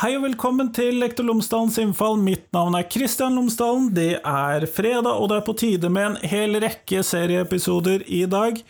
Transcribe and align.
Hei 0.00 0.14
og 0.16 0.22
velkommen 0.24 0.70
til 0.72 0.94
Lektor 0.96 1.26
Lomsdalens 1.28 1.74
innfall. 1.76 2.14
Mitt 2.24 2.46
navn 2.56 2.72
er 2.78 2.86
Kristian 2.88 3.34
Lomsdalen. 3.36 3.90
Det 3.92 4.14
er 4.16 4.64
fredag, 4.72 5.10
og 5.12 5.28
det 5.28 5.36
er 5.36 5.44
på 5.44 5.54
tide 5.60 5.90
med 5.92 6.06
en 6.06 6.30
hel 6.30 6.56
rekke 6.64 7.02
serieepisoder 7.04 8.06
i 8.08 8.22
dag. 8.32 8.62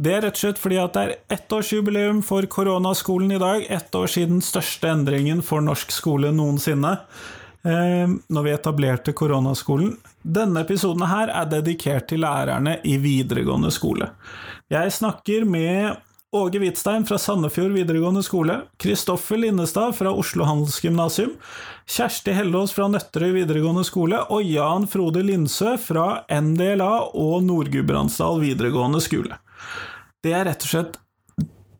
Det 0.00 0.14
er 0.16 0.24
rett 0.24 0.38
og 0.38 0.40
slett 0.40 0.62
fordi 0.62 0.78
at 0.80 0.96
det 0.96 1.02
er 1.02 1.36
ettårsjubileum 1.36 2.24
for 2.24 2.48
koronaskolen 2.48 3.36
i 3.36 3.42
dag. 3.44 3.68
Ett 3.68 3.92
år 3.92 4.08
siden 4.08 4.40
største 4.40 4.88
endringen 4.88 5.44
for 5.44 5.60
norsk 5.60 5.92
skole 5.92 6.32
noensinne. 6.32 6.96
Eh, 7.60 8.16
når 8.32 8.48
vi 8.48 8.56
etablerte 8.56 9.12
koronaskolen. 9.12 9.98
Denne 10.24 10.64
episoden 10.64 11.04
her 11.12 11.28
er 11.42 11.56
dedikert 11.58 12.08
til 12.08 12.24
lærerne 12.24 12.78
i 12.88 12.96
videregående 13.04 13.68
skole. 13.68 14.14
Jeg 14.72 14.96
snakker 14.96 15.44
med 15.44 16.00
Åge 16.32 16.58
Hvitstein 16.62 17.02
fra 17.06 17.16
Sandefjord 17.18 17.72
videregående 17.74 18.20
skole, 18.22 18.60
Kristoffer 18.78 19.36
Linnestad 19.36 19.96
fra 19.98 20.12
Oslo 20.14 20.44
Handelsgymnasium, 20.46 21.32
Kjersti 21.90 22.30
Hellås 22.36 22.70
fra 22.76 22.86
Nøtterøy 22.86 23.32
videregående 23.34 23.82
skole 23.82 24.20
og 24.30 24.44
Jan 24.46 24.86
Frode 24.86 25.24
Lindsø 25.26 25.72
fra 25.82 26.20
NDLA 26.30 26.92
og 27.18 27.40
Nord-Gudbrandsdal 27.48 28.38
videregående 28.44 29.00
skole. 29.02 29.40
Det 30.22 30.36
er 30.38 30.46
rett 30.46 30.66
og 30.68 30.70
slett 30.70 31.00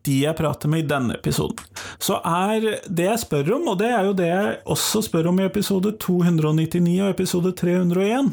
de 0.08 0.16
jeg 0.24 0.34
prater 0.34 0.72
med 0.72 0.82
i 0.82 0.88
denne 0.90 1.14
episoden. 1.14 1.60
Så 2.02 2.16
er 2.26 2.82
det 2.90 3.06
jeg 3.06 3.20
spør 3.22 3.52
om, 3.54 3.68
og 3.70 3.78
det 3.78 3.92
er 3.94 4.08
jo 4.08 4.16
det 4.18 4.32
jeg 4.32 4.56
også 4.74 5.04
spør 5.06 5.28
om 5.30 5.38
i 5.38 5.46
episode 5.46 5.92
299 6.02 6.96
og 7.04 7.12
episode 7.12 7.52
301, 7.54 8.32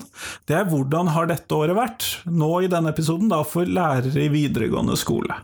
det 0.49 0.57
er 0.57 0.65
hvordan 0.71 1.13
har 1.13 1.29
dette 1.29 1.61
året 1.61 1.77
vært, 1.77 2.09
nå 2.25 2.49
i 2.63 2.71
denne 2.73 2.95
episoden, 2.95 3.29
da 3.29 3.43
for 3.45 3.69
lærere 3.69 4.25
i 4.25 4.33
videregående 4.33 4.97
skole 4.97 5.37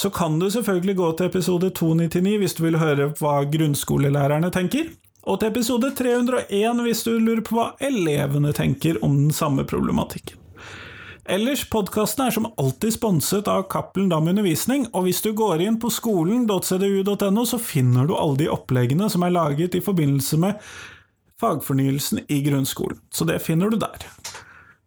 så 0.00 0.08
kan 0.10 0.38
du 0.40 0.46
selvfølgelig 0.50 0.96
gå 0.96 1.12
til 1.12 1.28
episode 1.28 1.68
299 1.76 2.36
hvis 2.40 2.54
du 2.56 2.62
vil 2.64 2.78
høre 2.80 3.10
hva 3.18 3.40
grunnskolelærerne 3.52 4.48
tenker, 4.54 4.86
og 5.28 5.40
til 5.40 5.50
episode 5.50 5.90
301 5.98 6.84
hvis 6.86 7.02
du 7.04 7.10
lurer 7.18 7.42
på 7.44 7.58
hva 7.58 7.66
elevene 7.84 8.54
tenker 8.56 8.96
om 9.04 9.18
den 9.18 9.34
samme 9.36 9.66
problematikken. 9.68 10.38
Ellers, 11.30 11.66
podkasten 11.68 12.24
er 12.24 12.32
som 12.34 12.48
alltid 12.58 12.94
sponset 12.94 13.48
av 13.52 13.66
Cappelen 13.70 14.08
Dam 14.10 14.30
Undervisning, 14.32 14.86
og 14.96 15.04
hvis 15.04 15.20
du 15.22 15.34
går 15.36 15.60
inn 15.66 15.76
på 15.82 15.90
skolen.cdu.no, 15.92 17.44
så 17.46 17.60
finner 17.60 18.08
du 18.08 18.14
alle 18.16 18.40
de 18.40 18.48
oppleggene 18.50 19.10
som 19.12 19.26
er 19.26 19.34
laget 19.36 19.76
i 19.76 19.82
forbindelse 19.84 20.40
med 20.40 20.64
fagfornyelsen 21.44 22.24
i 22.24 22.40
grunnskolen. 22.48 22.98
Så 23.12 23.28
det 23.28 23.42
finner 23.44 23.70
du 23.70 23.76
der. 23.84 24.08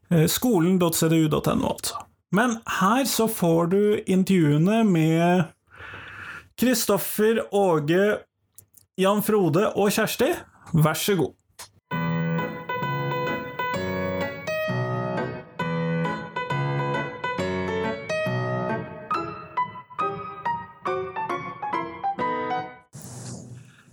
Eh, 0.10 0.26
skolen.cdu.no, 0.26 1.70
altså. 1.70 2.02
Men 2.34 2.56
her 2.66 3.06
så 3.06 3.28
får 3.30 3.68
du 3.70 3.82
intervjuene 4.10 4.80
med 4.90 5.44
Kristoffer, 6.58 7.44
Åge, 7.54 8.18
Jan 8.98 9.22
Frode 9.22 9.68
og 9.78 9.94
Kjersti. 9.94 10.32
Vær 10.74 10.98
så 10.98 11.14
god. 11.20 11.34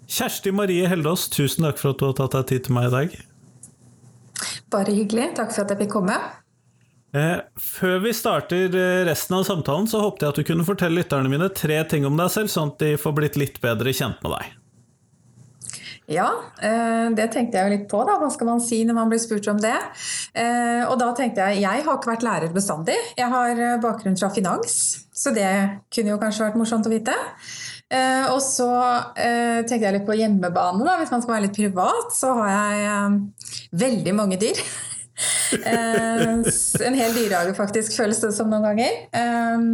Kjersti 0.09 0.53
Marie 0.53 0.89
Heldås, 0.89 1.29
tusen 1.33 1.69
takk 1.69 1.77
for 1.81 1.93
at 1.93 2.01
du 2.01 2.09
har 2.09 2.17
tatt 2.17 2.41
deg 2.41 2.49
tid 2.55 2.69
til 2.71 2.81
meg 2.81 2.89
i 2.89 2.97
dag. 2.97 3.23
Bare 4.73 4.97
hyggelig. 4.97 5.35
Takk 5.37 5.53
for 5.53 5.67
at 5.67 5.77
jeg 5.77 5.85
fikk 5.85 5.99
komme. 6.01 6.17
Eh, 7.11 7.41
før 7.59 7.99
vi 8.05 8.13
starter 8.15 8.71
eh, 8.71 9.03
resten 9.09 9.35
av 9.41 9.45
samtalen, 9.49 9.89
så 9.91 10.03
håpte 10.05 10.27
jeg 10.27 10.35
at 10.35 10.39
du 10.39 10.47
kunne 10.47 10.67
fortelle 10.67 11.01
lytterne 11.01 11.31
mine 11.33 11.51
tre 11.51 11.83
ting 11.91 12.07
om 12.07 12.19
deg 12.19 12.31
selv, 12.31 12.53
sånn 12.53 12.71
at 12.71 12.83
de 12.83 12.95
får 13.01 13.15
blitt 13.17 13.39
litt 13.41 13.59
bedre 13.63 13.95
kjent 13.97 14.21
med 14.23 14.37
deg. 14.37 14.57
Ja, 16.11 16.29
eh, 16.63 17.09
det 17.15 17.29
tenkte 17.35 17.59
jeg 17.59 17.67
jo 17.67 17.73
litt 17.75 17.89
på. 17.91 18.03
da, 18.07 18.17
Hva 18.19 18.31
skal 18.35 18.51
man 18.51 18.63
si 18.63 18.83
når 18.87 18.99
man 18.99 19.11
blir 19.11 19.23
spurt 19.23 19.47
om 19.51 19.59
det? 19.63 19.77
Og 20.91 20.97
da 20.99 21.11
tenkte 21.15 21.51
jeg 21.51 21.63
jeg 21.65 21.85
har 21.87 21.99
ikke 21.99 22.13
vært 22.13 22.27
lærer 22.27 22.55
bestandig. 22.55 22.97
Jeg 23.19 23.31
har 23.31 23.63
bakgrunn 23.83 24.19
fra 24.19 24.31
finans, 24.35 24.75
så 25.15 25.35
det 25.35 25.51
kunne 25.91 26.15
jo 26.15 26.21
kanskje 26.23 26.47
vært 26.47 26.59
morsomt 26.59 26.87
å 26.87 26.93
vite. 26.93 27.15
Og 28.31 28.39
så 28.43 28.69
tenkte 29.15 29.83
jeg 29.83 29.97
litt 29.99 30.07
på 30.07 30.19
hjemmebane, 30.19 30.83
da. 30.87 30.97
Hvis 30.99 31.15
man 31.15 31.23
skal 31.23 31.37
være 31.37 31.47
litt 31.47 31.59
privat, 31.59 32.15
så 32.15 32.35
har 32.39 32.53
jeg 32.55 33.59
veldig 33.87 34.17
mange 34.19 34.39
dyr. 34.43 34.63
Eh, 35.53 36.23
en 36.87 36.95
hel 36.97 37.15
dyrehage, 37.15 37.55
faktisk, 37.59 37.95
føles 37.99 38.21
det 38.23 38.31
som 38.37 38.51
noen 38.51 38.65
ganger. 38.69 38.97
Um, 39.13 39.67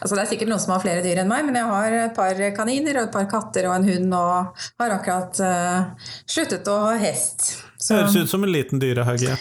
altså 0.00 0.14
Det 0.14 0.22
er 0.22 0.30
sikkert 0.32 0.52
noen 0.52 0.62
som 0.62 0.74
har 0.74 0.82
flere 0.84 1.04
dyr 1.04 1.22
enn 1.22 1.30
meg, 1.30 1.44
men 1.46 1.58
jeg 1.58 1.68
har 1.68 1.98
et 2.04 2.16
par 2.16 2.42
kaniner 2.56 3.00
og 3.00 3.08
et 3.08 3.14
par 3.18 3.28
katter 3.30 3.68
og 3.68 3.76
en 3.76 3.88
hund, 3.88 4.16
og 4.16 4.64
har 4.82 4.96
akkurat 4.96 5.42
uh, 5.44 6.10
sluttet 6.28 6.70
å 6.72 6.80
ha 6.86 6.96
hest. 7.02 7.52
Så, 7.76 7.94
Høres 7.96 8.16
ut 8.16 8.32
som 8.32 8.46
en 8.46 8.52
liten 8.52 8.82
dyrehage. 8.82 9.36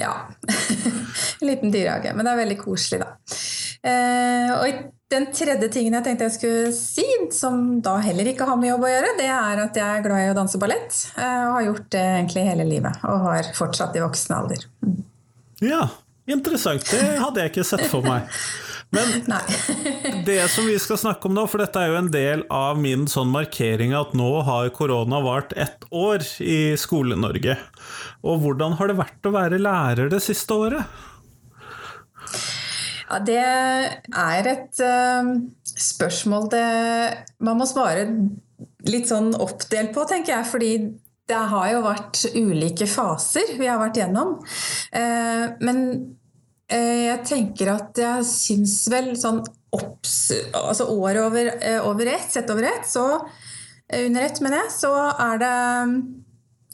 Ja. 0.00 0.14
en 1.40 1.48
liten 1.48 1.72
dyrehage. 1.72 2.14
Men 2.16 2.26
det 2.26 2.34
er 2.34 2.42
veldig 2.44 2.60
koselig, 2.60 3.02
da. 3.04 3.12
Og 4.60 4.99
den 5.10 5.26
tredje 5.34 5.68
tingen 5.74 5.96
jeg 5.98 6.06
tenkte 6.06 6.28
jeg 6.28 6.36
skulle 6.36 6.72
si, 6.76 7.06
som 7.34 7.80
da 7.82 7.96
heller 8.04 8.30
ikke 8.30 8.46
har 8.46 8.58
med 8.60 8.70
jobb 8.70 8.86
å 8.86 8.92
gjøre, 8.92 9.12
det 9.18 9.26
er 9.34 9.62
at 9.64 9.80
jeg 9.80 9.98
er 9.98 10.04
glad 10.04 10.22
i 10.22 10.30
å 10.30 10.36
danse 10.38 10.60
ballett. 10.62 10.98
Og 11.16 11.54
har 11.56 11.66
gjort 11.66 11.88
det 11.96 12.04
egentlig 12.14 12.46
hele 12.46 12.66
livet. 12.68 13.04
Og 13.10 13.26
har 13.26 13.50
fortsatt 13.58 13.98
i 13.98 14.04
voksen 14.04 14.36
alder. 14.38 14.66
Mm. 14.86 14.98
Ja, 15.66 15.84
interessant. 16.30 16.86
Det 16.88 17.18
hadde 17.20 17.42
jeg 17.42 17.52
ikke 17.52 17.66
sett 17.66 17.88
for 17.90 18.06
meg. 18.06 18.30
Men 18.94 19.12
det 20.26 20.40
som 20.54 20.66
vi 20.66 20.78
skal 20.82 20.98
snakke 20.98 21.28
om 21.28 21.34
nå, 21.36 21.46
for 21.50 21.62
dette 21.62 21.82
er 21.82 21.92
jo 21.92 22.00
en 22.00 22.10
del 22.14 22.46
av 22.54 22.78
min 22.78 23.06
sånn 23.10 23.30
markering 23.34 23.94
at 23.98 24.14
nå 24.18 24.30
har 24.46 24.70
korona 24.74 25.22
vart 25.26 25.54
ett 25.58 25.86
år 25.90 26.24
i 26.42 26.76
Skole-Norge. 26.78 27.58
Og 28.26 28.42
hvordan 28.42 28.78
har 28.78 28.90
det 28.90 28.98
vært 29.02 29.26
å 29.26 29.34
være 29.34 29.62
lærer 29.62 30.10
det 30.12 30.22
siste 30.24 30.54
året? 30.54 31.06
Ja, 33.10 33.18
det 33.26 33.40
er 33.42 34.46
et 34.46 34.80
uh, 34.86 35.30
spørsmål 35.66 36.46
det 36.52 36.66
man 37.42 37.58
må 37.58 37.66
svare 37.66 38.06
litt 38.86 39.10
sånn 39.10 39.32
oppdelt 39.34 39.90
på, 39.96 40.04
tenker 40.06 40.36
jeg. 40.36 40.46
Fordi 40.46 40.70
det 41.30 41.40
har 41.50 41.72
jo 41.72 41.82
vært 41.82 42.22
ulike 42.38 42.86
faser 42.90 43.56
vi 43.58 43.66
har 43.66 43.80
vært 43.82 43.98
gjennom. 43.98 44.36
Uh, 44.94 45.58
men 45.66 45.82
uh, 46.70 47.00
jeg 47.10 47.26
tenker 47.26 47.74
at 47.74 47.98
jeg 47.98 48.30
syns 48.30 48.84
vel 48.92 49.16
sånn 49.18 49.42
opps, 49.74 50.16
altså 50.54 50.88
året 50.94 51.22
over, 51.22 51.52
over 51.86 52.14
ett, 52.14 52.30
sett 52.30 52.50
over 52.50 52.66
ett, 52.66 52.88
så 52.90 53.04
under 53.94 54.22
ett, 54.22 54.40
mener 54.42 54.64
jeg, 54.64 54.72
så 54.74 54.90
er 55.14 55.38
det 55.38 55.52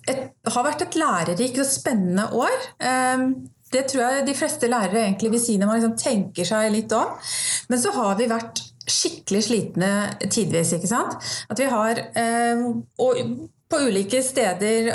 et, 0.08 0.22
har 0.52 0.64
vært 0.64 0.84
et 0.84 0.96
lærerikt 1.00 1.60
og 1.60 1.68
spennende 1.68 2.24
år. 2.36 2.64
Det 3.76 3.84
tror 3.90 4.06
jeg 4.06 4.28
de 4.30 4.36
fleste 4.38 4.70
lærere 4.72 5.04
egentlig 5.04 5.34
vil 5.36 5.42
si 5.42 5.58
når 5.60 5.70
man 5.70 5.80
liksom 5.80 5.98
tenker 6.00 6.48
seg 6.48 6.72
litt 6.74 6.96
om. 6.96 7.12
Men 7.68 7.82
så 7.82 7.92
har 7.96 8.16
vi 8.18 8.30
vært 8.30 8.64
skikkelig 8.86 9.42
slitne 9.48 9.90
tidvis. 10.30 10.72
ikke 10.76 10.90
sant? 10.90 11.18
At 11.50 11.60
vi 11.60 11.68
har 11.70 12.00
eh, 12.16 12.64
og 13.02 13.22
på 13.66 13.80
ulike 13.88 14.20
steder 14.22 14.90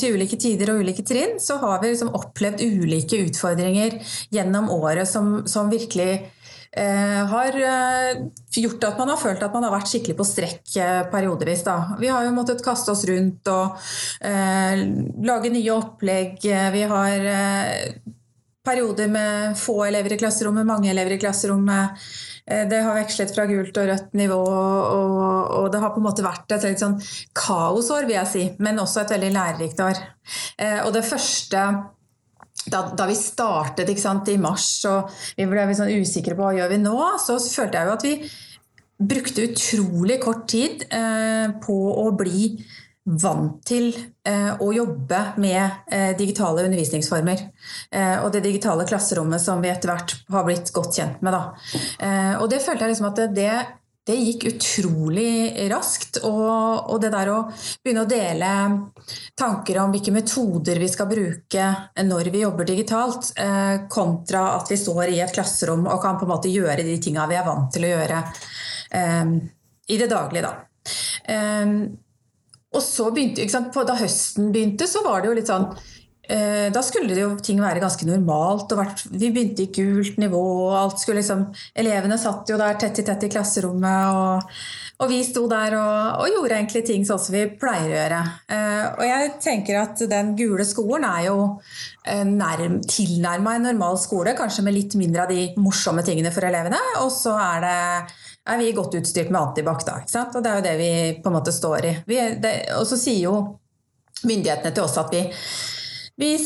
til 0.00 0.14
ulike 0.16 0.38
tider 0.40 0.72
og 0.72 0.80
ulike 0.80 1.04
trinn 1.04 1.36
så 1.42 1.58
har 1.60 1.82
vi 1.82 1.90
liksom 1.92 2.14
opplevd 2.16 2.62
ulike 2.64 3.20
utfordringer 3.26 3.98
gjennom 4.32 4.70
året 4.72 5.08
som, 5.10 5.42
som 5.50 5.68
virkelig 5.68 6.24
eh, 6.72 7.20
har 7.34 7.58
eh, 7.60 8.24
gjort 8.56 8.88
at 8.88 8.98
man 9.02 9.12
har 9.12 9.20
følt 9.20 9.44
at 9.44 9.52
man 9.52 9.68
har 9.68 9.76
vært 9.76 9.92
skikkelig 9.92 10.16
på 10.16 10.28
strekk 10.28 10.76
eh, 10.80 11.02
periodevis. 11.12 11.66
Da. 11.68 11.76
Vi 12.00 12.08
har 12.08 12.24
jo 12.24 12.34
måttet 12.36 12.64
kaste 12.64 12.94
oss 12.96 13.04
rundt 13.10 13.52
og 13.52 13.76
eh, 14.24 14.86
lage 15.28 15.52
nye 15.52 15.76
opplegg. 15.76 16.40
Vi 16.40 16.88
har 16.94 17.30
perioder 18.64 19.10
med 19.12 19.58
få 19.60 19.78
elever 19.86 20.14
i 20.14 20.20
klasserommet, 20.20 20.66
mange 20.66 20.90
elever 20.92 21.16
i 21.16 21.20
klasserommet. 21.20 22.04
Eh, 22.46 22.64
det 22.68 22.82
har 22.84 22.96
vekslet 22.98 23.34
fra 23.34 23.46
gult 23.50 23.76
og 23.80 23.90
rødt 23.90 24.14
nivå, 24.18 24.38
og, 24.44 25.50
og 25.58 25.68
det 25.72 25.82
har 25.82 25.92
på 25.94 26.02
en 26.02 26.08
måte 26.08 26.24
vært 26.26 26.56
et 26.56 26.68
litt 26.68 26.82
sånn 26.82 26.96
kaosår, 27.36 28.08
vil 28.08 28.18
jeg 28.18 28.32
si, 28.32 28.46
men 28.64 28.80
også 28.82 29.04
et 29.04 29.14
veldig 29.16 29.34
lærerikt 29.34 29.84
år. 29.84 30.00
Eh, 30.58 30.80
og 30.84 30.94
det 30.96 31.04
første 31.08 31.66
da, 32.64 32.80
da, 32.96 33.04
vi 33.08 33.16
startet 33.18 33.90
sant, 34.00 34.28
i 34.32 34.40
mars 34.40 34.68
og 34.88 35.10
vi 35.36 35.44
ble 35.48 35.66
sånn 35.76 35.92
usikre 36.00 36.36
på 36.36 36.46
hva 36.46 36.54
gjør 36.56 36.70
vi 36.72 36.80
nå, 36.80 36.96
så 37.20 37.36
følte 37.42 37.80
jeg 37.80 37.88
jo 37.88 37.96
at 37.98 38.06
vi 38.06 38.14
brukte 39.04 39.44
utrolig 39.48 40.20
kort 40.22 40.46
tid 40.48 40.86
eh, 40.88 41.50
på 41.64 41.76
å 42.00 42.06
bli 42.16 42.54
vant 43.04 43.60
til 43.68 43.90
eh, 44.24 44.50
å 44.56 44.70
jobbe 44.72 45.20
med 45.42 45.86
eh, 45.92 46.12
digitale 46.16 46.64
undervisningsformer. 46.64 47.46
Eh, 47.92 48.16
og 48.24 48.32
det 48.32 48.44
digitale 48.46 48.86
klasserommet 48.88 49.42
som 49.44 49.60
vi 49.60 49.70
etter 49.72 49.92
hvert 49.92 50.16
har 50.32 50.44
blitt 50.46 50.72
godt 50.72 51.00
kjent 51.00 51.24
med. 51.24 51.34
Da. 51.34 51.42
og 52.40 52.46
det 52.52 52.60
følte 52.62 52.84
jeg 52.84 52.94
liksom 52.94 53.08
at 53.10 53.20
det, 53.34 53.50
det 54.08 54.16
gikk 54.16 54.46
utrolig 54.54 55.66
raskt. 55.68 56.22
Og, 56.24 56.46
og, 56.88 56.94
det 57.02 57.10
der 57.12 57.32
å 57.32 57.38
begynne 57.84 58.04
å 58.06 58.08
dele 58.08 58.52
tanker 59.36 59.82
om 59.82 59.92
hvilke 59.92 60.14
metoder 60.14 60.80
vi 60.80 60.88
skal 60.92 61.10
bruke 61.10 61.66
når 62.06 62.30
vi 62.32 62.44
jobber 62.44 62.68
digitalt, 62.68 63.34
kontra 63.92 64.46
at 64.54 64.72
vi 64.72 64.78
står 64.80 65.12
i 65.12 65.18
et 65.24 65.34
klasserom 65.34 65.84
og 65.90 66.00
kan 66.04 66.16
på 66.20 66.28
en 66.28 66.32
måte 66.32 66.52
gjøre 66.52 66.86
de 66.86 66.96
tinga 67.02 67.26
vi 67.28 67.36
er 67.40 67.48
vant 67.48 67.68
til 67.74 67.84
å 67.84 67.92
gjøre 67.96 68.22
i 69.84 70.00
det 70.00 70.08
daglige. 70.08 70.48
da. 70.48 70.54
Og 72.74 72.82
så 72.82 73.10
begynte, 73.14 73.46
Da 73.86 73.96
høsten 73.98 74.52
begynte, 74.52 74.88
så 74.90 75.04
var 75.06 75.22
det 75.22 75.30
jo 75.30 75.36
litt 75.38 75.50
sånn 75.50 75.68
Eh, 76.24 76.70
da 76.72 76.80
skulle 76.80 77.16
jo 77.18 77.34
ting 77.44 77.58
være 77.60 77.82
ganske 77.82 78.06
normalt. 78.08 78.72
vi 79.10 79.30
begynte 79.30 79.62
i 79.62 79.72
gult 79.72 80.16
nivå. 80.16 80.70
og 80.70 80.78
alt 80.78 81.00
skulle 81.00 81.20
liksom, 81.20 81.52
Elevene 81.76 82.18
satt 82.18 82.48
jo 82.48 82.56
der 82.56 82.74
tett 82.74 82.98
i 82.98 83.04
tett 83.04 83.24
i 83.24 83.28
klasserommet. 83.28 84.08
Og, 84.08 84.56
og 85.04 85.10
vi 85.10 85.22
sto 85.24 85.46
der 85.48 85.76
og, 85.76 86.22
og, 86.22 86.28
gjorde 86.32 86.56
egentlig 86.56 86.84
ting 86.86 87.04
sånn 87.04 87.20
som 87.20 87.34
vi 87.34 87.44
pleier 87.60 87.90
å 87.90 87.98
gjøre. 87.98 88.22
Eh, 88.48 88.84
og 88.96 89.04
jeg 89.04 89.32
tenker 89.42 89.80
at 89.82 90.04
den 90.08 90.34
gule 90.38 90.64
skolen 90.64 91.04
er 91.04 91.26
jo 91.28 91.38
eh, 92.06 92.24
nærm, 92.24 92.80
tilnærma 92.88 93.56
en 93.58 93.68
normal 93.68 94.00
skole. 94.00 94.36
Kanskje 94.38 94.64
med 94.64 94.78
litt 94.78 94.96
mindre 94.96 95.26
av 95.26 95.34
de 95.34 95.50
morsomme 95.60 96.04
tingene 96.06 96.32
for 96.32 96.48
elevene. 96.48 96.80
Og 97.02 97.12
så 97.12 97.36
er, 97.36 97.66
det, 97.68 98.14
er 98.44 98.60
vi 98.60 98.72
godt 98.76 98.98
utstyrt 98.98 99.30
med 99.32 99.40
antibac, 99.40 99.84
da. 99.86 100.00
Og 100.04 100.42
det 100.44 100.50
er 100.50 100.58
jo 100.58 100.66
det 100.66 100.76
vi 100.80 100.92
på 101.22 101.30
en 101.30 101.38
måte 101.38 101.54
står 101.54 101.88
i. 101.88 101.92
Vi, 102.08 102.20
og 102.76 102.84
så 102.88 102.98
sier 103.00 103.26
jo 103.26 103.36
myndighetene 104.24 104.72
til 104.74 104.84
oss 104.84 104.98
at 105.00 105.12
vi 106.20 106.36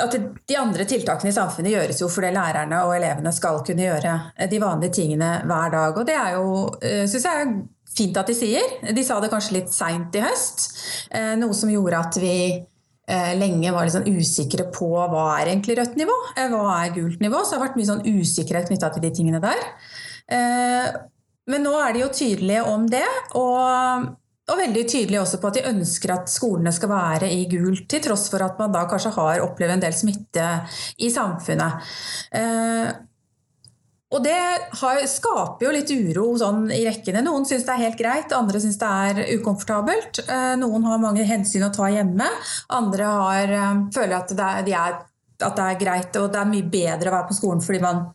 at 0.00 0.14
de 0.48 0.56
andre 0.58 0.84
tiltakene 0.88 1.32
i 1.32 1.34
samfunnet 1.34 1.74
gjøres 1.74 2.00
jo 2.02 2.08
fordi 2.12 2.30
lærerne 2.34 2.78
og 2.86 2.94
elevene 2.96 3.32
skal 3.34 3.60
kunne 3.66 3.86
gjøre 3.86 4.14
de 4.50 4.60
vanlige 4.62 4.96
tingene 5.00 5.30
hver 5.48 5.74
dag. 5.74 5.98
Og 5.98 6.06
det 6.08 6.16
er 6.16 6.36
jo, 6.36 6.70
eh, 6.80 7.04
syns 7.10 7.26
jeg 7.26 7.42
er 7.42 7.54
fint 7.90 8.16
at 8.16 8.30
de 8.30 8.36
sier. 8.38 8.76
De 8.94 9.04
sa 9.04 9.20
det 9.20 9.30
kanskje 9.32 9.58
litt 9.58 9.72
seint 9.74 10.14
i 10.14 10.24
høst. 10.24 10.68
Eh, 11.10 11.34
noe 11.36 11.56
som 11.56 11.72
gjorde 11.72 12.00
at 12.00 12.20
vi 12.22 12.34
eh, 13.10 13.32
lenge 13.36 13.74
var 13.74 13.84
litt 13.84 13.96
sånn 13.98 14.08
usikre 14.08 14.70
på 14.72 14.90
hva 14.94 15.26
er 15.40 15.50
egentlig 15.50 15.78
rødt 15.80 15.98
nivå, 15.98 16.16
hva 16.38 16.64
er 16.84 16.94
gult 16.94 17.20
nivå. 17.20 17.42
Så 17.42 17.56
det 17.56 17.60
har 17.60 17.66
vært 17.68 17.80
mye 17.80 17.90
sånn 17.92 18.06
usikkerhet 18.06 18.70
knytta 18.70 18.94
til 18.94 19.04
de 19.04 19.14
tingene 19.20 19.42
der. 19.42 19.64
Men 21.50 21.66
nå 21.66 21.74
er 21.82 21.94
de 21.94 22.04
jo 22.04 22.14
tydelige 22.14 22.64
om 22.70 22.88
det. 22.90 23.06
og 23.38 24.16
og 24.50 24.58
veldig 24.58 24.86
tydelige 24.88 25.20
også 25.22 25.38
på 25.38 25.50
at 25.50 25.58
de 25.58 25.68
ønsker 25.70 26.10
at 26.14 26.30
skolene 26.32 26.72
skal 26.74 26.90
være 26.90 27.28
i 27.30 27.44
gult, 27.50 27.84
til 27.90 28.02
tross 28.02 28.26
for 28.32 28.42
at 28.42 28.58
man 28.58 28.72
da 28.74 28.82
kanskje 28.90 29.12
har 29.14 29.44
opplevd 29.44 29.76
en 29.76 29.84
del 29.84 29.94
smitte 29.94 30.48
i 30.98 31.10
samfunnet. 31.12 31.92
Eh, 32.34 32.90
og 34.10 34.24
det 34.24 34.38
har, 34.80 35.00
skaper 35.06 35.68
jo 35.68 35.74
litt 35.74 35.90
uro 35.94 36.24
sånn 36.40 36.64
i 36.74 36.80
rekkene. 36.82 37.22
Noen 37.22 37.44
syns 37.46 37.62
det 37.68 37.76
er 37.76 37.84
helt 37.84 38.00
greit, 38.00 38.34
andre 38.34 38.62
syns 38.62 38.80
det 38.80 38.88
er 38.90 39.20
ukomfortabelt. 39.36 40.24
Eh, 40.24 40.54
noen 40.58 40.88
har 40.88 41.02
mange 41.02 41.26
hensyn 41.28 41.68
å 41.68 41.72
ta 41.74 41.86
hjemme, 41.92 42.26
andre 42.74 43.12
har, 43.22 43.54
eh, 43.60 43.84
føler 43.94 44.16
at 44.18 44.34
det, 44.34 44.48
er, 44.48 44.64
de 44.66 44.74
er, 44.74 44.98
at 45.38 45.60
det 45.60 45.68
er 45.68 45.82
greit 45.84 46.18
og 46.18 46.32
det 46.34 46.42
er 46.42 46.50
mye 46.56 46.72
bedre 46.72 47.12
å 47.12 47.20
være 47.20 47.30
på 47.30 47.38
skolen 47.38 47.62
fordi 47.62 47.84
man 47.86 48.08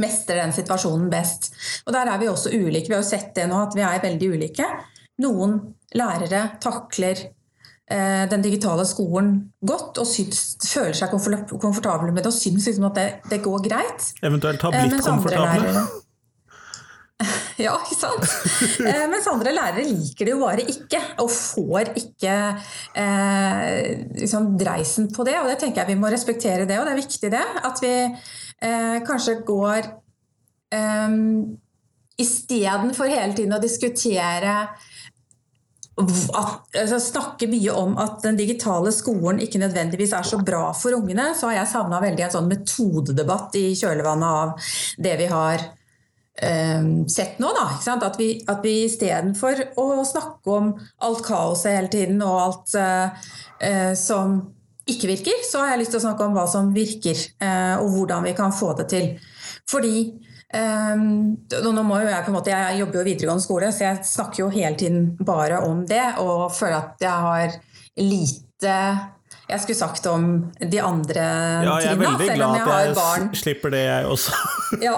mestrer 0.00 0.42
den 0.42 0.54
situasjonen 0.56 1.08
best. 1.12 1.50
Og 1.86 1.94
der 1.96 2.12
er 2.12 2.20
vi 2.20 2.30
også 2.30 2.52
ulike. 2.54 2.88
Vi 2.90 2.96
har 2.96 3.02
jo 3.04 3.08
sett 3.08 3.34
det 3.36 3.48
nå, 3.50 3.62
at 3.68 3.76
vi 3.76 3.84
er 3.86 4.04
veldig 4.04 4.30
ulike. 4.36 4.68
Noen 5.24 5.58
lærere 5.96 6.42
takler 6.62 7.26
eh, 7.90 8.24
den 8.30 8.44
digitale 8.44 8.86
skolen 8.88 9.36
godt 9.66 10.02
og 10.02 10.08
syns, 10.08 10.56
føler 10.68 10.96
seg 10.96 11.12
komfortable 11.12 12.12
med 12.12 12.22
det 12.24 12.32
og 12.32 12.38
syns 12.38 12.68
liksom 12.68 12.90
at 12.90 12.98
det, 12.98 13.06
det, 13.30 13.44
går 13.44 13.62
greit. 13.68 14.10
Eventuelt 14.22 14.66
har 14.66 14.76
blitt 14.76 14.98
eh, 14.98 15.06
komfortable. 15.06 15.86
Ja, 17.56 17.72
ikke 17.80 17.96
sant? 17.96 18.24
Eh, 18.84 19.06
mens 19.08 19.24
andre 19.30 19.54
lærere 19.56 19.84
liker 19.88 20.28
det 20.28 20.32
jo 20.34 20.40
bare 20.42 20.64
ikke, 20.68 20.98
og 21.22 21.30
får 21.32 21.94
ikke 21.96 22.34
eh, 23.00 23.70
liksom 24.20 24.50
dreisen 24.60 25.08
på 25.14 25.24
det. 25.24 25.38
Og 25.40 25.48
det 25.48 25.56
tenker 25.62 25.80
jeg 25.82 25.94
vi 25.94 26.00
må 26.02 26.10
respektere 26.12 26.66
det, 26.68 26.76
og 26.76 26.84
det 26.84 26.92
er 26.92 27.00
viktig 27.00 27.30
det. 27.32 27.44
At 27.64 27.80
vi 27.80 27.94
eh, 28.62 28.98
kanskje 29.06 29.40
går 29.46 29.92
eh, 30.72 31.16
Istedenfor 32.16 33.10
hele 33.12 33.34
tiden 33.36 33.52
å 33.52 33.60
diskutere 33.60 34.52
at, 35.96 36.76
altså, 36.76 36.98
snakke 37.00 37.48
mye 37.48 37.72
om 37.72 37.96
at 38.00 38.20
den 38.24 38.36
digitale 38.36 38.92
skolen 38.92 39.40
ikke 39.44 39.60
nødvendigvis 39.62 40.12
er 40.16 40.28
så 40.28 40.40
bra 40.44 40.68
for 40.76 40.96
ungene, 40.96 41.30
så 41.36 41.50
har 41.50 41.60
jeg 41.60 41.72
savna 41.72 42.00
veldig 42.04 42.26
en 42.26 42.34
sånn 42.34 42.50
metodedebatt 42.50 43.56
i 43.60 43.70
kjølvannet 43.78 44.42
av 44.42 44.72
det 45.00 45.14
vi 45.20 45.28
har 45.30 45.64
eh, 45.64 46.90
sett 47.12 47.40
nå. 47.40 47.52
Da, 47.56 47.68
at 47.96 48.20
vi, 48.20 48.30
at 48.48 48.64
vi 48.64 48.74
istedenfor 48.84 49.62
å 49.80 49.88
snakke 50.04 50.58
om 50.58 50.74
alt 51.04 51.24
kaoset 51.24 51.72
hele 51.78 51.92
tiden 51.92 52.20
og 52.24 52.42
alt 52.42 52.76
eh, 52.80 53.92
som 53.96 54.40
ikke 54.86 55.10
virker, 55.10 55.42
så 55.46 55.62
har 55.62 55.74
jeg 55.74 55.82
lyst 55.82 55.94
til 55.96 56.00
å 56.00 56.06
snakke 56.06 56.26
om 56.26 56.36
hva 56.36 56.46
som 56.50 56.70
virker, 56.74 57.18
eh, 57.42 57.74
og 57.80 57.90
hvordan 57.94 58.26
vi 58.28 58.36
kan 58.38 58.54
få 58.54 58.72
det 58.78 58.88
til. 58.94 59.12
Fordi 59.70 59.98
Um, 60.56 61.34
nå 61.50 61.82
må 61.82 61.96
jo 61.98 62.06
Jeg 62.06 62.22
på 62.22 62.30
en 62.30 62.36
måte, 62.36 62.52
jeg 62.54 62.78
jobber 62.78 63.00
jo 63.00 63.02
i 63.02 63.08
videregående 63.08 63.42
skole, 63.42 63.72
så 63.74 63.82
jeg 63.82 64.04
snakker 64.06 64.44
jo 64.44 64.52
hele 64.54 64.76
tiden 64.78 65.08
bare 65.26 65.58
om 65.66 65.82
det. 65.90 66.04
Og 66.22 66.54
føler 66.54 66.76
at 66.78 67.02
jeg 67.02 67.26
har 67.26 67.56
lite 67.98 68.76
jeg 69.46 69.62
skulle 69.62 69.78
sagt 69.78 70.06
om 70.10 70.24
de 70.58 70.78
andre 70.82 71.22
ja, 71.62 71.74
jeg 71.82 71.92
er 71.92 72.00
veldig 72.00 72.28
glad 72.32 72.56
at 72.56 72.70
jeg, 72.86 72.94
barn. 72.96 73.28
slipper 73.38 73.70
det, 73.74 73.82
jeg 73.86 74.06
også. 74.10 74.38
ja, 74.82 74.96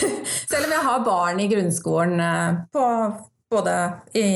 Selv 0.50 0.68
om 0.68 0.72
jeg 0.72 0.84
har 0.86 1.02
barn 1.04 1.42
i 1.42 1.48
grunnskolen 1.50 2.22
eh, 2.24 2.62
på 2.72 2.84
både 3.50 3.74
i 4.14 4.26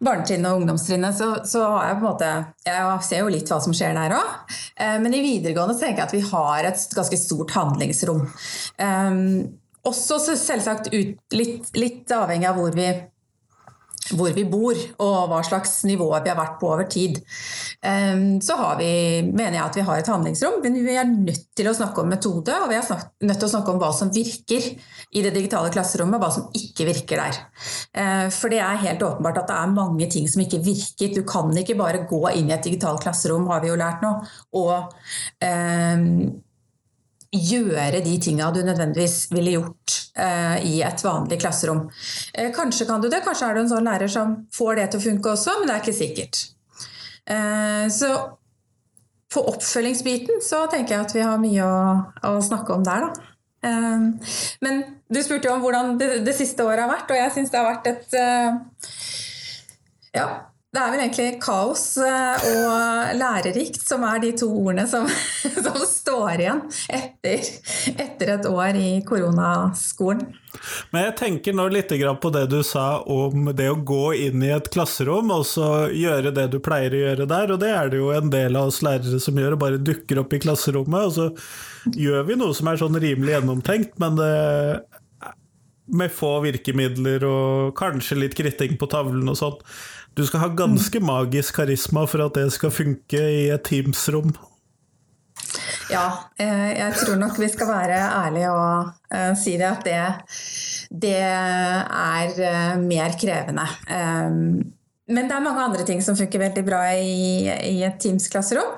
barnetrinnet 0.00 0.50
og 0.50 0.62
ungdomstrinnet, 0.62 1.16
så, 1.18 1.28
så, 1.44 1.64
har 1.74 1.90
jeg 1.90 1.98
på 1.98 2.04
en 2.04 2.08
måte 2.08 2.30
Jeg 2.64 3.04
ser 3.04 3.22
jo 3.22 3.32
litt 3.32 3.50
hva 3.52 3.60
som 3.60 3.76
skjer 3.76 3.96
der 3.98 4.16
òg. 4.16 4.34
Eh, 4.80 4.96
men 5.02 5.14
i 5.14 5.22
videregående 5.24 5.76
tenker 5.76 6.02
jeg 6.02 6.08
at 6.08 6.16
vi 6.16 6.24
har 6.30 6.70
et 6.70 6.84
ganske 6.96 7.20
stort 7.20 7.52
handlingsrom. 7.56 8.24
Um, 8.80 9.20
også 9.88 10.20
selvsagt 10.36 10.90
ut, 10.92 11.20
litt, 11.36 11.70
litt, 11.76 12.10
avhengig 12.12 12.48
av 12.48 12.58
hvor 12.60 12.74
vi, 12.76 12.88
hvor 14.12 14.36
vi, 14.36 14.44
bor 14.48 14.76
og 15.04 15.16
hva 15.30 15.40
slags 15.46 15.80
nivå 15.88 16.10
vi 16.12 16.30
har 16.30 16.38
vært 16.38 16.58
på 16.60 16.68
over 16.72 16.88
tid. 16.90 17.20
så 18.44 18.58
så 18.58 18.74
vi, 18.78 18.90
mener 19.22 19.54
jeg 19.54 19.64
at 19.64 19.76
vi 19.78 19.84
har 19.86 20.00
et 20.00 20.10
handlingsrom, 20.10 20.58
men 20.64 20.78
vi 20.82 20.96
er 20.98 21.06
nødt 21.08 21.44
til 21.56 21.68
å 21.70 21.74
snakke 21.76 22.02
om 22.02 22.10
metode. 22.10 22.54
Og 22.64 22.72
vi 22.72 22.78
er 22.78 22.88
nødt 23.28 23.38
til 23.38 23.46
å 23.46 23.52
snakke 23.52 23.74
om 23.74 23.78
hva 23.82 23.90
som 23.94 24.10
virker 24.14 24.66
i 25.14 25.22
det 25.24 25.32
digitale 25.36 25.70
klasserommet, 25.74 26.18
og 26.18 26.24
hva 26.24 26.32
som 26.34 26.48
ikke 26.58 26.88
virker 26.88 27.22
der. 27.22 27.38
Ehm, 28.00 28.32
for 28.34 28.52
det 28.52 28.60
er 28.64 28.82
helt 28.82 29.04
åpenbart 29.06 29.42
at 29.44 29.52
det 29.52 29.60
er 29.60 29.76
mange 29.76 30.10
ting 30.10 30.26
som 30.30 30.42
ikke 30.42 30.62
virker. 30.64 31.14
Du 31.14 31.22
kan 31.28 31.54
ikke 31.62 31.78
bare 31.78 32.04
gå 32.10 32.22
inn 32.34 32.50
i 32.50 32.56
et 32.56 32.66
digitalt 32.66 33.04
klasserom, 33.04 33.46
har 33.52 33.62
vi 33.62 33.70
jo 33.70 33.78
lært 33.78 34.04
nå, 34.04 34.12
og 34.58 34.74
um, 35.44 36.12
gjøre 37.34 38.00
de 38.04 38.14
tinga 38.22 38.48
du 38.54 38.62
nødvendigvis 38.64 39.28
ville 39.34 39.52
gjort 39.58 39.96
eh, 40.16 40.64
i 40.64 40.74
et 40.86 41.04
vanlig 41.04 41.40
klasserom. 41.42 41.84
Eh, 42.32 42.50
kanskje 42.54 42.86
kan 42.88 43.02
du 43.02 43.08
det, 43.12 43.20
kanskje 43.26 43.50
er 43.50 43.56
du 43.56 43.62
en 43.64 43.72
sånn 43.72 43.88
lærer 43.88 44.10
som 44.12 44.34
får 44.54 44.80
det 44.80 44.86
til 44.92 45.00
å 45.00 45.06
funke 45.10 45.32
også, 45.34 45.58
men 45.58 45.68
det 45.68 45.76
er 45.76 45.84
ikke 45.84 45.98
sikkert. 45.98 46.42
Eh, 47.28 47.86
så 47.92 48.12
på 49.28 49.44
oppfølgingsbiten 49.52 50.40
så 50.44 50.64
tenker 50.72 50.96
jeg 50.96 51.04
at 51.04 51.16
vi 51.16 51.26
har 51.26 51.42
mye 51.42 51.64
å, 51.68 51.80
å 52.30 52.36
snakke 52.44 52.76
om 52.76 52.86
der, 52.86 53.08
da. 53.08 53.32
Eh, 53.68 54.30
men 54.64 54.84
du 55.08 55.20
spurte 55.24 55.50
jo 55.50 55.56
om 55.58 55.64
hvordan 55.64 55.98
det, 56.00 56.12
det 56.24 56.36
siste 56.36 56.64
året 56.64 56.86
har 56.86 56.94
vært, 56.94 57.12
og 57.12 57.20
jeg 57.20 57.34
syns 57.36 57.52
det 57.52 57.60
har 57.60 57.68
vært 57.68 57.90
et 57.92 58.16
eh, 58.16 58.86
ja, 60.16 60.28
det 60.68 60.80
er 60.82 60.90
vel 60.92 61.00
egentlig 61.00 61.38
kaos 61.40 61.82
eh, 62.04 62.42
og 62.50 63.12
lærerikt 63.16 63.80
som 63.80 64.02
er 64.04 64.18
de 64.20 64.34
to 64.36 64.50
ordene 64.52 64.84
som, 64.90 65.06
som 65.64 65.78
står 65.80 66.42
igjen 66.42 66.60
etter, 66.92 67.48
etter, 67.94 68.32
et 68.34 68.48
år 68.50 68.76
i 68.76 68.90
koronaskolen. 69.08 70.26
Men 70.92 71.06
jeg 71.06 71.16
tenker 71.22 71.56
nå 71.56 71.70
litt 71.72 71.94
på 72.20 72.32
det 72.34 72.44
du 72.52 72.58
sa 72.66 73.00
om 73.00 73.48
det 73.56 73.70
å 73.72 73.80
gå 73.80 74.12
inn 74.28 74.44
i 74.44 74.52
et 74.52 74.68
klasserom 74.74 75.32
og 75.32 75.46
så 75.48 75.88
gjøre 75.88 76.34
det 76.36 76.50
du 76.52 76.60
pleier 76.60 76.92
å 76.92 77.02
gjøre 77.06 77.30
der, 77.32 77.54
og 77.54 77.64
det 77.64 77.72
er 77.72 77.88
det 77.88 78.02
jo 78.02 78.12
en 78.12 78.32
del 78.32 78.60
av 78.60 78.68
oss 78.68 78.84
lærere 78.84 79.24
som 79.24 79.40
gjør, 79.40 79.56
og 79.56 79.64
bare 79.64 79.80
dukker 79.80 80.20
opp 80.20 80.36
i 80.36 80.42
klasserommet. 80.44 81.08
Og 81.08 81.16
så 81.16 81.96
gjør 81.96 82.28
vi 82.28 82.36
noe 82.36 82.56
som 82.56 82.68
er 82.68 82.80
sånn 82.80 83.00
rimelig 83.00 83.38
gjennomtenkt, 83.38 83.96
men 84.02 84.20
det, 84.20 84.32
med 85.96 86.12
få 86.12 86.38
virkemidler 86.44 87.24
og 87.24 87.76
kanskje 87.78 88.18
litt 88.20 88.36
kritting 88.36 88.76
på 88.76 88.88
tavlen 88.92 89.32
og 89.32 89.38
sånn. 89.38 89.62
Du 90.18 90.24
skal 90.26 90.42
ha 90.42 90.48
ganske 90.50 90.98
magisk 90.98 91.60
karisma 91.60 92.02
for 92.10 92.24
at 92.24 92.34
det 92.34 92.48
skal 92.50 92.72
funke 92.74 93.18
i 93.22 93.44
et 93.54 93.62
Teams-rom. 93.68 94.32
Ja, 95.92 96.06
eh, 96.42 96.72
jeg 96.74 96.96
tror 96.98 97.20
nok 97.20 97.36
vi 97.38 97.46
skal 97.52 97.68
være 97.70 98.00
ærlige 98.24 98.48
og 98.50 98.88
uh, 99.14 99.30
si 99.38 99.54
det 99.60 99.68
at 99.68 99.86
det, 99.86 100.00
det 101.04 101.14
er 101.22 102.34
uh, 102.34 102.80
mer 102.82 103.14
krevende. 103.20 103.68
Men 105.08 105.30
det 105.30 105.36
er 105.36 105.44
mange 105.44 105.62
andre 105.64 105.86
ting 105.86 106.02
som 106.04 106.18
funker 106.18 106.42
veldig 106.42 106.64
bra 106.66 106.82
i, 106.98 107.46
i 107.70 107.78
et 107.86 108.02
Teams-klasserom. 108.02 108.74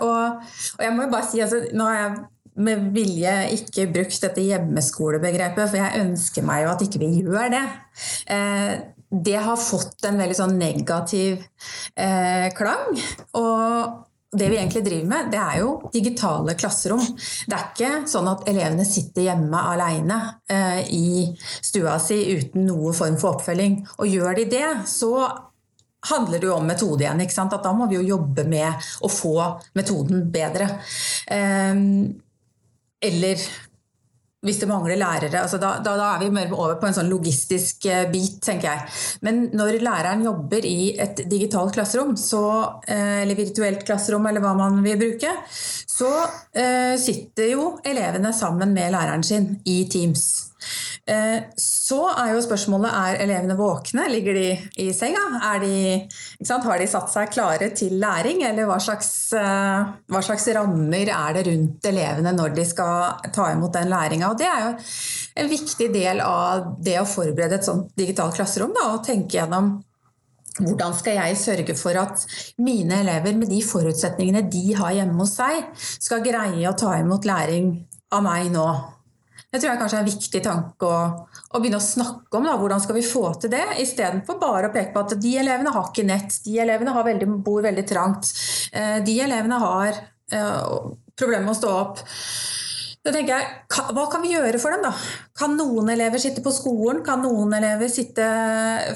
Og, 0.00 0.40
og, 0.40 0.80
jeg 0.82 0.94
må 0.96 1.04
jo 1.04 1.12
bare 1.12 1.28
si, 1.28 1.42
altså, 1.44 1.60
nå 1.76 1.86
har 1.86 1.98
jeg 1.98 2.16
med 2.60 2.88
vilje 2.96 3.34
ikke 3.54 3.84
brukt 3.92 4.24
dette 4.24 4.42
hjemmeskolebegrepet, 4.48 5.68
for 5.68 5.78
jeg 5.78 6.02
ønsker 6.02 6.48
meg 6.48 6.64
jo 6.64 6.72
at 6.72 6.82
ikke 6.88 7.04
vi 7.04 7.12
gjør 7.20 7.52
det 7.54 7.62
det 9.10 9.40
har 9.42 9.58
fått 9.58 10.04
en 10.06 10.20
veldig 10.20 10.36
sånn 10.38 10.54
negativ 10.58 11.42
eh, 11.98 12.46
klang. 12.54 12.94
Og 13.38 14.06
det 14.30 14.46
vi 14.46 14.58
egentlig 14.60 14.84
driver 14.86 15.08
med, 15.10 15.30
det 15.32 15.40
er 15.42 15.56
jo 15.64 15.70
digitale 15.90 16.54
klasserom. 16.54 17.02
Det 17.50 17.56
er 17.56 17.64
ikke 17.66 17.90
sånn 18.10 18.30
at 18.30 18.46
elevene 18.50 18.86
sitter 18.86 19.26
hjemme 19.26 19.62
alene 19.72 20.20
eh, 20.46 20.82
i 20.94 21.26
stua 21.42 21.96
si 22.02 22.20
uten 22.38 22.68
noe 22.68 22.94
form 22.94 23.18
for 23.18 23.34
oppfølging. 23.40 23.80
Og 23.98 24.06
gjør 24.06 24.38
de 24.38 24.46
det, 24.52 24.68
så 24.86 25.14
handler 26.12 26.38
det 26.38 26.46
jo 26.46 26.54
om 26.56 26.70
metode 26.70 27.04
igjen. 27.04 27.24
ikke 27.26 27.34
sant? 27.34 27.56
At 27.56 27.66
da 27.66 27.74
må 27.74 27.90
vi 27.90 27.98
jo 27.98 28.06
jobbe 28.14 28.46
med 28.48 28.92
å 29.02 29.10
få 29.10 29.34
metoden 29.74 30.22
bedre. 30.30 30.70
Eh, 31.26 31.82
eller 33.10 33.50
hvis 34.40 34.60
det 34.62 34.68
mangler 34.70 34.96
lærere. 34.96 35.42
Altså 35.42 35.58
da, 35.60 35.74
da, 35.84 35.94
da, 36.00 36.06
er 36.14 36.22
vi 36.22 36.30
mer 36.32 36.52
over 36.56 36.78
på 36.80 36.88
en 36.88 36.96
sånn 36.96 37.10
logistisk 37.12 37.84
eh, 37.90 38.06
bit, 38.12 38.38
tenker 38.44 38.70
jeg. 38.70 39.00
Men 39.26 39.42
når 39.52 39.80
læreren 39.84 40.24
jobber 40.24 40.64
i 40.64 40.94
et 41.00 41.24
digitalt 41.28 41.76
klasserom, 41.76 42.14
så, 42.16 42.44
eh, 42.88 43.20
eller 43.24 43.36
virtuelt 43.36 43.84
klasserom, 43.84 44.28
eller 44.30 44.44
hva 44.44 44.54
man 44.56 44.80
vil 44.86 44.96
bruke, 45.00 45.34
så 45.50 46.12
eh, 46.56 46.96
sitter 47.00 47.52
jo 47.52 47.74
elevene 47.84 48.32
sammen 48.36 48.72
med 48.76 48.96
læreren 48.96 49.26
sin 49.26 49.52
i 49.68 49.82
Teams. 49.92 50.30
Eh, 51.10 51.42
så 51.58 51.98
er 52.12 52.34
jo 52.36 52.42
spørsmålet 52.44 52.94
er 52.94 53.20
elevene 53.24 53.56
våkne. 53.58 54.06
Ligger 54.12 54.36
de 54.36 54.46
i 54.84 54.90
senga? 54.94 55.24
De, 55.58 55.72
Har 56.50 56.78
de 56.78 56.86
satt 56.90 57.10
seg 57.10 57.32
klare 57.34 57.70
til 57.74 57.96
læring? 57.98 58.44
Eller 58.46 58.68
hva 58.68 58.78
slags, 58.82 59.32
eh, 59.34 59.90
hva 60.06 60.22
slags, 60.22 60.46
rammer 60.54 61.10
er 61.10 61.34
det 61.34 61.46
rundt 61.48 61.90
elevene 61.90 62.34
når 62.36 62.54
de 62.54 62.64
skal 62.64 63.30
ta 63.34 63.50
imot 63.50 63.74
den 63.74 63.90
læringa? 63.90 64.30
Det 64.38 64.46
er 64.46 64.64
jo 64.68 64.72
en 65.42 65.50
viktig 65.50 65.90
del 65.92 66.22
av 66.22 66.76
det 66.78 67.00
å 67.00 67.08
forberede 67.08 67.58
et 67.58 67.66
sånt 67.66 67.90
digitalt 67.98 68.38
klasserom. 68.38 68.74
Da, 68.76 68.92
og 68.94 69.04
tenke 69.04 69.40
gjennom 69.40 69.80
hvordan 70.60 70.94
skal 70.94 71.16
jeg 71.16 71.36
sørge 71.40 71.74
for 71.78 71.96
at 71.96 72.22
mine 72.58 73.00
elever 73.02 73.34
med 73.38 73.50
de 73.50 73.60
forutsetningene 73.64 74.46
de 74.50 74.74
har 74.78 74.94
hjemme 74.94 75.18
hos 75.22 75.36
seg, 75.38 75.66
skal 75.74 76.22
greie 76.22 76.68
å 76.68 76.76
ta 76.78 76.98
imot 77.00 77.26
læring 77.26 77.72
av 78.14 78.26
meg 78.26 78.50
nå? 78.54 78.99
Det 79.50 79.58
tror 79.58 79.72
jeg 79.72 79.80
kanskje 79.80 79.98
er 79.98 80.04
en 80.04 80.10
viktig 80.10 80.40
tanke 80.44 80.86
å, 80.86 80.98
å 81.26 81.58
begynne 81.58 81.80
å 81.80 81.82
snakke 81.82 82.38
om. 82.38 82.46
Da. 82.46 82.54
Hvordan 82.60 82.82
skal 82.84 82.98
vi 83.00 83.06
få 83.06 83.24
til 83.42 83.50
det, 83.50 83.64
istedenfor 83.82 84.38
bare 84.38 84.70
å 84.70 84.74
peke 84.74 84.94
på 84.94 85.02
at 85.02 85.16
de 85.18 85.34
elevene 85.42 85.74
har 85.74 85.90
ikke 85.90 86.06
nett, 86.06 86.38
de 86.44 86.60
elevene 86.62 86.94
veldig, 86.94 87.28
bor 87.42 87.64
veldig 87.66 87.86
trangt, 87.88 88.30
eh, 88.70 89.00
de 89.02 89.16
elevene 89.24 89.58
har 89.58 89.98
uh, 90.34 90.90
problemer 91.18 91.48
med 91.48 91.56
å 91.56 91.58
stå 91.58 91.74
opp. 91.80 92.04
Da 93.00 93.14
tenker 93.14 93.32
jeg, 93.32 93.52
Hva 93.96 94.02
kan 94.12 94.20
vi 94.20 94.34
gjøre 94.34 94.58
for 94.60 94.76
dem? 94.76 94.84
da? 94.84 94.92
Kan 95.40 95.54
noen 95.56 95.88
elever 95.94 96.20
sitte 96.20 96.42
på 96.44 96.52
skolen? 96.52 97.00
Kan 97.06 97.22
noen 97.24 97.54
elever 97.56 97.88
sitte, 97.88 98.26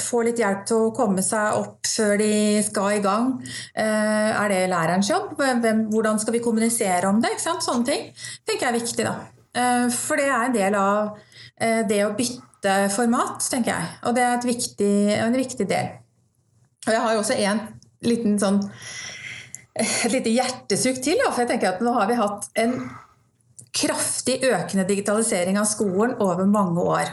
få 0.05 0.21
litt 0.27 0.43
hjelp 0.43 0.67
til 0.69 0.91
å 0.91 0.95
komme 0.97 1.25
seg 1.25 1.57
opp 1.57 1.89
før 1.89 2.19
de 2.21 2.35
skal 2.67 2.99
i 2.99 3.05
gang? 3.05 3.39
Eh, 3.73 4.29
er 4.29 4.53
det 4.53 4.65
lærerens 4.69 5.09
jobb? 5.09 5.33
Hvordan 5.41 6.21
skal 6.21 6.37
vi 6.37 6.45
kommunisere 6.45 7.09
om 7.09 7.23
det? 7.25 7.39
Sånne 7.41 7.89
ting 7.89 8.11
tenker 8.45 8.69
jeg 8.69 8.75
er 8.75 8.83
viktig. 8.83 9.09
da. 9.09 9.34
Eh, 9.55 9.87
for 9.95 10.21
det 10.21 10.29
er 10.29 10.47
en 10.49 10.57
del 10.57 10.77
av 10.79 11.15
eh, 11.61 11.83
det 11.89 12.01
å 12.07 12.15
bytte 12.19 12.75
format, 12.95 13.45
tenker 13.51 13.75
jeg. 13.75 13.91
Og 14.09 14.17
det 14.17 14.27
er 14.27 14.47
viktig, 14.49 14.95
en 15.19 15.39
viktig 15.39 15.69
del. 15.71 15.93
Og 16.85 16.93
jeg 16.93 17.03
har 17.05 17.15
jo 17.15 17.23
også 17.23 17.39
en 17.41 17.65
liten 18.05 18.39
sånn 18.41 18.61
et 19.75 20.13
lite 20.13 20.31
hjertesukk 20.31 21.01
til. 21.03 21.23
For 21.27 21.43
jeg 21.45 21.55
tenker 21.55 21.75
at 21.75 21.83
nå 21.85 21.95
har 21.97 22.11
vi 22.11 22.19
hatt 22.19 22.49
en 22.61 22.77
kraftig 23.75 24.39
økende 24.47 24.87
digitalisering 24.87 25.59
av 25.59 25.67
skolen 25.67 26.15
over 26.23 26.47
mange 26.47 26.85
år. 26.85 27.11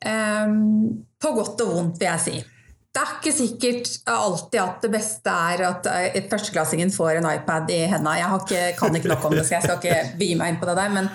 På 0.00 1.32
godt 1.36 1.60
og 1.64 1.74
vondt, 1.74 2.00
vil 2.00 2.08
jeg 2.08 2.22
si. 2.24 2.38
Det 2.94 3.02
er 3.02 3.14
ikke 3.16 3.30
sikkert 3.34 3.88
alltid 4.06 4.60
at 4.62 4.84
det 4.84 4.90
beste 4.92 5.32
er 5.50 5.62
at 5.66 5.86
eh, 5.90 6.18
førsteklassingen 6.30 6.92
får 6.94 7.18
en 7.18 7.26
iPad 7.26 7.72
i 7.74 7.80
hendene. 7.90 8.20
Jeg 8.20 8.36
ikke, 8.44 8.60
kan 8.78 8.94
ikke 8.94 9.10
nok 9.10 9.24
om 9.26 9.34
det, 9.34 9.42
så 9.48 9.56
jeg 9.56 9.64
skal 9.64 9.80
ikke 9.80 10.18
by 10.20 10.28
meg 10.38 10.52
inn 10.52 10.60
på 10.60 10.68
det 10.70 10.76
der. 10.78 10.94
men 10.94 11.10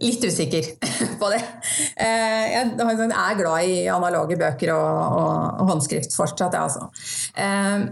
Litt 0.00 0.24
usikker 0.24 0.64
på 1.20 1.28
det. 1.28 1.42
Eh, 2.00 2.46
jeg 2.54 2.62
er 2.64 3.36
glad 3.36 3.68
i 3.68 3.82
analoge 3.92 4.38
bøker 4.40 4.72
og, 4.72 5.18
og 5.60 5.74
håndskrift 5.74 6.16
fortsatt, 6.16 6.56
jeg 6.56 6.70
altså. 6.70 6.88
Eh, 7.36 7.84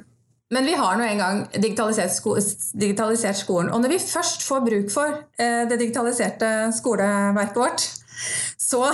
men 0.49 0.64
vi 0.64 0.78
har 0.80 0.97
nå 0.97 1.04
en 1.04 1.20
gang 1.20 1.44
digitalisert, 1.52 2.14
sko 2.16 2.38
digitalisert, 2.80 3.37
skolen. 3.37 3.68
Og 3.68 3.85
når 3.85 3.92
vi 3.92 4.00
først 4.00 4.49
får 4.49 4.64
bruk 4.64 4.88
for 4.88 5.18
det 5.37 5.76
digitaliserte 5.76 6.70
skoleverket 6.73 7.61
vårt, 7.61 7.85
så 8.56 8.87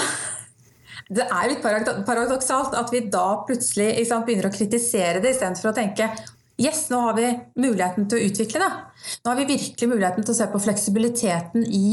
det 1.12 1.26
er 1.26 1.50
litt 1.50 1.64
paradoksalt 1.64 2.76
at 2.78 2.92
vi 2.92 3.04
da 3.12 3.26
plutselig 3.44 4.06
sant, 4.08 4.24
begynner 4.26 4.48
å 4.48 4.54
kritisere 4.54 5.20
det 5.20 5.34
istedenfor 5.34 5.72
å 5.72 5.76
tenke 5.76 6.08
Yes, 6.54 6.84
nå 6.86 7.00
har 7.02 7.16
vi 7.16 7.26
muligheten 7.58 8.04
til 8.06 8.20
å 8.20 8.26
utvikle 8.28 8.60
det. 8.62 8.68
Nå 9.24 9.32
har 9.32 9.38
vi 9.40 9.46
virkelig 9.48 9.88
muligheten 9.90 10.22
til 10.22 10.30
å 10.30 10.36
se 10.38 10.46
på 10.52 10.60
fleksibiliteten 10.62 11.64
i 11.66 11.88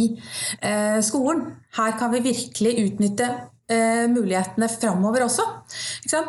eh, 0.62 1.00
skolen. 1.02 1.48
Her 1.80 1.96
kan 1.98 2.14
vi 2.14 2.22
virkelig 2.28 2.76
utnytte 2.84 3.30
eh, 3.72 4.06
mulighetene 4.12 4.70
framover 4.70 5.26
også. 5.26 5.48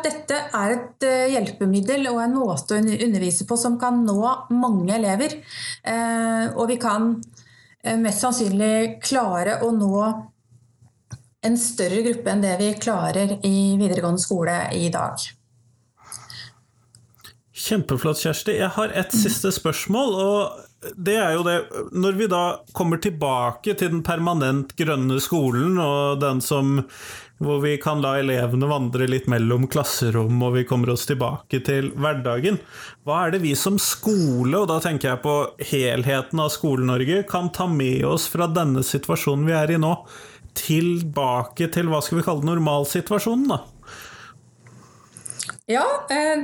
Dette 0.01 0.41
er 0.49 0.73
et 0.73 1.05
eh, 1.05 1.27
hjelpemiddel 1.35 2.09
og 2.09 2.23
en 2.23 2.33
måte 2.39 2.79
å 2.79 2.81
undervise 2.81 3.45
på 3.45 3.59
som 3.59 3.77
kan 3.77 4.01
nå 4.01 4.17
mange 4.57 4.97
elever. 4.97 5.37
Eh, 5.85 6.49
og 6.57 6.73
vi 6.73 6.81
kan 6.81 7.13
eh, 7.83 8.01
mest 8.01 8.25
sannsynlig 8.25 8.97
klare 9.05 9.61
å 9.61 9.69
nå 9.77 10.07
en 11.43 11.57
større 11.59 12.01
gruppe 12.07 12.33
enn 12.33 12.43
det 12.43 12.57
vi 12.59 12.73
klarer 12.79 13.37
i 13.45 13.55
videregående 13.79 14.21
skole 14.23 14.57
i 14.75 14.89
dag. 14.93 15.23
Kjempeflott, 17.63 18.19
Kjersti. 18.19 18.57
Jeg 18.57 18.73
har 18.75 18.93
et 18.97 19.13
siste 19.15 19.51
spørsmål. 19.53 20.15
og 20.19 20.95
det 20.99 21.15
er 21.15 21.35
jo 21.37 21.43
det 21.47 21.57
Når 21.95 22.17
vi 22.19 22.27
da 22.27 22.59
kommer 22.73 22.97
tilbake 22.97 23.75
til 23.77 23.91
den 23.93 24.01
permanent 24.03 24.75
grønne 24.75 25.19
skolen, 25.23 25.77
og 25.79 26.19
den 26.19 26.41
som 26.41 26.81
hvor 27.43 27.59
vi 27.59 27.77
kan 27.81 27.99
la 27.99 28.13
elevene 28.21 28.67
vandre 28.69 29.07
litt 29.09 29.25
mellom 29.27 29.65
klasserom, 29.67 30.37
og 30.45 30.53
vi 30.57 30.65
kommer 30.67 30.93
oss 30.93 31.05
tilbake 31.09 31.59
til 31.65 31.89
hverdagen. 31.99 32.59
Hva 33.03 33.25
er 33.25 33.33
det 33.33 33.41
vi 33.43 33.53
som 33.59 33.79
skole, 33.81 34.53
og 34.61 34.69
da 34.71 34.79
tenker 34.83 35.09
jeg 35.09 35.23
på 35.25 35.35
helheten 35.71 36.39
av 36.39 36.53
Skole-Norge, 36.53 37.23
kan 37.27 37.51
ta 37.51 37.67
med 37.67 38.05
oss 38.07 38.29
fra 38.31 38.47
denne 38.47 38.85
situasjonen 38.85 39.49
vi 39.49 39.57
er 39.59 39.75
i 39.75 39.81
nå? 39.81 39.91
Tilbake 40.57 41.69
til 41.73 41.89
hva 41.91 42.01
skal 42.03 42.19
vi 42.19 42.25
kalle 42.25 42.47
normalsituasjonen, 42.47 43.53
da? 43.53 43.61
Ja, 45.71 45.85
eh, 46.11 46.43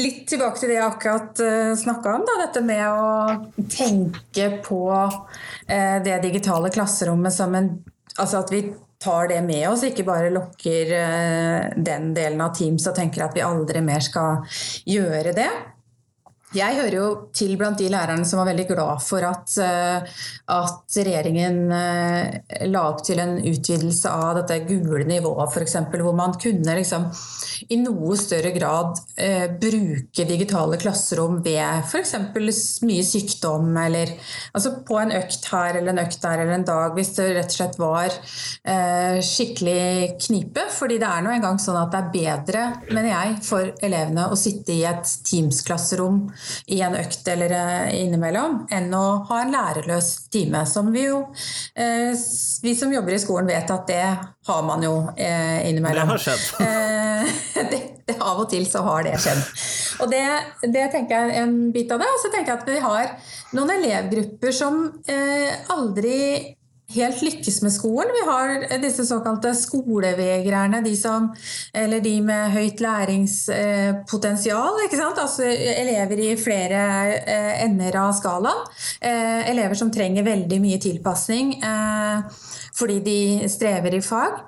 litt 0.00 0.24
tilbake 0.30 0.60
til 0.60 0.72
det 0.72 0.78
jeg 0.78 0.86
akkurat 0.86 1.42
eh, 1.44 1.74
snakka 1.78 2.14
om. 2.18 2.24
Da, 2.28 2.38
dette 2.44 2.62
med 2.64 2.84
å 2.88 3.66
tenke 3.72 4.50
på 4.64 4.80
eh, 4.94 5.98
det 6.04 6.18
digitale 6.24 6.72
klasserommet 6.74 7.34
som 7.34 7.54
en 7.58 7.76
Altså 8.16 8.38
at 8.40 8.48
vi 8.48 8.62
tar 8.96 9.26
det 9.28 9.42
med 9.44 9.66
oss, 9.68 9.82
ikke 9.84 10.06
bare 10.06 10.30
lukker 10.32 10.92
eh, 10.96 11.66
den 11.76 12.14
delen 12.16 12.40
av 12.40 12.54
Teams 12.56 12.86
og 12.88 12.94
tenker 12.96 13.26
at 13.26 13.36
vi 13.36 13.42
aldri 13.44 13.82
mer 13.84 14.00
skal 14.00 14.46
gjøre 14.88 15.34
det. 15.36 15.50
Jeg 16.56 16.76
hører 16.78 16.94
jo 16.96 17.06
til 17.36 17.52
blant 17.60 17.76
de 17.80 17.88
lærerne 17.92 18.24
som 18.24 18.40
var 18.40 18.48
veldig 18.48 18.64
glad 18.70 19.02
for 19.04 19.24
at, 19.28 19.52
eh, 19.60 20.22
at 20.54 20.96
regjeringen 20.96 21.58
eh, 21.74 22.68
la 22.70 22.84
opp 22.88 23.02
til 23.04 23.20
en 23.20 23.36
utvidelse 23.40 24.08
av 24.08 24.38
dette 24.40 24.62
gule 24.68 25.04
nivået, 25.08 25.52
f.eks. 25.52 25.76
Hvor 25.92 26.16
man 26.16 26.36
kunne 26.40 26.78
liksom 26.78 27.10
i 27.72 27.78
noe 27.80 28.16
større 28.20 28.52
grad 28.54 29.00
eh, 29.20 29.46
bruke 29.60 30.26
digitale 30.28 30.78
klasserom 30.80 31.40
ved 31.44 31.84
f.eks. 31.84 32.14
mye 32.86 33.04
sykdom, 33.04 33.70
eller 33.80 34.14
altså 34.56 34.78
på 34.86 35.00
en 35.00 35.14
økt 35.16 35.50
her 35.52 35.80
eller 35.80 35.92
en 35.92 36.04
økt 36.06 36.22
der 36.24 36.44
eller 36.44 36.56
en 36.56 36.66
dag, 36.68 36.96
hvis 36.96 37.12
det 37.18 37.28
rett 37.36 37.52
og 37.52 37.58
slett 37.58 37.78
var 37.82 38.16
eh, 38.16 39.20
skikkelig 39.24 40.16
knipe. 40.28 40.66
Fordi 40.72 41.00
det 41.02 41.10
er 41.10 41.24
nå 41.24 41.34
engang 41.36 41.60
sånn 41.62 41.80
at 41.82 41.92
det 41.92 42.00
er 42.00 42.12
bedre, 42.16 42.66
mener 42.88 43.12
jeg, 43.12 43.36
for 43.44 43.74
elevene 43.84 44.30
å 44.32 44.40
sitte 44.40 44.72
i 44.72 44.84
et 44.88 45.16
Teams-klasserom 45.26 46.24
i 46.66 46.80
en 46.84 46.96
økt 46.98 47.28
eller 47.28 47.52
eh, 47.56 47.94
innimellom, 48.02 48.62
enn 48.72 48.88
å 48.94 49.04
ha 49.28 49.40
en 49.42 49.54
lærerløs 49.54 50.10
time. 50.32 50.64
Som 50.68 50.90
vi 50.94 51.06
jo, 51.06 51.22
eh, 51.74 52.12
vi 52.62 52.74
som 52.78 52.92
jobber 52.92 53.16
i 53.16 53.20
skolen 53.22 53.50
vet 53.50 53.70
at 53.72 53.86
det 53.90 54.02
har 54.46 54.66
man 54.66 54.84
jo 54.86 54.94
eh, 55.14 55.68
innimellom. 55.68 56.12
Det 56.12 56.16
har 56.16 56.24
skjedd. 56.26 56.44
det, 57.72 57.80
det, 58.06 58.18
av 58.18 58.44
og 58.44 58.50
til 58.52 58.66
så 58.68 58.84
har 58.86 59.06
det 59.06 59.16
skjedd. 59.22 59.42
Og 60.04 60.12
det, 60.12 60.26
det 60.66 60.90
tenker 60.94 61.16
jeg 61.16 61.34
er 61.34 61.46
en 61.46 61.56
bit 61.74 61.90
av 61.94 62.02
det. 62.02 62.12
Og 62.12 62.22
så 62.22 62.32
tenker 62.34 62.54
jeg 62.54 62.62
at 62.62 62.70
vi 62.70 62.84
har 62.84 63.34
noen 63.56 63.74
elevgrupper 63.78 64.54
som 64.54 64.86
aldri 65.72 66.18
helt 66.94 67.22
lykkes 67.22 67.62
med 67.62 67.72
skolen. 67.74 68.10
Vi 68.14 68.24
har 68.30 68.78
disse 68.82 69.06
såkalte 69.06 69.54
skolevegrerne, 69.58 70.80
de 70.84 70.96
som, 70.96 71.34
eller 71.74 72.00
de 72.00 72.20
med 72.22 72.50
høyt 72.54 72.80
læringspotensial. 72.80 74.80
Altså 75.16 75.42
elever 75.46 76.18
i 76.22 76.36
flere 76.38 76.82
eh, 77.18 77.64
ender 77.64 77.96
av 78.00 78.12
skalaen. 78.16 78.66
Eh, 79.00 79.50
elever 79.50 79.74
som 79.78 79.90
trenger 79.92 80.26
veldig 80.26 80.60
mye 80.62 80.78
tilpasning 80.82 81.56
eh, 81.64 82.20
fordi 82.76 82.98
de 83.04 83.48
strever 83.50 83.96
i 83.96 84.02
fag. 84.04 84.40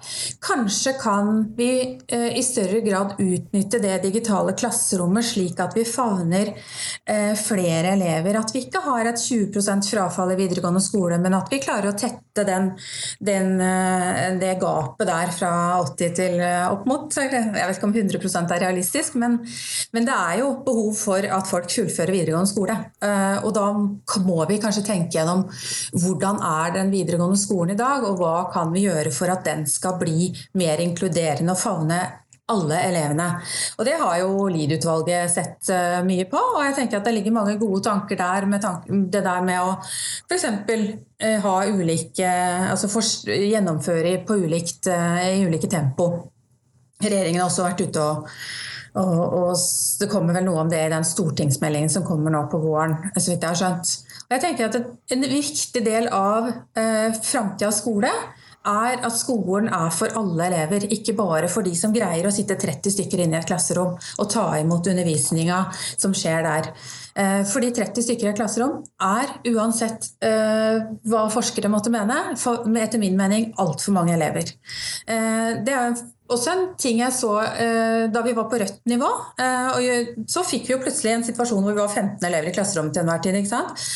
Kanskje 0.45 0.95
kan 1.01 1.43
vi 1.57 1.71
i 2.09 2.43
større 2.45 2.81
grad 2.85 3.17
utnytte 3.19 3.81
det 3.83 3.99
digitale 4.05 4.55
klasserommet 4.59 5.27
slik 5.27 5.61
at 5.63 5.77
vi 5.77 5.85
favner 5.89 6.53
flere 7.41 7.95
elever. 7.95 8.39
At 8.39 8.53
vi 8.55 8.67
ikke 8.67 8.83
har 8.85 9.09
et 9.09 9.21
20 9.23 9.89
frafall 9.89 10.35
i 10.35 10.39
videregående 10.39 10.83
skole, 10.83 11.19
men 11.23 11.37
at 11.39 11.49
vi 11.53 11.61
klarer 11.63 11.91
å 11.91 11.97
tette 11.99 12.45
den, 12.47 12.71
den, 13.25 13.57
det 14.41 14.55
gapet 14.61 15.09
der 15.09 15.33
fra 15.35 15.53
80 15.81 16.15
til 16.19 16.43
opp 16.43 16.87
mot 16.89 17.17
Jeg 17.19 17.31
vet 17.33 17.79
ikke 17.79 17.89
om 17.89 17.95
100 17.97 18.55
er 18.55 18.63
realistisk, 18.63 19.17
men, 19.21 19.39
men, 19.93 20.07
det 20.09 20.15
er 20.15 20.41
jo 20.43 20.53
behov 20.67 20.93
for 20.99 21.25
at 21.39 21.51
folk 21.51 21.71
fullfører 21.73 22.15
videregående 22.15 22.51
skole. 22.51 22.77
Og 23.45 23.51
da 23.57 23.67
må 24.25 24.39
vi 24.49 24.61
kanskje 24.63 24.87
tenke 24.87 25.19
gjennom 25.19 25.45
hvordan 25.99 26.41
er 26.45 26.75
den 26.79 26.93
videregående 26.95 27.39
skolen 27.41 27.75
i 27.75 27.79
dag, 27.79 28.07
og 28.07 28.18
hva 28.19 28.49
kan 28.53 28.73
vi 28.75 28.87
gjøre 28.87 29.13
for 29.15 29.33
at 29.33 29.45
den 29.47 29.67
skal 29.71 29.99
bli 30.01 30.33
mer 30.59 30.83
inkluderende 30.83 31.55
og 31.55 31.61
favne 31.61 32.01
alle 32.49 32.79
elevene. 32.81 33.27
Og 33.77 33.85
Det 33.85 33.97
har 34.01 34.15
jo 34.23 34.47
Lied-utvalget 34.53 35.33
sett 35.33 35.69
uh, 35.73 36.01
mye 36.07 36.25
på, 36.31 36.41
og 36.41 36.63
jeg 36.65 36.79
tenker 36.79 36.99
at 36.99 37.09
det 37.09 37.15
ligger 37.19 37.37
mange 37.37 37.59
gode 37.61 37.83
tanker 37.85 38.17
der 38.17 38.47
med 38.49 38.65
tank 38.65 38.89
det 38.89 39.23
der 39.25 39.45
med 39.45 39.61
å 39.61 39.75
f.eks. 39.83 40.47
Uh, 41.19 41.37
ha 41.45 41.55
ulike 41.67 42.31
Altså 42.71 43.03
gjennomføre 43.29 44.17
på 44.27 44.39
ulikt, 44.47 44.89
uh, 44.89 45.21
i 45.29 45.45
ulike 45.45 45.69
tempo. 45.71 46.09
Regjeringen 47.03 47.43
har 47.43 47.51
også 47.51 47.69
vært 47.69 47.85
ute 47.85 48.03
og, 48.03 48.33
og, 48.95 49.21
og, 49.39 49.53
det 50.01 50.09
kommer 50.11 50.37
vel 50.37 50.47
noe 50.49 50.65
om 50.65 50.73
det 50.73 50.81
i 50.87 50.93
den 50.93 51.07
stortingsmeldingen 51.07 51.93
som 51.93 52.07
kommer 52.07 52.35
nå 52.35 52.45
på 52.53 52.61
våren, 52.63 52.97
så 53.17 53.31
vidt 53.31 53.45
jeg 53.45 53.51
har 53.51 53.61
skjønt. 53.61 53.95
Og 54.29 54.37
jeg 54.37 54.45
tenker 54.45 54.69
at 54.69 54.77
En 55.15 55.25
viktig 55.25 55.81
del 55.85 56.09
av 56.13 56.51
eh, 56.77 57.17
framtidas 57.25 57.81
skole 57.83 58.11
er 58.69 59.01
at 59.07 59.17
skolen 59.17 59.69
er 59.73 59.91
for 59.95 60.13
alle 60.19 60.49
elever, 60.49 60.87
ikke 60.93 61.15
bare 61.17 61.49
for 61.53 61.67
de 61.67 61.73
som 61.79 61.95
greier 61.95 62.27
å 62.27 62.33
sitte 62.35 62.59
30 62.59 62.95
stykker 62.97 63.23
inne 63.25 63.39
i 63.39 63.41
et 63.41 63.49
klasserom 63.49 63.95
og 63.97 64.31
ta 64.33 64.47
imot 64.61 64.91
undervisninga 64.91 65.61
som 65.97 66.17
skjer 66.17 66.45
der. 66.45 66.71
Eh, 67.19 67.41
fordi 67.49 67.73
30 67.79 68.05
stykker 68.07 68.29
i 68.29 68.33
et 68.33 68.41
klasserom 68.41 68.83
er, 69.05 69.33
uansett 69.55 70.11
eh, 70.25 70.83
hva 71.09 71.25
forskere 71.33 71.71
måtte 71.73 71.93
mene, 71.95 72.19
etter 72.83 73.01
min 73.03 73.17
mening 73.19 73.53
altfor 73.59 73.97
mange 73.97 74.15
elever. 74.19 74.53
Eh, 75.09 75.59
det 75.65 75.75
er 75.75 75.99
også 76.29 76.53
en 76.53 76.65
ting 76.81 77.01
jeg 77.01 77.15
så 77.17 77.33
da 78.13 78.23
vi 78.25 78.35
var 78.37 78.49
på 78.51 78.59
rødt 78.61 78.83
nivå. 78.91 79.09
så 80.29 80.45
fikk 80.45 80.69
vi 80.69 80.75
jo 80.75 80.81
plutselig 80.83 81.15
en 81.15 81.25
situasjon 81.27 81.65
hvor 81.65 81.73
vi 81.75 81.81
var 81.81 81.89
15 81.89 82.27
elever 82.29 82.51
i 82.51 82.55
klasserommet 82.55 82.95
til 82.95 83.05
enhver 83.05 83.23
tid. 83.25 83.39
ikke 83.41 83.53
sant? 83.53 83.87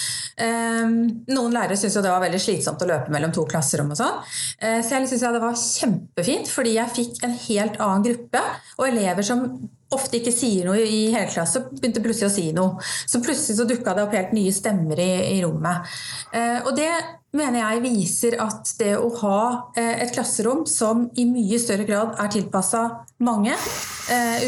Ehm, 0.41 0.95
noen 1.29 1.53
lærere 1.53 1.77
syntes 1.77 2.01
det 2.01 2.11
var 2.11 2.23
veldig 2.25 2.41
slitsomt 2.41 2.83
å 2.83 2.89
løpe 2.89 3.13
mellom 3.13 3.33
to 3.35 3.45
klasserom. 3.49 3.93
og 3.93 3.99
sånn. 3.99 4.19
Eh, 4.59 4.81
så 4.83 4.97
jeg 4.97 5.09
synes 5.09 5.21
det 5.37 5.45
var 5.45 5.55
kjempefint, 5.55 6.49
fordi 6.49 6.75
jeg 6.79 6.97
fikk 6.97 7.23
en 7.25 7.37
helt 7.49 7.79
annen 7.79 8.07
gruppe. 8.09 8.43
Og 8.79 8.89
elever 8.89 9.23
som 9.23 9.47
ofte 9.93 10.17
ikke 10.17 10.33
sier 10.33 10.65
noe 10.65 10.81
i 10.81 11.11
hele 11.13 11.29
klasse, 11.29 11.61
begynte 11.69 12.01
plutselig 12.01 12.31
å 12.31 12.35
si 12.35 12.53
noe. 12.53 12.81
Så 12.81 13.21
plutselig 13.21 13.59
så 13.59 13.69
dukka 13.69 13.95
det 13.95 14.07
opp 14.07 14.15
helt 14.17 14.33
nye 14.33 14.53
stemmer 14.53 14.99
i, 14.99 15.37
i 15.37 15.43
rommet. 15.45 15.85
Eh, 16.33 16.63
og 16.65 16.77
det 16.77 16.91
mener 17.37 17.63
jeg 17.63 17.83
viser 17.85 18.37
at 18.43 18.75
det 18.81 18.93
å 18.99 19.09
ha 19.23 19.39
eh, 19.77 20.03
et 20.05 20.13
klasserom 20.15 20.65
som 20.69 21.07
i 21.17 21.27
mye 21.29 21.61
større 21.63 21.87
grad 21.89 22.17
er 22.21 22.33
tilpassa 22.33 22.85
mange 23.23 23.57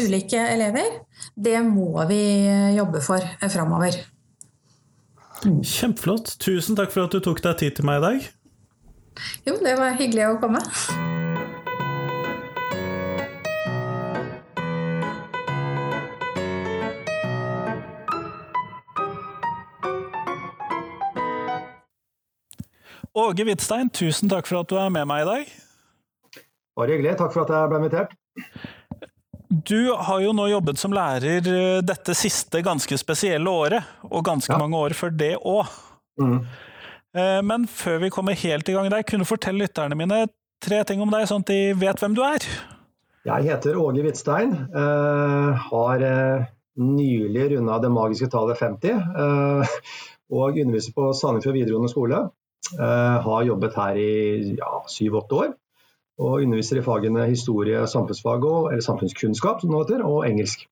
ulike 0.03 0.37
elever, 0.51 0.99
det 1.33 1.61
må 1.63 2.03
vi 2.09 2.19
jobbe 2.75 2.99
for 3.01 3.23
framover. 3.49 3.95
Kjempeflott. 5.45 6.35
Tusen 6.43 6.77
takk 6.77 6.93
for 6.93 7.07
at 7.07 7.15
du 7.15 7.23
tok 7.23 7.41
deg 7.45 7.59
tid 7.63 7.77
til 7.79 7.87
meg 7.87 8.01
i 8.01 8.05
dag. 8.05 8.31
Jo, 9.47 9.59
det 9.63 9.77
var 9.79 9.95
hyggelig 9.99 10.27
å 10.33 10.39
komme. 10.43 10.63
Åge 23.15 23.45
Hvitstein, 23.47 23.87
tusen 23.95 24.27
takk 24.27 24.47
for 24.49 24.59
at 24.59 24.67
du 24.67 24.75
er 24.75 24.89
med 24.91 25.05
meg 25.07 25.21
i 25.23 25.27
dag. 25.29 25.51
Bare 26.75 26.91
hyggelig. 26.91 27.13
Takk 27.21 27.31
for 27.31 27.45
at 27.45 27.53
jeg 27.55 27.71
ble 27.71 27.79
invitert. 27.79 28.11
Du 29.69 29.93
har 29.95 30.19
jo 30.19 30.33
nå 30.35 30.49
jobbet 30.51 30.81
som 30.81 30.91
lærer 30.91 31.47
eh, 31.47 31.79
dette 31.85 32.15
siste 32.17 32.59
ganske 32.65 32.99
spesielle 32.99 33.47
året, 33.47 33.87
og 34.09 34.25
ganske 34.27 34.51
ja. 34.51 34.59
mange 34.59 34.75
år 34.75 34.97
før 34.99 35.15
det 35.15 35.31
òg. 35.39 35.71
Mm. 36.19 36.41
Eh, 37.15 37.39
men 37.47 37.69
før 37.71 38.03
vi 38.03 38.11
kommer 38.11 38.35
helt 38.43 38.67
i 38.67 38.75
gang 38.75 38.91
der, 38.91 39.07
kunne 39.07 39.23
du 39.23 39.31
fortelle 39.31 39.63
lytterne 39.63 39.95
mine 39.95 40.25
tre 40.65 40.83
ting 40.83 40.99
om 40.99 41.13
deg, 41.13 41.23
sånn 41.31 41.47
at 41.47 41.55
de 41.55 41.61
vet 41.79 42.03
hvem 42.03 42.19
du 42.19 42.23
er? 42.27 42.51
Jeg 43.31 43.47
heter 43.47 43.79
Åge 43.79 44.03
Hvitstein. 44.03 44.57
Eh, 44.75 45.67
har 45.71 46.09
nylig 46.75 47.51
runda 47.55 47.79
det 47.79 47.95
magiske 47.95 48.27
tallet 48.33 48.59
50. 48.59 49.05
Og 50.35 50.57
underviser 50.59 50.91
på 50.91 51.13
Sandefjord 51.15 51.55
videregående 51.55 51.95
skole. 51.95 52.25
Har 52.73 53.43
jobbet 53.45 53.75
her 53.77 53.97
i 54.01 54.55
syv-åtte 54.89 55.35
ja, 55.35 55.43
år 55.43 55.53
og 56.15 56.39
underviser 56.39 56.79
i 56.79 56.85
fagene 56.85 57.25
historie, 57.27 57.81
samfunnsfag 57.91 58.45
og, 58.47 58.69
eller 58.71 58.83
samfunnskunnskap 58.85 59.61
som 59.61 59.73
det 59.73 59.81
heter, 59.81 60.05
og 60.07 60.23
engelsk. 60.27 60.63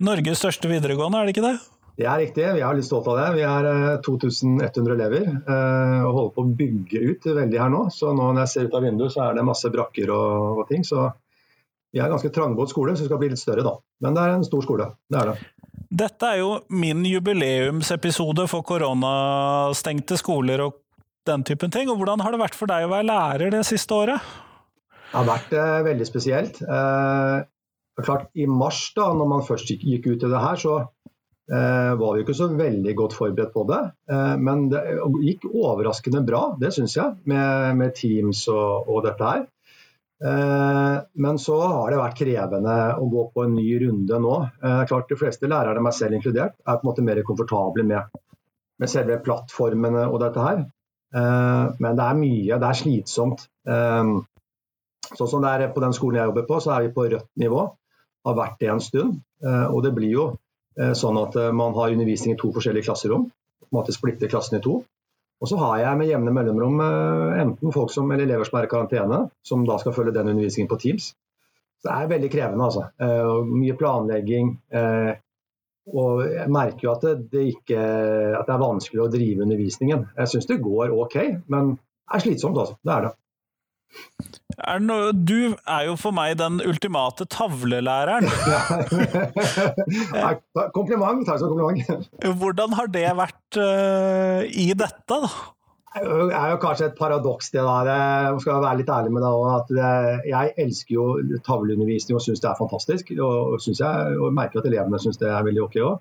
Norges 0.00 0.40
største 0.40 0.70
videregående, 0.70 1.20
er 1.20 1.28
det 1.28 1.34
ikke 1.34 1.44
det? 1.44 1.56
Det 2.00 2.06
er 2.08 2.20
riktig, 2.22 2.44
vi 2.56 2.62
er 2.64 2.76
litt 2.78 2.86
stolt 2.86 3.08
av 3.12 3.18
det. 3.18 3.26
Vi 3.36 3.42
er 3.44 3.66
2100 4.06 4.70
eh, 4.70 4.92
elever 4.94 5.26
eh, 5.28 5.98
og 6.06 6.14
holder 6.16 6.30
på 6.32 6.44
å 6.46 6.52
bygge 6.62 7.02
ut 7.10 7.26
veldig 7.36 7.60
her 7.60 7.72
nå. 7.74 7.82
Så 7.92 8.14
nå 8.14 8.30
når 8.30 8.46
jeg 8.46 8.52
ser 8.54 8.70
ut 8.70 8.76
av 8.78 8.86
vinduet, 8.86 9.12
så 9.12 9.26
er 9.26 9.36
det 9.36 9.44
masse 9.44 9.72
brakker 9.74 10.12
og, 10.14 10.62
og 10.62 10.70
ting. 10.70 10.86
Så 10.86 11.10
vi 11.92 12.00
er 12.00 12.06
en 12.06 12.14
ganske 12.14 12.32
trangbåt 12.32 12.72
skole, 12.72 12.94
så 12.96 13.04
vi 13.04 13.10
skal 13.10 13.20
bli 13.20 13.32
litt 13.34 13.42
større 13.42 13.66
da. 13.66 13.74
Men 14.00 14.16
det 14.16 14.24
er 14.24 14.38
en 14.38 14.46
stor 14.48 14.64
skole. 14.64 14.88
Det 15.12 15.20
er 15.20 15.32
det. 15.32 15.50
Dette 16.00 16.32
er 16.32 16.40
jo 16.40 16.54
min 16.72 17.04
jubileumsepisode 17.04 18.46
for 18.48 18.64
koronastengte 18.64 20.16
skoler 20.16 20.64
og 20.64 20.78
den 21.30 21.46
typen 21.46 21.72
ting. 21.72 21.90
Og 21.90 22.00
hvordan 22.00 22.22
har 22.24 22.34
det 22.34 22.42
vært 22.42 22.58
for 22.58 22.70
deg 22.70 22.86
å 22.86 22.92
være 22.92 23.08
lærer 23.08 23.54
det 23.54 23.64
siste 23.68 23.96
året? 23.96 24.30
Det 25.10 25.16
har 25.18 25.26
vært 25.26 25.54
eh, 25.58 25.78
veldig 25.86 26.06
spesielt. 26.06 26.60
Eh, 26.62 27.38
klart 28.04 28.30
I 28.38 28.46
mars, 28.46 28.84
da 28.96 29.10
når 29.16 29.30
man 29.32 29.46
først 29.46 29.70
gikk, 29.74 30.06
ut 30.06 30.22
i 30.22 30.30
det 30.30 30.42
her, 30.42 30.60
så 30.60 30.74
eh, 31.50 31.92
var 31.98 32.14
vi 32.14 32.24
ikke 32.24 32.36
så 32.38 32.50
veldig 32.54 32.94
godt 32.98 33.16
forberedt 33.18 33.54
på 33.54 33.64
det. 33.70 33.80
Eh, 34.12 34.34
men 34.38 34.68
det 34.72 34.84
gikk 35.26 35.48
overraskende 35.50 36.22
bra, 36.26 36.44
det 36.60 36.72
syns 36.76 36.96
jeg, 36.98 37.18
med, 37.30 37.80
med, 37.80 37.94
Teams 37.98 38.46
og, 38.52 38.90
og 38.90 39.02
dette 39.08 39.32
her. 39.32 39.48
Eh, 40.24 40.96
men 41.26 41.38
så 41.40 41.58
har 41.64 41.90
det 41.90 42.00
vært 42.00 42.18
krevende 42.20 42.76
å 43.00 43.06
gå 43.10 43.28
på 43.34 43.46
en 43.46 43.56
ny 43.56 43.68
runde 43.82 44.18
nå. 44.20 44.34
Eh, 44.62 44.82
klart 44.90 45.08
De 45.10 45.18
fleste 45.18 45.48
lærerne, 45.50 45.82
meg 45.84 45.96
selv 45.96 46.18
inkludert, 46.18 46.58
er 46.66 46.76
på 46.76 46.84
en 46.84 46.92
måte 46.92 47.06
mer 47.06 47.22
komfortable 47.26 47.86
med, 47.88 48.20
med 48.80 48.92
selve 48.92 49.18
plattformene 49.24 50.06
og 50.10 50.20
dette 50.22 50.44
her. 50.44 50.68
Men 51.12 51.96
det 51.98 52.04
er 52.04 52.18
mye, 52.18 52.58
det 52.62 52.68
er 52.68 52.78
slitsomt. 52.78 53.46
Sånn 55.10 55.30
som 55.30 55.42
det 55.42 55.50
er 55.50 55.72
på 55.74 55.82
den 55.82 55.94
skolen 55.96 56.20
jeg 56.20 56.30
jobber 56.30 56.46
på, 56.46 56.60
så 56.62 56.74
er 56.76 56.86
vi 56.86 56.94
på 56.94 57.08
rødt 57.10 57.28
nivå. 57.40 57.64
Har 58.26 58.36
vært 58.38 58.60
det 58.60 58.70
en 58.70 58.82
stund. 58.84 59.18
Eh, 59.44 59.66
og 59.72 59.82
det 59.86 59.94
blir 59.96 60.12
jo 60.12 60.26
eh, 60.78 60.92
sånn 60.98 61.18
at 61.20 61.36
eh, 61.40 61.52
man 61.56 61.74
har 61.76 61.94
undervisning 61.94 62.36
i 62.36 62.40
to 62.40 62.52
forskjellige 62.54 62.88
klasserom. 62.90 63.28
På 63.64 63.70
en 63.70 63.78
måte 63.80 63.94
splitter 63.96 64.30
klassen 64.30 64.58
i 64.58 64.64
to. 64.64 64.80
Og 65.40 65.48
så 65.48 65.56
har 65.56 65.78
jeg 65.80 65.96
med 65.96 66.10
jevne 66.10 66.32
mellomrom 66.36 66.82
enten 66.84 67.72
folk 67.72 67.88
som, 67.94 68.10
eller 68.12 68.26
elever 68.26 68.44
som 68.44 68.58
er 68.58 68.66
i 68.66 68.68
karantene, 68.68 69.22
som 69.40 69.62
da 69.64 69.78
skal 69.80 69.94
følge 69.96 70.12
den 70.12 70.28
undervisningen 70.34 70.68
på 70.68 70.76
Teams. 70.82 71.14
Så 71.80 71.86
det 71.86 71.94
er 71.94 72.10
veldig 72.10 72.28
krevende, 72.34 72.66
altså. 72.66 73.46
Mye 73.48 73.76
planlegging. 73.80 74.50
Og 75.90 76.22
jeg 76.26 76.50
merker 76.52 76.86
jo 76.86 76.92
at 76.94 77.06
det, 77.06 77.14
det, 77.32 77.46
ikke, 77.54 77.80
at 78.38 78.46
det 78.46 78.54
er 78.54 78.62
vanskelig 78.62 79.04
å 79.04 79.10
drive 79.12 79.46
undervisningen. 79.46 80.06
Jeg 80.18 80.32
syns 80.32 80.50
det 80.50 80.60
går 80.62 80.94
ok, 80.94 81.16
men 81.52 81.74
det 81.74 82.18
er 82.18 82.24
slitsomt, 82.26 82.60
altså. 82.60 82.78
Det 82.84 82.94
er 82.94 83.08
det. 83.08 83.16
Er 84.60 84.82
noe, 84.84 85.10
du 85.10 85.56
er 85.56 85.86
jo 85.88 85.96
for 85.98 86.14
meg 86.14 86.36
den 86.38 86.60
ultimate 86.62 87.24
tavlelæreren. 87.32 88.28
kompliment. 90.76 91.24
Takk 91.26 91.40
som 91.40 91.50
kompliment. 91.50 92.10
Hvordan 92.42 92.76
har 92.78 92.92
det 92.92 93.08
vært 93.18 93.58
uh, 93.58 94.46
i 94.46 94.68
dette, 94.78 95.18
da? 95.24 95.30
Det 95.90 96.34
er 96.38 96.52
jo 96.52 96.58
kanskje 96.62 96.86
et 96.86 96.98
paradoks 96.98 97.50
det 97.50 97.62
der. 97.66 97.88
Jeg 97.90 98.42
skal 98.44 98.60
være 98.62 98.78
litt 98.78 98.92
ærlig 98.94 99.14
med 99.14 99.24
deg 99.26 99.46
at 99.56 99.72
Jeg 100.30 100.52
elsker 100.64 100.94
jo 100.94 101.06
tavleundervisning 101.46 102.18
og 102.18 102.22
syns 102.22 102.42
det 102.44 102.50
er 102.52 102.60
fantastisk. 102.60 103.10
Og, 103.18 103.58
jeg, 103.66 104.18
og 104.20 104.36
merker 104.36 104.62
at 104.62 104.68
elevene 104.70 105.00
syns 105.02 105.18
det 105.18 105.32
er 105.32 105.48
veldig 105.48 105.64
ok 105.66 105.80
òg. 105.88 105.96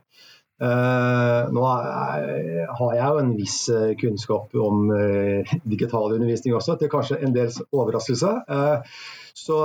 Uh, 0.59 1.47
nå 1.55 1.61
har 1.63 2.95
jeg 2.97 3.03
jo 3.05 3.19
en 3.21 3.29
viss 3.37 3.59
uh, 3.71 3.93
kunnskap 3.95 4.51
om 4.59 4.89
uh, 4.91 5.53
digital 5.63 6.17
undervisning 6.17 6.57
også, 6.57 6.75
til 6.81 6.91
kanskje 6.91 7.21
en 7.23 7.35
dels 7.35 7.61
overraskelse. 7.71 8.33
så 9.39 9.57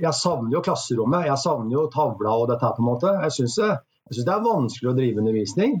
jeg 0.00 0.14
savner 0.16 0.54
jo 0.56 0.62
klasserommet, 0.64 1.26
jeg 1.28 1.42
savner 1.42 1.74
jo 1.74 1.82
tavla 1.92 2.32
og 2.32 2.48
dette 2.48 2.64
her 2.64 2.78
på 2.78 2.80
en 2.80 2.88
måte. 2.88 3.12
Jeg 3.26 3.36
syns 3.36 4.24
det 4.24 4.32
er 4.32 4.46
vanskelig 4.46 4.90
å 4.90 4.96
drive 4.96 5.20
undervisning. 5.20 5.76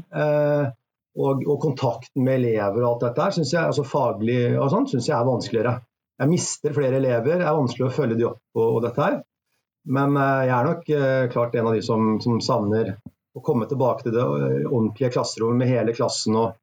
Og, 1.18 1.40
og, 1.42 1.56
kontakten 1.58 2.22
med 2.22 2.38
elever 2.38 2.84
og 2.84 2.88
alt 2.92 3.00
dette 3.08 3.24
her, 3.24 3.34
synes 3.34 3.50
jeg, 3.50 3.66
altså 3.66 3.82
faglig 3.82 4.36
jeg 4.36 5.14
er 5.16 5.26
vanskeligere. 5.26 5.72
Jeg 6.20 6.30
mister 6.30 6.76
flere 6.76 7.00
elever, 7.00 7.40
det 7.40 7.48
er 7.48 7.56
vanskelig 7.56 7.88
å 7.88 7.94
følge 7.96 8.18
de 8.20 8.28
opp 8.28 8.60
og 8.62 8.78
dette 8.84 9.02
her. 9.02 9.16
Men 9.90 10.14
jeg 10.14 10.52
er 10.54 10.68
nok 10.68 10.90
klart 11.32 11.56
en 11.56 11.70
av 11.70 11.74
de 11.74 11.82
som, 11.82 12.12
som 12.22 12.38
savner 12.44 12.92
å 13.34 13.42
komme 13.44 13.66
tilbake 13.70 14.06
til 14.06 14.14
det 14.14 14.22
eh, 14.22 14.66
ordentlige 14.68 15.12
klasserommet 15.16 15.62
med 15.62 15.70
hele 15.70 15.94
klassen 15.96 16.36
og, 16.38 16.58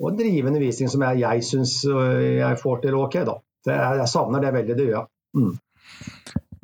og 0.00 0.18
drive 0.18 0.50
undervisning 0.50 0.90
som 0.92 1.04
jeg, 1.06 1.22
jeg 1.24 1.46
syns 1.46 1.74
jeg 1.84 2.60
får 2.62 2.84
til 2.84 2.98
ok. 3.00 3.18
da. 3.26 3.36
Jeg, 3.66 3.98
jeg 4.00 4.12
savner 4.14 4.44
det 4.44 4.54
veldig, 4.56 4.78
det 4.78 4.86
gjør 4.88 4.96
jeg. 5.00 5.10
Mm. 5.40 5.52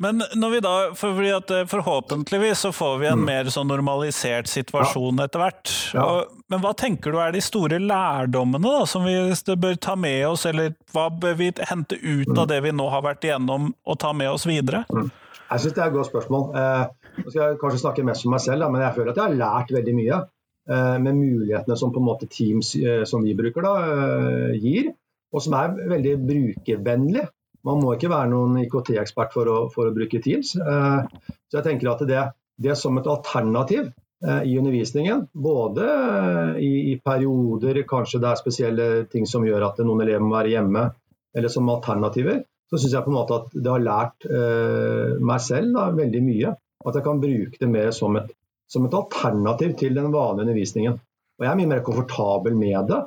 Men 0.03 0.21
når 0.37 0.51
vi 0.53 0.61
da, 0.61 0.73
for 0.97 1.21
at 1.33 1.53
eh, 1.53 1.67
forhåpentligvis 1.69 2.65
så 2.67 2.71
får 2.75 2.97
vi 3.01 3.07
en 3.09 3.21
mm. 3.21 3.27
mer 3.29 3.51
sånn 3.53 3.69
normalisert 3.71 4.49
situasjon 4.51 5.17
ja. 5.17 5.25
etter 5.25 5.41
hvert. 5.41 5.73
Ja. 5.97 6.07
men 6.53 6.61
hva 6.63 6.73
tenker 6.77 7.15
du 7.15 7.21
er 7.21 7.33
de 7.33 7.41
store 7.43 7.79
lærdommene 7.81 8.61
da, 8.65 8.85
som 8.89 9.07
vi 9.07 9.15
bør 9.57 9.79
ta 9.81 9.97
med 9.99 10.21
oss, 10.29 10.45
eller 10.49 10.75
hva 10.93 11.07
bør 11.09 11.39
vi 11.41 11.51
hente 11.69 11.97
ut 11.97 12.29
mm. 12.29 12.37
av 12.37 12.49
det 12.51 12.61
vi 12.67 12.75
nå 12.75 12.89
har 12.93 13.05
vært 13.07 13.25
igjennom, 13.25 13.71
og 13.85 13.99
ta 14.01 14.13
med 14.13 14.31
oss 14.31 14.47
videre? 14.49 14.85
Mm. 14.93 15.09
Jeg 15.47 15.63
syns 15.63 15.75
det 15.77 15.83
er 15.83 15.89
et 15.89 15.95
godt 15.95 16.11
spørsmål. 16.11 16.49
Eh, 16.59 17.13
nå 17.23 17.29
skal 17.31 17.43
jeg 17.43 17.61
kanskje 17.61 17.83
snakke 17.85 18.05
mest 18.05 18.25
for 18.25 18.35
meg 18.35 18.43
selv, 18.43 18.65
da, 18.65 18.71
men 18.73 18.83
jeg 18.83 18.97
føler 18.97 19.13
at 19.13 19.21
jeg 19.21 19.31
har 19.31 19.39
lært 19.41 19.77
veldig 19.79 19.95
mye. 19.97 20.25
Eh, 20.69 20.99
med 20.99 21.15
mulighetene 21.15 21.77
som 21.79 21.93
på 21.95 22.01
en 22.01 22.07
måte 22.09 22.27
Teams 22.27 22.73
eh, 22.75 23.03
som 23.07 23.23
vi 23.23 23.35
bruker 23.35 23.63
da, 23.63 23.73
eh, 23.87 24.55
gir, 24.59 24.89
og 25.31 25.43
som 25.43 25.55
er 25.55 25.77
veldig 25.93 26.15
brukervennlig. 26.27 27.23
Man 27.67 27.81
må 27.83 27.93
ikke 27.95 28.11
være 28.11 28.31
noen 28.31 28.57
IKT-ekspert 28.63 29.33
for, 29.35 29.53
for, 29.73 29.89
å 29.89 29.95
bruke 29.95 30.21
Teams. 30.23 30.55
Eh, 30.55 31.31
så 31.47 31.59
jeg 31.59 31.65
tenker 31.65 31.91
at 31.91 32.03
det, 32.07 32.25
det 32.63 32.75
som 32.79 32.97
et 32.99 33.09
alternativ 33.11 33.89
eh, 33.89 34.43
i 34.47 34.57
undervisningen, 34.59 35.25
både 35.33 35.87
i, 36.63 36.71
i, 36.93 36.99
perioder 37.03 37.81
kanskje 37.89 38.21
det 38.23 38.31
er 38.31 38.41
spesielle 38.41 38.87
ting 39.11 39.27
som 39.29 39.45
gjør 39.47 39.69
at 39.71 39.81
noen 39.83 40.05
elever 40.05 40.23
må 40.23 40.37
være 40.37 40.53
hjemme, 40.55 40.85
eller 41.37 41.53
som 41.53 41.69
alternativer, 41.69 42.45
så 42.67 42.79
syns 42.79 42.95
jeg 42.97 43.05
på 43.05 43.11
en 43.11 43.17
måte 43.17 43.35
at 43.37 43.51
det 43.55 43.71
har 43.71 43.83
lært 43.83 44.27
eh, 44.27 45.17
meg 45.23 45.43
selv 45.43 45.75
da, 45.75 45.89
veldig 45.95 46.23
mye. 46.23 46.55
At 46.87 46.97
jeg 46.97 47.05
kan 47.05 47.21
bruke 47.21 47.59
det 47.59 47.69
mer 47.71 47.91
som 47.95 48.15
et, 48.19 48.31
som 48.69 48.85
et, 48.87 48.95
alternativ 48.95 49.75
til 49.79 49.95
den 49.95 50.11
vanlige 50.13 50.47
undervisningen. 50.47 50.97
Og 51.37 51.45
jeg 51.45 51.51
er 51.51 51.59
mye 51.59 51.71
mer 51.71 51.83
komfortabel 51.85 52.57
med 52.57 52.91
det, 52.91 52.99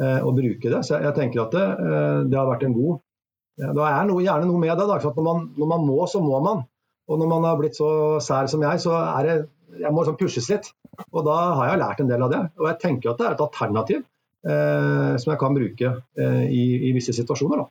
eh, 0.00 0.20
å 0.24 0.32
bruke 0.36 0.72
det. 0.72 0.80
Så 0.86 1.00
jeg, 1.02 1.14
tenker 1.18 1.44
at 1.44 1.56
det, 1.56 1.66
eh, 1.84 2.20
det 2.30 2.38
har 2.38 2.48
vært 2.48 2.66
en 2.68 2.76
god 2.76 3.02
da 3.60 3.88
er 3.88 4.08
det 4.08 4.22
gjerne 4.24 4.48
noe 4.48 4.60
med 4.60 4.78
det. 4.78 4.86
Når, 4.88 5.24
man, 5.24 5.42
når, 5.58 5.68
man, 5.74 5.84
må, 5.86 5.98
så 6.08 6.22
må 6.24 6.40
man. 6.44 6.62
Og 7.10 7.18
når 7.20 7.28
man 7.28 7.44
har 7.44 7.58
blitt 7.60 7.76
så 7.76 7.90
sær 8.24 8.48
som 8.50 8.62
jeg, 8.64 8.80
så 8.80 8.94
er 8.96 9.28
det 9.28 9.36
jeg 9.80 9.92
må 9.92 10.02
liksom 10.02 10.18
pushes 10.20 10.48
litt. 10.52 10.72
Og 11.10 11.22
da 11.26 11.36
har 11.58 11.70
jeg 11.70 11.82
lært 11.82 12.02
en 12.02 12.10
del 12.10 12.24
av 12.24 12.32
det. 12.32 12.42
Og 12.60 12.68
jeg 12.70 12.80
tenker 12.82 13.12
at 13.12 13.20
det 13.20 13.28
er 13.28 13.36
et 13.36 13.44
alternativ 13.46 14.02
eh, 14.02 15.14
som 15.20 15.32
jeg 15.32 15.40
kan 15.40 15.56
bruke 15.56 15.94
eh, 16.20 16.42
i, 16.48 16.64
i, 16.88 16.92
visse 16.96 17.14
situasjoner. 17.16 17.64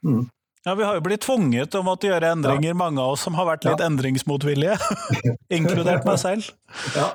Mm. 0.00 0.22
Ja, 0.64 0.74
Vi 0.74 0.86
har 0.88 0.96
jo 0.96 1.04
blitt 1.04 1.24
tvunget 1.26 1.72
til 1.72 1.82
å 1.82 1.86
måtte 1.86 2.08
gjøre 2.08 2.30
endringer, 2.32 2.70
ja. 2.70 2.78
mange 2.80 3.02
av 3.02 3.16
oss 3.16 3.26
som 3.26 3.36
har 3.36 3.50
vært 3.50 3.66
litt 3.68 3.82
ja. 3.82 3.88
endringsmotvillige. 3.90 4.78
Inkludert 5.58 6.08
meg 6.08 6.16
selv. 6.22 6.48
Ja. 6.96 7.10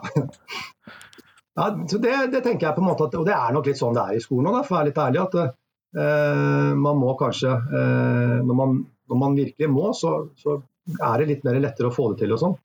ja 1.58 1.72
det, 1.74 2.13
det, 2.36 2.43
tenker 2.45 2.69
jeg 2.69 2.76
på 2.78 2.86
en 2.86 2.91
måte 2.91 3.10
at, 3.10 3.17
Og 3.17 3.26
det 3.26 3.34
er 3.34 3.58
nok 3.58 3.72
litt 3.72 3.82
sånn 3.82 3.98
det 3.98 4.06
er 4.06 4.19
i 4.19 4.24
skolen 4.24 4.54
òg, 4.54 4.62
for 4.67 4.78
å 4.78 4.80
være 4.80 4.91
litt 4.91 5.02
ærlig. 5.02 5.26
at 5.26 5.39
Eh, 5.39 5.56
man 5.93 6.99
må 7.02 7.13
kanskje 7.17 7.49
eh, 7.49 8.36
når 8.45 8.58
man, 8.58 8.80
når, 9.10 9.17
man, 9.17 9.38
virkelig 9.38 9.69
må, 9.73 9.91
så, 9.97 10.30
så, 10.38 10.60
er 10.89 11.21
det 11.21 11.30
litt 11.30 11.45
mer 11.45 11.60
lettere 11.62 11.89
å 11.89 11.93
få 11.93 12.12
det 12.12 12.23
til 12.23 12.34
og 12.34 12.41
sånn. 12.41 12.56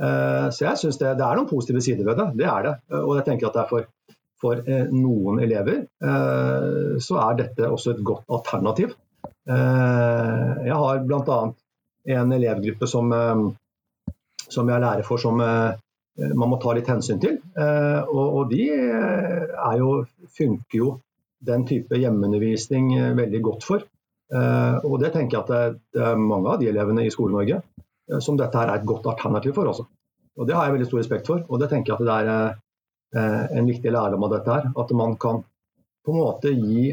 Eh, 0.00 0.46
så 0.52 0.66
jeg 0.66 0.80
syns 0.80 1.00
det, 1.00 1.14
det, 1.18 1.24
er 1.24 1.38
noen 1.38 1.48
positive 1.50 1.82
sider 1.84 2.08
ved 2.08 2.20
det. 2.20 2.28
Det 2.40 2.48
er 2.48 2.66
det. 2.68 2.74
Og 3.02 3.14
jeg 3.18 3.26
tenker 3.28 3.48
at 3.48 3.56
det 3.56 3.62
er 3.64 3.70
for, 3.70 3.88
for 4.40 4.62
noen 4.92 5.40
elever 5.44 5.86
så 7.00 7.20
er 7.22 7.38
dette 7.40 7.68
også 7.72 7.94
et 7.94 8.02
godt 8.04 8.28
alternativ. 8.32 8.92
Jeg 9.48 10.76
har 10.82 11.00
bl.a. 11.08 11.38
en 12.16 12.34
elevgruppe 12.36 12.88
som, 12.90 13.12
som 14.44 14.72
jeg 14.72 14.84
lærer 14.84 15.06
for 15.06 15.22
som 15.22 15.40
man 15.40 16.52
må 16.52 16.60
ta 16.60 16.76
litt 16.76 16.88
hensyn 16.92 17.20
til. 17.22 17.38
Og, 18.12 18.52
de 18.52 18.68
jo, 19.80 19.90
funker 20.36 20.80
jo 20.82 20.92
den 21.46 21.66
type 21.68 21.98
hjemmeundervisning 22.00 22.92
eh, 22.98 23.14
veldig 23.16 23.40
godt 23.44 23.66
for. 23.66 23.84
Eh, 24.34 24.76
og 24.84 24.98
det 25.02 25.12
tenker 25.14 25.38
jeg 25.38 25.44
at 25.44 25.76
det, 25.94 26.02
er 26.02 26.20
mange 26.20 26.52
av 26.52 26.60
de 26.60 26.70
elevene 26.70 27.06
i 27.06 27.12
Skole-Norge 27.14 27.60
eh, 27.60 28.20
som 28.22 28.38
dette 28.38 28.58
her 28.58 28.72
er 28.72 28.80
et 28.80 28.88
godt 28.88 29.08
alternativ 29.12 29.56
for 29.56 29.72
også. 29.72 29.86
Og 30.36 30.48
det 30.48 30.56
har 30.56 30.66
jeg 30.66 30.76
veldig 30.76 30.88
stor 30.90 31.02
respekt 31.02 31.30
for. 31.30 31.44
Og 31.48 31.62
det 31.62 31.70
tenker 31.72 31.94
jeg 31.94 31.98
at 32.00 32.06
det 32.06 33.20
er 33.22 33.54
en 33.56 33.68
viktig 33.70 33.88
lærdom 33.88 34.26
av 34.26 34.32
dette 34.34 34.52
her. 34.52 34.66
At 34.76 34.90
man 34.98 35.14
kan 35.16 35.38
på 36.04 36.12
en 36.12 36.18
måte 36.18 36.50
gi 36.52 36.90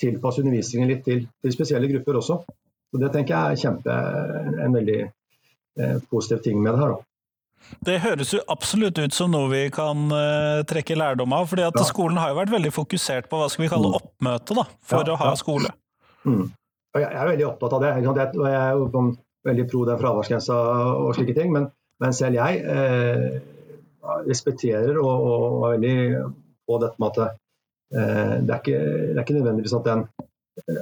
tilpasse 0.00 0.40
undervisningen 0.40 0.88
litt 0.88 1.02
til, 1.04 1.26
til, 1.42 1.52
spesielle 1.52 1.90
grupper 1.90 2.16
også. 2.22 2.38
Så 2.88 3.00
Det 3.02 3.10
tenker 3.12 3.34
jeg 3.34 3.58
er 3.58 3.60
kjempe, 3.60 3.96
en 4.64 4.78
veldig 4.78 4.98
positiv 6.08 6.40
ting 6.46 6.62
med 6.62 6.72
det 6.72 6.80
her. 6.80 6.94
da. 6.94 7.15
Det 7.86 7.98
høres 8.02 8.32
jo 8.34 8.42
absolutt 8.50 8.98
ut 8.98 9.14
som 9.14 9.32
noe 9.32 9.48
vi 9.50 9.62
kan 9.74 10.08
uh, 10.10 10.62
trekke 10.68 10.96
lærdom 10.98 11.34
av. 11.36 11.48
fordi 11.50 11.66
at 11.66 11.78
ja. 11.78 11.86
Skolen 11.86 12.18
har 12.20 12.32
jo 12.32 12.38
vært 12.40 12.54
veldig 12.54 12.72
fokusert 12.74 13.28
på 13.30 13.40
hva 13.40 13.48
skal 13.52 13.66
vi 13.66 13.72
kalle 13.72 13.90
mm. 13.92 13.96
oppmøte 14.00 14.56
da, 14.58 14.66
for 14.86 15.06
ja, 15.06 15.14
å 15.14 15.20
ha 15.20 15.32
skole. 15.38 15.72
Mm. 16.26 16.46
Jeg 16.96 17.10
er 17.12 17.30
veldig 17.30 17.48
opptatt 17.50 17.76
av 17.76 17.84
det. 17.84 17.92
Jeg 18.00 18.54
er 18.56 18.78
jo 18.78 18.86
sånn 18.94 19.10
veldig 19.46 19.66
pro 19.70 19.82
den 19.86 20.00
fraværsgrensa 20.00 20.56
og 21.04 21.10
slike 21.18 21.34
ting. 21.36 21.52
Men, 21.54 21.68
men 22.02 22.14
selv 22.16 22.38
jeg 22.38 22.62
eh, 22.72 23.36
respekterer 24.26 24.96
og, 25.02 25.26
og, 25.28 25.66
er 25.68 25.76
veldig 25.76 26.22
på 26.66 26.78
dette 26.82 27.02
med 27.02 27.12
at 27.12 27.20
eh, 27.26 28.32
det, 28.40 28.48
er 28.48 28.56
ikke, 28.62 28.80
det, 28.80 29.12
er 29.12 29.22
ikke, 29.22 29.36
nødvendigvis 29.36 29.76
at 29.76 29.90
den 29.90 30.06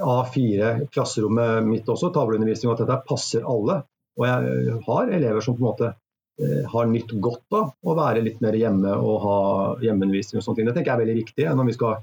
A4-klasserommet 0.07 1.67
mitt 1.67 1.91
også, 1.91 2.09
tavleundervisning, 2.15 2.71
og 2.71 2.79
at 2.79 2.85
dette 2.85 2.97
passer 3.09 3.45
alle. 3.45 3.81
Og 4.15 4.25
jeg 4.29 4.79
har 4.87 5.13
elever 5.19 5.43
som 5.43 5.57
på 5.57 5.65
en 5.65 5.67
måte 5.67 5.91
Eh, 5.91 6.04
har 6.71 6.87
nytt 6.91 7.13
godt 7.23 7.55
av 7.55 7.69
å 7.79 7.93
være 7.95 8.23
litt 8.25 8.41
mer 8.43 8.57
hjemme 8.59 8.91
og 8.99 9.21
ha 9.23 9.35
hjemmeundervisning. 9.79 10.41
og 10.41 10.43
sånne 10.43 10.59
ting. 10.59 10.67
Det 10.67 10.73
tenker 10.75 10.91
jeg 10.91 10.97
er 10.97 11.03
veldig 11.05 11.19
viktig 11.21 11.45
når 11.55 11.69
vi 11.69 11.75
skal 11.77 11.93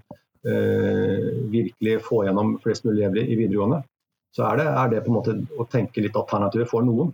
uh, 0.49 1.49
virkelig 1.53 1.99
få 2.07 2.25
gjennom 2.27 2.55
flest 2.63 2.87
mulig 2.87 3.03
elever 3.03 3.29
i 3.29 3.37
videregående. 3.37 3.83
Så 4.33 4.47
er 4.49 4.63
det, 4.63 4.67
er 4.67 4.93
det, 4.93 5.03
på 5.05 5.13
en 5.13 5.19
måte 5.19 5.37
å 5.61 5.67
tenke 5.69 6.05
litt 6.05 6.17
alternativer 6.17 6.69
for 6.71 6.85
noen. 6.87 7.13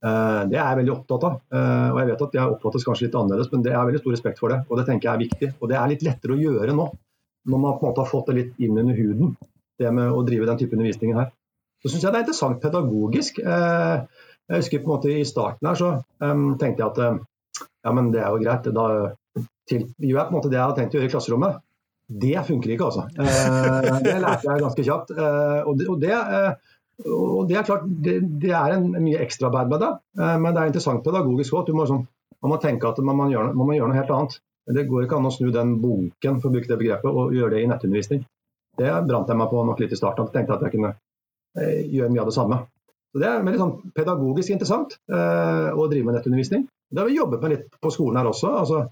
Uh, 0.00 0.46
det 0.48 0.56
er 0.56 0.68
jeg 0.68 0.80
veldig 0.80 0.94
opptatt 0.94 1.26
av. 1.26 1.38
Uh, 1.52 1.88
og 1.90 2.00
jeg 2.00 2.10
vet 2.12 2.24
at 2.26 2.38
jeg 2.38 2.54
oppfattes 2.54 2.86
kanskje 2.86 3.08
litt 3.08 3.18
annerledes, 3.18 3.50
men 3.52 3.66
det 3.66 3.74
er 3.74 3.88
veldig 3.90 4.02
stor 4.04 4.16
respekt 4.16 4.42
for 4.42 4.54
det. 4.54 4.62
Og 4.68 4.80
det 4.80 4.86
tenker 4.88 5.10
jeg 5.10 5.14
er 5.14 5.24
viktig. 5.26 5.52
Og 5.58 5.72
det 5.72 5.80
er 5.80 5.92
litt 5.92 6.06
lettere 6.06 6.36
å 6.36 6.40
gjøre 6.40 6.76
nå, 6.76 6.88
når 7.50 7.62
man 7.66 7.76
på 7.76 7.84
en 7.84 7.90
måte 7.90 8.04
har 8.04 8.12
fått 8.12 8.30
det 8.30 8.38
litt 8.38 8.62
inn 8.62 8.78
under 8.78 8.96
huden, 8.96 9.36
det 9.80 9.92
med 9.96 10.12
å 10.12 10.24
drive 10.24 10.48
den 10.48 10.60
type 10.60 10.76
undervisningen 10.76 11.22
her. 11.22 11.30
Så 11.80 11.88
syns 11.88 12.04
jeg 12.04 12.12
det 12.12 12.18
er 12.18 12.26
interessant 12.26 12.60
pedagogisk. 12.62 13.40
Uh, 13.40 14.04
jeg 14.50 14.64
husker 14.64 14.82
på 14.82 14.90
en 14.90 14.94
måte 14.96 15.10
I 15.14 15.26
starten 15.28 15.68
her 15.70 15.78
så 15.78 15.90
um, 16.18 16.56
tenkte 16.58 16.82
jeg 16.82 16.90
at 16.90 17.20
ja, 17.84 17.92
men 17.94 18.10
det 18.12 18.20
er 18.22 18.34
jo 18.34 18.40
greit. 18.42 18.68
Da 18.74 18.86
tilbyr 19.70 20.10
jeg 20.10 20.26
på 20.26 20.32
en 20.32 20.36
måte 20.36 20.50
det 20.50 20.58
jeg 20.58 20.66
hadde 20.66 20.78
tenkt 20.80 20.94
å 20.94 21.00
gjøre 21.00 21.10
i 21.10 21.14
klasserommet. 21.14 21.60
Det 22.10 22.42
funker 22.46 22.74
ikke, 22.74 22.88
altså. 22.90 23.06
Uh, 23.14 24.00
det 24.02 24.16
lærte 24.18 24.48
jeg 24.48 24.64
ganske 24.64 24.84
kjapt. 24.86 25.12
Uh, 25.14 25.60
og, 25.62 25.74
det, 25.78 25.88
og, 25.92 26.00
det, 26.02 26.16
uh, 26.16 26.78
og, 27.06 27.42
det, 27.48 27.58
er 27.60 27.68
klart, 27.68 27.86
det, 28.06 28.16
det 28.42 28.54
er 28.56 28.76
en 28.76 28.88
mye 28.96 29.20
ekstraarbeid 29.22 29.70
med 29.70 29.84
det. 29.84 29.90
men 30.18 30.50
det 30.50 30.62
er 30.62 30.72
interessant 30.72 31.04
pedagogisk 31.06 31.56
òg. 31.60 31.70
Sånn, 31.88 32.02
man 32.42 32.54
må 32.54 32.58
tenke 32.62 32.90
at 32.90 32.98
man 33.04 33.18
må, 33.18 33.28
gjøre, 33.30 33.54
man 33.54 33.70
må 33.70 33.78
gjøre 33.78 33.92
noe 33.92 34.00
helt 34.00 34.12
annet. 34.16 34.40
Det 34.70 34.84
går 34.86 35.06
ikke 35.06 35.16
an 35.18 35.30
å 35.30 35.32
snu 35.34 35.48
den 35.54 35.78
bunken 35.82 36.42
for 36.42 36.50
å 36.50 36.54
bruke 36.54 36.68
det 36.68 36.78
begrepet, 36.78 37.08
og 37.08 37.32
gjøre 37.34 37.56
det 37.56 37.62
i 37.62 37.70
nettundervisning. 37.70 38.26
Det 38.78 38.90
brant 39.06 39.30
jeg 39.30 39.38
meg 39.38 39.48
på 39.50 39.62
nok 39.66 39.80
litt 39.82 39.94
i 39.94 39.98
starten. 39.98 40.28
Jeg 40.28 40.36
tenkte 40.36 40.58
at 40.58 40.66
jeg 40.66 40.74
kunne 40.76 40.92
gjøre 41.90 42.10
mye 42.12 42.22
av 42.22 42.30
det 42.30 42.36
samme. 42.36 42.60
Så 43.10 43.18
Det 43.18 43.26
er 43.26 43.42
veldig 43.42 43.60
sånn 43.60 43.76
pedagogisk 43.94 44.54
interessant 44.54 44.94
eh, 45.10 45.70
å 45.74 45.86
drive 45.90 46.06
med 46.06 46.18
nettundervisning. 46.18 46.66
Det 46.90 47.02
har 47.02 47.08
vi 47.08 47.18
jobbet 47.18 47.42
med 47.42 47.54
litt 47.54 47.80
på 47.82 47.90
skolen 47.94 48.20
her 48.20 48.30
også. 48.30 48.52
altså 48.62 48.84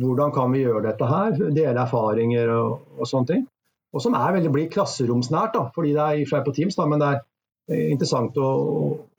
Hvordan 0.00 0.30
kan 0.34 0.52
vi 0.54 0.62
gjøre 0.62 0.84
dette 0.86 1.08
her? 1.10 1.34
Dele 1.50 1.82
erfaringer 1.82 2.52
og, 2.54 2.84
og 2.98 3.10
sånne 3.10 3.30
ting. 3.32 3.42
Og 3.90 4.04
som 4.04 4.14
er 4.14 4.36
veldig 4.36 4.52
blir 4.54 4.70
klasseromsnært, 4.70 5.56
da, 5.56 5.64
fordi 5.74 5.96
det 5.96 6.02
er 6.04 6.20
i 6.20 6.26
på 6.46 6.54
Teams, 6.54 6.78
da, 6.78 6.86
men 6.86 7.02
det 7.02 7.08
er 7.10 7.90
interessant 7.90 7.90
interessant 7.90 8.38
å, 8.38 8.50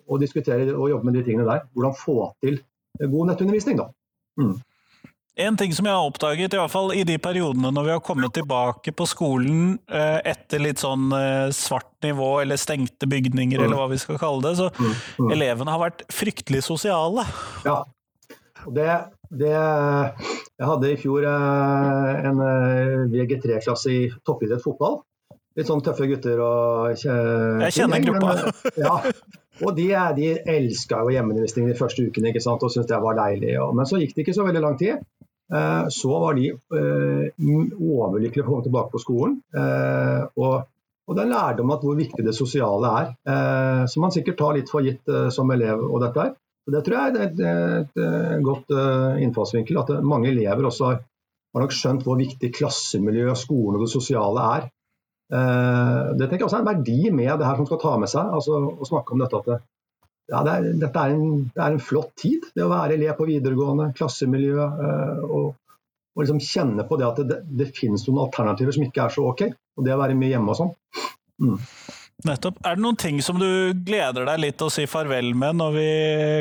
å, 0.08 0.20
diskutere 0.20 0.72
og 0.72 0.90
jobbe 0.92 1.10
med 1.10 1.18
de 1.20 1.24
tingene 1.28 1.48
der. 1.48 1.66
Hvordan 1.76 1.98
få 2.00 2.18
til 2.44 2.62
god 3.02 3.32
nettundervisning. 3.32 3.82
da. 3.82 3.90
Mm. 4.40 4.56
En 5.40 5.56
ting 5.58 5.72
som 5.72 5.88
jeg 5.88 5.96
har 5.96 6.04
oppdaget, 6.10 6.52
i 6.52 6.60
hvert 6.60 6.74
fall 6.74 6.90
i 6.92 7.06
de 7.08 7.16
periodene 7.22 7.70
når 7.72 7.86
vi 7.88 7.94
har 7.94 8.02
kommet 8.04 8.34
tilbake 8.36 8.92
på 8.92 9.06
skolen 9.08 9.78
eh, 9.88 10.20
etter 10.28 10.60
litt 10.60 10.82
sånn 10.84 11.08
eh, 11.16 11.48
svart 11.56 11.94
nivå 12.04 12.42
eller 12.42 12.60
stengte 12.60 13.08
bygninger, 13.08 13.64
eller 13.64 13.80
hva 13.80 13.88
vi 13.94 14.00
skal 14.02 14.20
kalle 14.20 14.44
det, 14.44 14.58
så 14.60 14.68
mm, 14.76 14.92
mm. 15.24 15.30
elevene 15.38 15.72
har 15.72 15.84
vært 15.86 16.04
fryktelig 16.12 16.66
sosiale. 16.68 17.24
Ja, 17.64 17.80
det, 18.76 18.90
det 19.32 19.54
Jeg 19.56 20.68
hadde 20.68 20.92
i 20.92 21.00
fjor 21.00 21.30
eh, 21.32 22.28
en 22.28 22.44
VG3-klasse 23.16 23.96
i 23.96 24.04
toppidrett 24.28 24.64
fotball. 24.66 25.00
Litt 25.56 25.68
sånn 25.72 25.84
tøffe 25.84 26.08
gutter 26.12 26.44
og 26.44 26.92
Jeg 26.92 27.72
kjenner 27.78 28.04
gruppa. 28.04 28.52
ja, 28.80 29.00
og 29.62 29.76
de, 29.78 29.88
de 30.18 30.30
elska 30.56 31.04
jo 31.04 31.14
hjemmeundervisning 31.14 31.70
de 31.70 31.78
første 31.78 32.06
ukene 32.08 32.32
ikke 32.32 32.44
sant? 32.44 32.64
og 32.64 32.74
syntes 32.74 32.90
det 32.90 33.02
var 33.04 33.18
deilig. 33.20 33.56
Men 33.78 33.90
så 33.90 34.00
gikk 34.02 34.16
det 34.16 34.26
ikke 34.26 34.38
så 34.38 34.46
veldig 34.48 34.64
lang 34.64 34.78
tid. 34.80 35.02
Eh, 35.54 35.88
så 35.94 36.12
var 36.24 36.38
de 36.40 36.50
eh, 36.52 37.26
overlykkelige 37.38 38.44
for 38.44 38.48
å 38.48 38.54
komme 38.56 38.68
tilbake 38.68 38.94
på 38.94 39.04
skolen. 39.04 39.38
Eh, 39.54 40.24
og, 40.42 40.68
og 41.08 41.18
det 41.18 41.26
er 41.26 41.34
lærdom 41.34 41.74
at 41.76 41.86
hvor 41.86 42.00
viktig 42.00 42.26
det 42.26 42.36
sosiale 42.38 42.92
er, 43.02 43.88
som 43.92 44.06
man 44.06 44.14
sikkert 44.16 44.38
tar 44.40 44.56
litt 44.56 44.70
for 44.72 44.86
gitt 44.86 45.10
som 45.34 45.50
elev. 45.52 45.82
og 45.90 46.00
dette 46.06 46.24
her. 46.24 46.36
Det 46.72 46.84
tror 46.86 46.96
jeg 46.96 47.12
er 47.12 47.24
et, 47.26 47.40
et, 47.42 47.96
et 48.06 48.44
godt 48.46 48.70
innfallsvinkel, 49.20 49.80
at 49.82 49.90
mange 50.06 50.30
elever 50.30 50.70
også 50.70 50.92
har 50.92 51.00
har 51.52 51.66
nok 51.66 51.74
skjønt 51.76 52.06
hvor 52.06 52.20
viktig 52.20 52.52
klassemiljøet, 52.56 53.40
skolen 53.40 53.80
og 53.80 53.86
det 53.86 53.92
sosiale 53.92 54.46
er. 54.58 54.70
Eh, 55.32 56.00
det 56.20 56.28
tenker 56.28 56.44
jeg 56.44 56.48
også 56.50 56.60
er 56.60 56.66
en 56.66 56.72
verdi 56.74 56.98
med 57.16 57.32
det 57.40 57.48
her 57.48 57.60
som 57.60 57.68
skal 57.70 57.80
ta 57.82 57.94
med 58.02 58.12
seg. 58.12 58.34
altså 58.40 58.60
Å 58.72 58.90
snakke 58.90 59.16
om 59.16 59.24
dette 59.24 59.40
at 59.40 59.48
det, 59.48 59.58
ja, 60.32 60.44
det, 60.48 60.54
er, 60.54 60.68
dette 60.84 61.06
er 61.06 61.16
en, 61.16 61.40
det 61.56 61.64
er 61.64 61.74
en, 61.76 61.84
flott 61.84 62.12
tid, 62.20 62.46
det 62.56 62.66
å 62.66 62.72
være 62.72 62.96
elev 62.96 63.18
på 63.18 63.28
videregående, 63.30 63.92
klassemiljø. 63.98 64.68
Eh, 64.68 65.24
og, 65.28 65.56
og 66.12 66.24
liksom 66.24 66.44
kjenne 66.44 66.86
på 66.88 67.00
det 67.00 67.08
at 67.08 67.24
det, 67.28 67.42
det, 67.48 67.72
finnes 67.78 68.04
noen 68.08 68.26
alternativer 68.28 68.76
som 68.76 68.86
ikke 68.88 69.08
er 69.08 69.16
så 69.16 69.26
ok. 69.32 69.48
Og 69.80 69.88
det 69.88 69.96
å 69.96 70.02
være 70.02 70.18
mye 70.20 70.34
hjemme 70.34 70.54
og 70.54 70.60
sånn. 70.60 70.74
Mm. 71.42 71.60
Nettopp. 72.28 72.60
Er 72.68 72.76
det 72.78 72.84
noen 72.84 73.00
ting 73.02 73.22
som 73.26 73.40
du 73.42 73.72
gleder 73.74 74.28
deg 74.28 74.44
litt 74.44 74.62
å 74.62 74.70
si 74.70 74.84
farvel 74.90 75.32
med 75.34 75.58
når 75.58 75.72
vi 75.74 75.92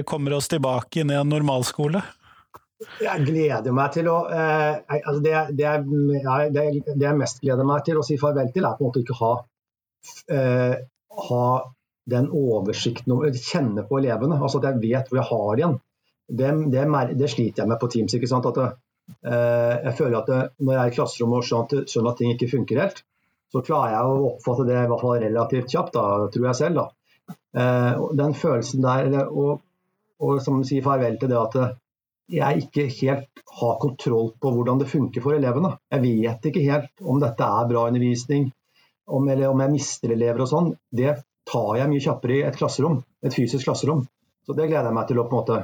kommer 0.08 0.34
oss 0.36 0.50
tilbake 0.50 1.00
inn 1.00 1.14
i 1.14 1.16
en 1.16 1.30
normalskole? 1.30 2.02
Jeg 2.80 3.24
gleder 3.26 3.74
meg 3.76 3.92
til 3.92 4.08
å 4.08 4.16
eh, 4.32 4.78
altså 4.96 5.20
det, 5.24 5.34
det, 5.58 5.64
jeg, 5.66 6.52
det, 6.54 6.62
det, 6.86 7.02
jeg 7.02 7.18
mest 7.18 7.42
gleder 7.42 7.66
meg 7.68 7.82
til 7.84 8.00
å 8.00 8.04
si 8.06 8.16
farvel 8.20 8.48
til, 8.54 8.64
er 8.64 8.78
på 8.78 8.86
en 8.86 8.88
måte 8.88 9.02
ikke 9.02 9.18
ha, 9.18 9.32
eh, 10.32 10.76
ha 11.28 11.48
den 12.10 12.30
oversikten 12.32 13.12
over 13.18 13.36
kjenne 13.36 13.84
på 13.88 14.00
elevene. 14.00 14.38
Altså 14.40 14.62
at 14.62 14.70
jeg 14.70 14.80
vet 14.84 15.10
hvor 15.10 15.20
jeg 15.20 15.28
har 15.28 15.60
igjen. 15.60 15.76
Det, 16.40 16.54
det, 16.72 17.28
sliter 17.28 17.64
jeg 17.64 17.72
med 17.72 17.80
på 17.82 17.90
Teams. 17.92 18.16
ikke 18.16 18.30
sant? 18.30 18.48
At 18.48 18.62
eh, 18.64 19.76
jeg 19.90 19.94
føler 19.98 20.16
at 20.22 20.32
når 20.56 20.72
jeg 20.72 20.80
er 20.80 20.94
i 20.94 20.96
klasserommet 20.96 21.42
og 21.42 21.48
skjønner 21.50 21.82
at, 21.82 21.92
skjønner 21.92 22.14
at 22.14 22.20
ting 22.22 22.32
ikke 22.34 22.50
funker 22.54 22.82
helt, 22.84 23.04
så 23.50 23.64
klarer 23.66 23.96
jeg 23.96 24.08
å 24.08 24.26
oppfatte 24.30 24.66
det 24.68 24.78
i 24.78 24.88
hvert 24.88 25.04
fall 25.04 25.20
relativt 25.20 25.72
kjapt, 25.74 25.96
da, 25.98 26.32
tror 26.32 26.48
jeg 26.48 26.60
selv. 26.62 26.80
da. 26.80 27.36
Eh, 27.60 28.08
den 28.22 28.34
følelsen 28.38 28.88
der, 28.88 29.20
og, 29.28 29.60
og 30.22 30.40
som 30.40 30.64
sier 30.64 30.86
farvel 30.86 31.20
til 31.20 31.32
det 31.34 31.40
at 31.44 31.60
jeg 32.30 32.64
ikke 32.64 32.86
helt 33.00 33.42
har 33.60 33.80
kontroll 33.82 34.30
på 34.40 34.52
hvordan 34.54 34.80
det 34.80 34.88
funker 34.90 35.24
for 35.24 35.36
elevene. 35.36 35.72
Jeg 35.90 36.04
vet 36.04 36.48
ikke 36.50 36.64
helt 36.66 37.02
om 37.02 37.20
dette 37.22 37.46
er 37.46 37.68
bra 37.70 37.86
undervisning, 37.90 38.48
om, 39.10 39.28
eller 39.28 39.50
om 39.50 39.62
jeg 39.64 39.74
mister 39.74 40.14
elever 40.14 40.44
og 40.44 40.50
sånn. 40.50 40.72
Det 40.90 41.16
tar 41.50 41.70
jeg 41.80 41.90
mye 41.90 42.04
kjappere 42.04 42.38
i 42.38 42.46
et 42.46 42.58
klasserom, 42.58 43.00
et 43.26 43.34
fysisk 43.34 43.66
klasserom. 43.66 44.04
Så 44.46 44.56
det 44.56 44.70
gleder 44.70 44.90
jeg 44.90 44.98
meg 44.98 45.10
til 45.10 45.20
å 45.20 45.26
på 45.26 45.36
en 45.36 45.42
måte 45.42 45.58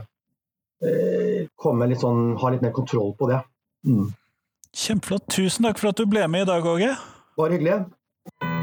eh, 0.82 1.46
komme 1.54 1.88
litt 1.90 2.02
sånn, 2.02 2.34
ha 2.42 2.52
litt 2.52 2.64
mer 2.66 2.74
kontroll 2.76 3.14
på 3.18 3.30
det. 3.30 3.40
Mm. 3.86 4.10
Kjempeflott. 4.76 5.30
Tusen 5.32 5.68
takk 5.68 5.80
for 5.80 5.94
at 5.94 6.02
du 6.02 6.08
ble 6.10 6.26
med 6.28 6.44
i 6.46 6.50
dag, 6.50 6.66
Åge. 6.66 6.92
Bare 7.38 7.56
hyggelig. 7.56 8.55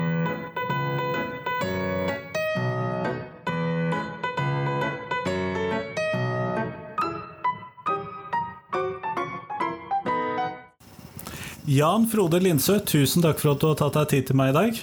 Jan 11.73 12.07
Frode 12.07 12.39
Lindsø, 12.43 12.75
tusen 12.85 13.23
takk 13.23 13.39
for 13.41 13.55
at 13.55 13.61
du 13.61 13.69
har 13.71 13.77
tatt 13.79 13.95
deg 13.97 14.09
tid 14.11 14.27
til 14.29 14.37
meg 14.37 14.51
i 14.51 14.57
dag. 14.57 14.81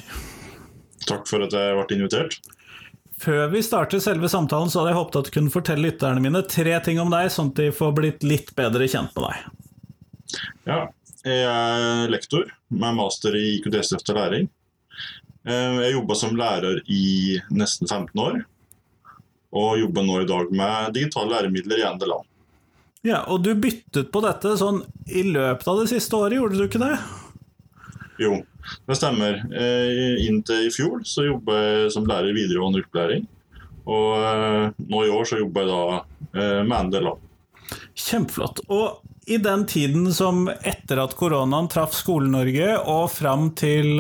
Takk 1.07 1.29
for 1.29 1.45
at 1.45 1.55
jeg 1.55 1.77
ble 1.77 1.97
invitert. 1.97 2.39
Før 3.21 3.51
vi 3.53 3.61
starter 3.63 4.01
selve 4.03 4.31
samtalen, 4.33 4.71
så 4.73 4.81
hadde 4.81 4.95
jeg 4.95 4.99
håpet 4.99 5.19
at 5.21 5.29
du 5.29 5.35
kunne 5.35 5.53
fortelle 5.53 5.85
lytterne 5.87 6.23
mine 6.25 6.41
tre 6.49 6.73
ting 6.83 6.99
om 7.03 7.13
deg, 7.13 7.29
sånn 7.31 7.53
at 7.53 7.61
de 7.61 7.69
får 7.77 7.93
blitt 7.99 8.25
litt 8.27 8.51
bedre 8.59 8.89
kjent 8.91 9.13
med 9.15 9.29
deg. 9.29 10.41
Ja, 10.71 10.81
jeg 11.27 11.45
er 11.53 12.11
lektor 12.11 12.49
med 12.73 12.97
master 12.99 13.37
i 13.39 13.45
IKT-støtte 13.59 14.17
læring. 14.17 14.49
Eh, 15.47 15.77
jeg 15.85 15.95
jobba 15.95 16.17
som 16.19 16.35
lærer 16.39 16.81
i 16.91 17.39
nesten 17.55 17.87
15 17.87 18.25
år, 18.25 18.41
og 19.53 19.79
jobber 19.85 20.09
nå 20.09 20.23
i 20.25 20.31
dag 20.33 20.51
med 20.63 20.97
digitale 20.97 21.37
læremidler 21.37 21.85
i 21.85 21.87
NDLA. 21.93 22.23
Ja, 23.07 23.23
Og 23.33 23.41
du 23.45 23.55
byttet 23.57 24.11
på 24.13 24.21
dette 24.21 24.57
sånn 24.61 24.83
i 25.09 25.25
løpet 25.25 25.69
av 25.73 25.81
det 25.81 25.89
siste 25.95 26.19
året, 26.19 26.37
gjorde 26.37 26.59
du 26.59 26.67
ikke 26.67 26.83
det? 26.83 26.97
Jo, 28.21 28.35
det 28.85 28.97
stemmer. 28.99 29.39
Eh, 29.57 30.21
inntil 30.27 30.67
i 30.67 30.73
fjor 30.75 31.01
så 31.09 31.25
jobba 31.25 31.57
jeg 31.57 31.95
som 31.97 32.09
lærer 32.09 32.29
i 32.29 32.37
videregående 32.37 32.83
opplæring. 32.85 33.25
Og 33.89 34.11
eh, 34.21 34.67
nå 34.93 35.07
i 35.07 35.15
år 35.17 35.31
så 35.31 35.41
jobber 35.41 35.65
jeg 35.65 35.73
da 35.73 36.51
med 36.69 36.77
en 36.77 36.93
del 36.93 37.09
av. 37.11 37.25
Kjempeflott. 37.97 38.61
Og 38.69 39.01
i 39.33 39.41
den 39.41 39.65
tiden 39.67 40.11
som 40.13 40.45
etter 40.53 41.01
at 41.01 41.17
koronaen 41.17 41.71
traff 41.73 41.97
Skole-Norge 41.97 42.77
og 42.85 43.09
fram 43.15 43.49
til 43.59 43.97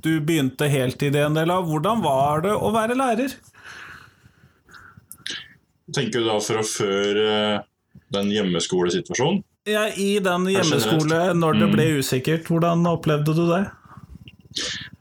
du 0.00 0.12
begynte 0.24 0.68
heltid 0.72 1.16
i 1.18 1.22
en 1.22 1.36
del 1.36 1.52
av, 1.52 1.68
hvordan 1.68 2.00
var 2.02 2.44
det 2.46 2.56
å 2.56 2.72
være 2.72 2.96
lærer? 2.96 3.34
Tenker 5.94 6.22
du 6.22 6.30
da 6.30 6.38
fra 6.42 6.62
å 6.62 6.66
føre 6.66 7.34
den 8.14 8.32
hjemmeskolesituasjonen? 8.34 9.42
Ja, 9.68 9.86
I 9.92 10.18
den 10.24 10.48
hjemmeskole, 10.50 11.20
når 11.36 11.60
det 11.60 11.68
ble 11.74 11.86
mm. 11.86 12.00
usikkert, 12.00 12.48
hvordan 12.48 12.86
opplevde 12.88 13.36
du 13.36 13.44
det? 13.50 13.62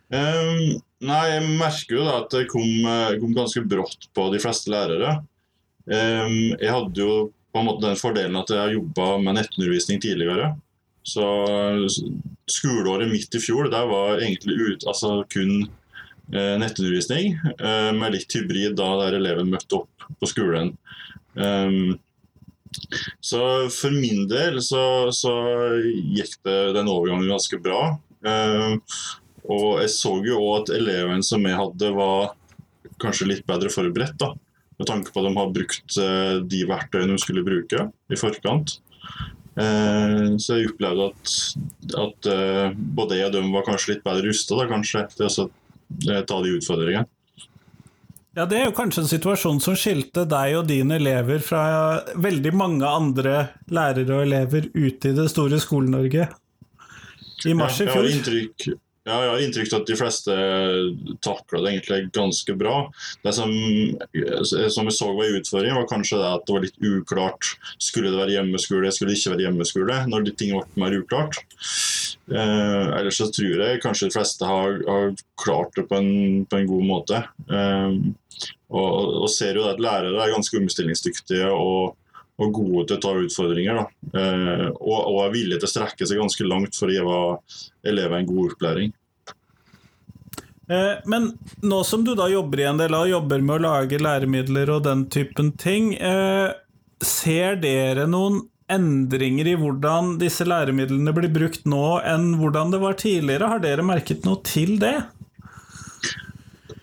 Um, 0.09 0.79
nei, 1.05 1.23
Jeg 1.29 1.43
merker 1.59 1.95
jo 1.95 2.05
da 2.05 2.15
at 2.23 2.31
det 2.33 2.47
kom, 2.51 2.67
eh, 2.67 3.17
kom 3.21 3.35
ganske 3.37 3.63
brått 3.65 4.09
på 4.15 4.29
de 4.33 4.41
fleste 4.43 4.73
lærere. 4.73 5.19
Um, 5.89 6.55
jeg 6.59 6.73
hadde 6.73 7.01
jo 7.01 7.29
på 7.49 7.61
en 7.61 7.69
måte 7.69 7.87
den 7.87 7.97
fordelen 7.97 8.37
at 8.37 8.51
jeg 8.53 8.61
har 8.61 8.73
jobba 8.75 9.11
med 9.23 9.39
nettundervisning 9.39 10.01
tidligere. 10.03 10.51
Så 11.07 11.25
skoleåret 12.49 13.09
midt 13.09 13.35
i 13.35 13.41
fjor 13.41 13.69
der 13.71 13.87
var 13.89 14.19
egentlig 14.19 14.57
ut, 14.59 14.85
altså 14.89 15.23
kun 15.31 15.63
eh, 16.33 16.55
nettundervisning, 16.61 17.39
eh, 17.55 17.89
med 17.95 18.13
litt 18.13 18.35
hybrid 18.35 18.75
da 18.77 18.91
der 19.03 19.17
eleven 19.17 19.49
møtte 19.49 19.81
opp 19.81 20.09
på 20.19 20.29
skolen. 20.29 20.75
Um, 21.33 21.97
så 23.21 23.41
for 23.73 23.93
min 23.93 24.27
del 24.29 24.59
så, 24.63 25.09
så 25.15 25.33
gikk 25.85 26.37
det 26.45 26.59
den 26.77 26.89
overgangen 26.91 27.29
ganske 27.31 27.59
bra. 27.61 27.95
Uh, 28.25 28.77
og 29.49 29.79
jeg 29.81 29.91
så 29.93 30.13
jo 30.25 30.41
òg 30.43 30.53
at 30.61 30.75
elevene 30.77 31.25
som 31.25 31.45
jeg 31.47 31.57
hadde, 31.57 31.91
var 31.95 32.33
kanskje 33.01 33.29
litt 33.31 33.45
bedre 33.49 33.71
forberedt. 33.73 34.17
da, 34.21 34.33
Med 34.79 34.89
tanke 34.89 35.13
på 35.13 35.21
at 35.21 35.29
de 35.29 35.35
har 35.39 35.53
brukt 35.55 35.99
uh, 36.01 36.37
de 36.45 36.63
verktøyene 36.69 37.15
de 37.15 37.23
skulle 37.23 37.45
bruke 37.47 37.87
i 37.89 38.19
forkant. 38.19 38.79
Uh, 39.59 40.37
så 40.39 40.59
jeg 40.59 40.73
opplevde 40.73 41.09
at, 41.11 41.37
at 42.05 42.33
både 42.77 43.17
jeg 43.19 43.31
og 43.31 43.37
dem 43.37 43.53
var 43.55 43.65
kanskje 43.67 43.95
litt 43.95 44.05
bedre 44.05 44.29
rusta 44.29 44.59
til 45.15 45.29
å 45.29 45.49
ta 46.29 46.43
de 46.45 46.57
utfordringene. 46.59 47.09
Ja, 48.37 48.45
Det 48.45 48.59
er 48.59 48.67
jo 48.67 48.75
kanskje 48.77 49.03
en 49.03 49.09
situasjon 49.09 49.61
som 49.63 49.77
skilte 49.79 50.25
deg 50.29 50.57
og 50.59 50.67
dine 50.69 50.99
elever 50.99 51.41
fra 51.43 51.63
veldig 52.13 52.51
mange 52.55 52.85
andre 52.85 53.39
lærere 53.73 54.19
og 54.19 54.27
elever 54.27 54.69
ute 54.75 55.11
i 55.11 55.17
det 55.17 55.25
store 55.33 55.57
Skole-Norge 55.59 56.27
i 57.49 57.55
mars 57.57 57.79
i 57.81 57.87
fjor. 57.89 58.05
Ja, 58.05 58.13
inntrykk, 58.13 58.67
ja, 59.09 59.17
jeg 59.25 59.31
har 59.33 59.43
inntrykk 59.43 59.73
av 59.73 59.81
at 59.81 59.89
de 59.89 59.97
fleste 59.99 60.35
takla 61.25 61.63
det 61.63 61.73
egentlig 61.73 61.99
ganske 62.15 62.55
bra. 62.59 62.75
Det 63.25 63.33
som, 63.35 63.51
som 64.71 64.89
vi 64.89 64.95
så 64.95 65.09
var 65.17 65.25
i 65.25 65.39
utføringen, 65.39 65.79
var 65.81 65.89
kanskje 65.89 66.21
det 66.21 66.29
at 66.29 66.45
det 66.47 66.55
var 66.55 66.65
litt 66.67 66.79
uklart. 66.79 67.53
Skulle 67.81 68.13
det 68.13 68.21
være 68.21 68.37
hjemmeskole, 68.37 68.93
skulle 68.93 69.13
det 69.13 69.19
ikke 69.19 69.35
være 69.35 69.47
hjemmeskole? 69.47 69.99
Når 70.13 70.27
de 70.27 70.35
ting 70.39 70.55
ble 70.55 70.83
mer 70.85 70.97
uklart. 71.01 71.41
Eh, 72.31 72.87
ellers 72.99 73.17
så 73.17 73.29
tror 73.33 73.63
jeg 73.63 73.81
kanskje 73.81 74.09
de 74.09 74.13
fleste 74.13 74.45
har, 74.45 74.75
har 74.85 75.15
klart 75.41 75.73
det 75.77 75.87
på 75.89 75.97
en, 75.97 76.45
på 76.45 76.59
en 76.59 76.69
god 76.69 76.85
måte. 76.85 77.23
Eh, 77.49 77.95
og, 78.69 79.23
og, 79.23 79.29
ser 79.33 79.57
jo 79.57 79.65
at 79.69 79.81
lærere 79.81 80.19
er 80.21 80.35
ganske 80.35 80.59
omstillingsdyktige 80.61 81.49
og, 81.49 81.95
og 82.39 82.53
gode 82.53 82.85
til 82.85 82.99
å 82.99 83.01
ta 83.03 83.15
utfordringer. 83.23 83.81
Eh, 84.13 84.67
og, 84.69 84.99
og, 84.99 85.19
er 85.25 85.35
villige 85.35 85.63
til 85.63 85.71
å 85.71 85.73
strekke 85.73 86.09
seg 86.09 86.21
ganske 86.21 86.47
langt 86.47 86.77
for 86.77 86.91
å 86.91 86.93
gi 86.93 87.89
elever 87.89 88.19
en 88.19 88.29
god 88.29 88.53
opplæring. 88.53 88.93
Eh, 90.69 91.01
men 91.09 91.31
nå 91.65 91.83
som 91.83 92.03
du 92.05 92.13
da 92.15 92.27
jobber 92.29 92.61
i 92.61 92.67
en 92.69 92.77
del 92.77 92.93
av 92.93 93.07
jobber 93.09 93.41
med 93.41 93.57
å 93.57 93.63
lage 93.65 93.97
læremidler 94.01 94.69
og 94.75 94.83
den 94.85 95.07
typen 95.09 95.51
ting, 95.57 95.95
eh, 95.97 96.53
ser 97.01 97.57
dere 97.57 98.05
noen 98.05 98.43
endringer 98.69 99.47
i 99.49 99.55
hvordan 99.57 100.19
disse 100.21 100.45
læremidlene 100.45 101.13
blir 101.15 101.31
brukt 101.33 101.65
nå, 101.65 101.97
enn 102.05 102.35
hvordan 102.37 102.75
det 102.75 102.81
var 102.83 102.99
tidligere? 103.01 103.49
Har 103.49 103.63
dere 103.63 103.85
merket 103.85 104.27
noe 104.27 104.43
til 104.45 104.77
det? 104.81 104.99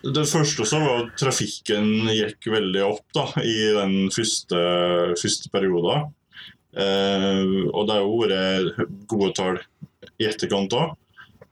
Det 0.03 0.27
første 0.27 0.67
så 0.67 0.79
var 0.83 1.05
at 1.05 1.15
trafikken 1.19 2.09
gikk 2.11 2.51
veldig 2.51 2.83
opp 2.83 3.15
da, 3.15 3.25
i 3.39 3.71
den 3.75 3.95
første, 4.11 4.59
første 5.19 5.51
perioden. 5.51 6.11
Eh, 6.75 7.43
og 7.71 7.87
det 7.87 7.95
har 7.95 8.03
jo 8.03 8.21
vært 8.21 8.95
gode 9.07 9.33
tall 9.39 9.59
i 10.19 10.27
etterkant 10.27 10.75
òg. 10.75 10.95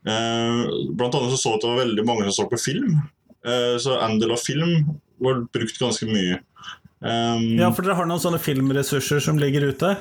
Eh, 0.05 0.59
blant 0.93 1.15
annet 1.17 1.33
så, 1.33 1.41
så 1.41 1.55
at 1.55 1.63
det 1.63 1.71
var 1.71 1.83
veldig 1.83 2.05
mange 2.07 2.27
som 2.29 2.37
så 2.37 2.49
på 2.51 2.61
film. 2.61 2.99
Eh, 3.45 3.75
så 3.81 3.99
en 3.99 4.19
del 4.21 4.35
av 4.35 4.41
film 4.41 4.77
var 5.23 5.45
brukt 5.53 5.81
ganske 5.81 6.07
mye. 6.09 6.39
Um, 7.05 7.59
ja, 7.59 7.67
for 7.75 7.85
dere 7.85 7.97
har 7.99 8.07
noen 8.09 8.21
sånne 8.21 8.39
filmressurser 8.41 9.19
som 9.21 9.37
ligger 9.37 9.67
ute? 9.69 9.91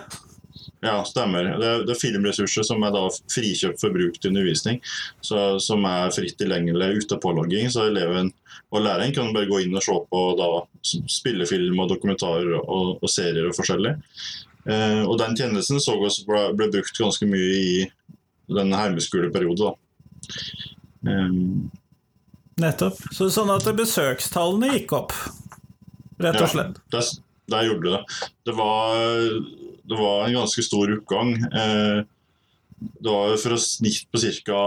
Ja, 0.84 0.98
stemmer. 1.04 1.46
Det 1.60 1.66
er, 1.68 1.82
det 1.84 1.94
er 1.94 2.00
filmressurser 2.00 2.64
som 2.66 2.82
er 2.84 2.92
da 2.94 3.02
frikjøpt 3.32 3.80
for 3.80 3.92
bruk 3.92 4.18
til 4.20 4.32
undervisning. 4.32 4.80
Så, 5.24 5.58
som 5.64 5.84
er 5.88 6.12
fritt 6.14 6.36
tilgjengelig 6.40 7.04
ute 7.04 7.18
på 7.20 7.32
logging. 7.36 7.70
Så 7.72 7.86
eleven 7.88 8.30
og 8.74 8.84
læreren 8.84 9.14
kan 9.16 9.32
bare 9.34 9.48
gå 9.48 9.62
inn 9.64 9.76
og 9.76 9.84
se 9.84 9.96
på 10.10 10.22
da, 10.38 10.48
spillefilm 10.84 11.80
og 11.80 11.92
dokumentarer 11.94 12.58
og, 12.60 12.98
og 13.00 13.12
serier 13.12 13.48
og 13.48 13.56
forskjellig. 13.56 13.94
Eh, 14.64 15.02
og 15.04 15.16
den 15.20 15.36
tjenesten 15.38 15.80
så 15.80 15.96
vi 16.00 16.12
ble, 16.28 16.44
ble 16.56 16.70
brukt 16.76 17.00
ganske 17.00 17.28
mye 17.28 17.56
i 17.60 17.80
denne 18.52 18.80
heimeskoleperioden. 18.80 19.80
Um, 21.04 21.70
Nettopp. 22.62 23.00
Så 23.14 23.28
sånn 23.34 23.50
at 23.52 23.66
besøkstallene 23.76 24.76
gikk 24.76 24.94
opp, 24.94 25.14
rett 26.22 26.38
og 26.38 26.50
slett. 26.52 26.80
Ja, 26.92 26.98
der, 27.00 27.08
der 27.50 27.68
gjorde 27.68 27.94
det. 27.96 28.02
Det 28.46 28.54
var, 28.58 28.98
det 29.90 29.98
var 29.98 30.26
en 30.26 30.36
ganske 30.38 30.64
stor 30.64 30.92
oppgang. 30.94 31.34
Eh, 31.50 32.04
det 32.78 33.10
var 33.10 33.34
fra 33.40 33.58
snitt 33.58 34.06
på 34.12 34.20
ca. 34.46 34.60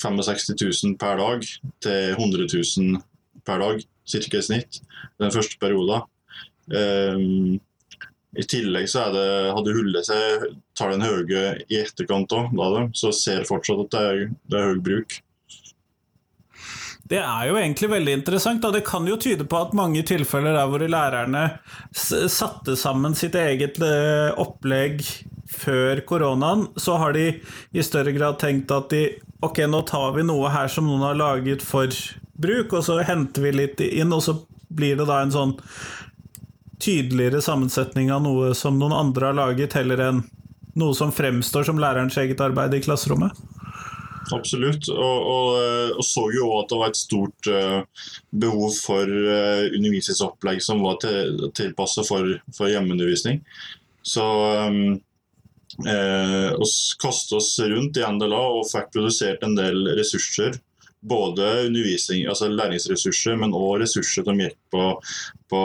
65 0.00 0.56
000 0.60 0.96
per 1.00 1.20
dag 1.22 1.46
til 1.84 2.16
100 2.18 2.48
000 2.52 3.00
per 3.46 3.62
dag, 3.64 3.84
ca. 4.10 4.24
i 4.38 4.44
snitt, 4.50 4.82
den 5.22 5.32
første 5.32 5.60
perioden. 5.60 6.04
Um, 6.64 7.60
I 8.34 8.46
tillegg 8.50 8.88
så 8.90 9.08
det, 9.14 9.26
hadde 9.54 9.76
hullet 9.76 10.08
seg 10.08 10.48
tar 10.78 10.94
den 10.94 11.04
høye 11.04 11.44
i 11.68 11.82
etterkant 11.82 12.32
òg, 12.34 12.56
så 12.96 13.12
ser 13.14 13.46
fortsatt 13.48 13.86
at 13.86 13.94
det 13.94 14.02
er, 14.08 14.24
det 14.50 14.60
er 14.60 14.72
høy 14.72 14.82
bruk. 14.88 15.20
Det 17.04 17.20
er 17.20 17.50
jo 17.50 17.58
egentlig 17.60 17.90
veldig 17.92 18.14
interessant, 18.16 18.64
og 18.64 18.72
det 18.72 18.86
kan 18.88 19.04
jo 19.06 19.18
tyde 19.20 19.44
på 19.44 19.58
at 19.60 19.76
mange 19.76 20.00
tilfeller 20.08 20.56
der 20.56 20.70
hvor 20.70 20.80
lærerne 20.80 21.44
satte 21.92 22.78
sammen 22.80 23.16
sitt 23.18 23.36
eget 23.36 23.76
eh, 23.84 24.32
opplegg 24.40 25.04
før 25.52 26.00
koronaen, 26.08 26.66
så 26.80 26.96
har 27.02 27.12
de 27.12 27.26
i 27.76 27.84
større 27.84 28.14
grad 28.16 28.40
tenkt 28.42 28.72
at 28.74 28.90
de 28.94 29.06
Ok, 29.44 29.58
nå 29.68 29.82
tar 29.84 30.14
vi 30.14 30.22
noe 30.24 30.48
her 30.48 30.70
som 30.72 30.86
noen 30.88 31.02
har 31.04 31.18
laget 31.18 31.60
for 31.60 31.92
bruk, 32.40 32.70
og 32.72 32.80
så 32.86 33.02
henter 33.04 33.44
vi 33.44 33.50
litt 33.52 33.82
inn, 33.84 34.14
og 34.16 34.22
så 34.24 34.38
blir 34.72 34.96
det 34.96 35.04
da 35.10 35.18
en 35.20 35.34
sånn 35.34 35.52
tydeligere 36.84 37.42
sammensetning 37.44 38.12
av 38.12 38.24
noe 38.26 38.52
som 38.58 38.78
noen 38.78 38.94
andre 38.94 39.30
har 39.30 39.38
laget, 39.38 39.76
heller 39.78 40.02
enn 40.04 40.24
noe 40.78 40.94
som 40.98 41.12
fremstår 41.14 41.66
som 41.68 41.78
lærerens 41.80 42.16
eget 42.20 42.42
arbeid 42.44 42.74
i 42.76 42.82
klasserommet? 42.84 43.34
Absolutt. 44.32 44.88
Og, 44.88 45.26
og, 45.28 45.48
eh, 45.60 45.90
og 45.94 46.04
så 46.06 46.26
jo 46.32 46.48
at 46.58 46.70
det 46.70 46.80
var 46.80 46.92
et 46.92 46.98
stort 46.98 47.48
uh, 47.52 48.06
behov 48.32 48.70
for 48.78 49.04
uh, 49.04 49.64
undervisningsopplegg 49.68 50.62
som 50.64 50.84
var 50.84 51.00
til, 51.04 51.48
tilpasset 51.56 52.08
for, 52.08 52.30
for 52.56 52.72
hjemmeundervisning. 52.72 53.42
Så 54.04 54.24
um, 54.24 54.96
eh, 55.88 56.50
oss 56.60 56.94
kaste 57.00 57.38
oss 57.40 57.54
rundt 57.60 57.96
i 57.96 58.04
NDLA 58.04 58.42
og 58.58 58.68
fikk 58.68 58.92
produsert 58.96 59.44
en 59.44 59.56
del 59.58 59.86
ressurser 59.96 60.58
både 61.04 61.66
undervisning, 61.66 62.24
altså 62.28 62.48
læringsressurser, 62.48 63.36
men 63.40 63.54
òg 63.56 63.82
ressurser 63.82 64.24
som 64.26 64.40
gikk 64.40 64.56
på, 64.72 64.84
på 65.52 65.60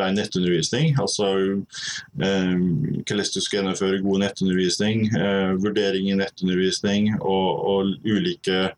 ren 0.00 0.16
nettundervisning. 0.18 0.94
Altså 1.02 1.32
eh, 1.42 2.54
hvordan 2.54 3.32
du 3.34 3.40
skal 3.40 3.58
gjennomføre 3.58 4.02
god 4.04 4.24
nettundervisning, 4.24 5.06
eh, 5.18 5.52
vurdering 5.62 6.10
i 6.10 6.18
nettundervisning 6.22 7.12
og, 7.18 7.50
og 7.72 7.94
ulike, 8.06 8.70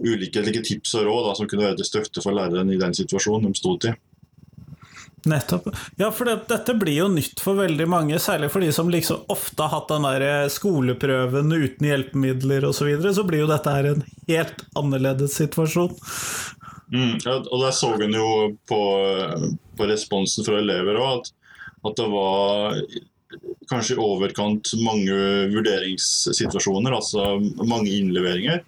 ulike 0.00 0.64
tips 0.64 0.96
og 0.96 1.08
råd 1.10 1.28
da, 1.28 1.38
som 1.38 1.50
kunne 1.50 1.68
være 1.68 1.80
til 1.82 1.90
støtte 1.92 2.24
for 2.24 2.36
læreren 2.36 2.72
i 2.72 2.80
den 2.80 2.96
situasjonen 2.96 3.52
de 3.52 3.60
sto 3.60 3.76
til. 3.86 3.96
Nettopp. 5.26 5.68
Ja, 5.96 6.12
for 6.14 6.28
det, 6.28 6.36
dette 6.48 6.74
blir 6.78 6.94
jo 7.00 7.08
nytt 7.10 7.40
for 7.42 7.58
veldig 7.58 7.86
mange, 7.90 8.18
særlig 8.22 8.50
for 8.54 8.62
de 8.62 8.70
som 8.72 8.90
liksom 8.92 9.24
ofte 9.32 9.64
har 9.64 9.72
hatt 9.74 9.90
den 9.90 10.06
der 10.06 10.24
eh, 10.26 10.50
skoleprøven 10.52 11.50
uten 11.50 11.88
hjelpemidler 11.88 12.68
osv. 12.68 12.78
Så, 12.78 12.88
videre, 12.90 13.14
så 13.16 13.24
blir 13.26 13.42
jo 13.42 13.50
dette 13.50 13.72
her 13.74 13.90
en 13.90 14.04
helt 14.28 14.62
annerledes 14.78 15.34
situasjon. 15.40 15.96
Mm, 16.94 17.16
ja, 17.24 17.40
og 17.40 17.64
der 17.64 17.74
så 17.74 17.90
en 17.98 18.14
jo 18.14 18.30
på, 18.70 18.80
på 19.76 19.90
responsen 19.90 20.46
fra 20.46 20.60
elever 20.62 21.00
òg, 21.02 21.24
at, 21.26 21.32
at, 21.82 21.96
det 21.98 22.06
var 22.12 22.78
kanskje 23.66 23.96
i 23.96 24.02
overkant 24.02 24.70
mange 24.86 25.16
vurderingssituasjoner, 25.50 26.94
altså 26.94 27.40
mange 27.66 27.90
innleveringer. 27.90 28.62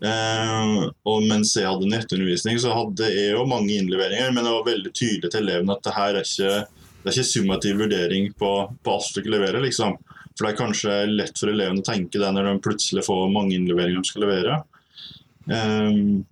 Uh, 0.00 0.88
og 1.04 1.26
mens 1.28 1.52
jeg 1.58 1.68
hadde 1.68 1.88
nettundervisning, 1.90 2.56
så 2.62 2.72
hadde 2.72 3.08
jeg 3.12 3.34
jo 3.34 3.44
mange 3.48 3.74
innleveringer, 3.76 4.30
men 4.32 4.46
det 4.46 4.54
var 4.54 4.68
veldig 4.70 4.92
tydelig 4.96 5.28
til 5.28 5.42
elevene 5.42 5.76
at 5.76 5.84
det 5.84 5.96
her 5.96 6.16
er 6.16 6.24
ikke, 6.24 6.54
det 7.02 7.10
er 7.10 7.16
ikke 7.18 7.32
summativ 7.32 7.82
vurdering 7.82 8.30
på, 8.40 8.52
på 8.80 8.94
alt 8.96 9.12
du 9.12 9.20
ikke 9.20 9.34
leverer. 9.36 9.60
liksom. 9.64 9.98
For 10.32 10.46
det 10.46 10.52
er 10.54 10.60
kanskje 10.60 10.98
lett 11.10 11.36
for 11.36 11.52
elevene 11.52 11.82
å 11.82 11.86
tenke 11.86 12.20
det 12.20 12.28
når 12.32 12.48
de 12.48 12.60
plutselig 12.64 13.04
får 13.04 13.26
mange 13.34 13.58
innleveringer 13.58 14.00
de 14.00 14.08
skal 14.08 14.24
levere. 14.24 14.60
Um, 15.50 16.22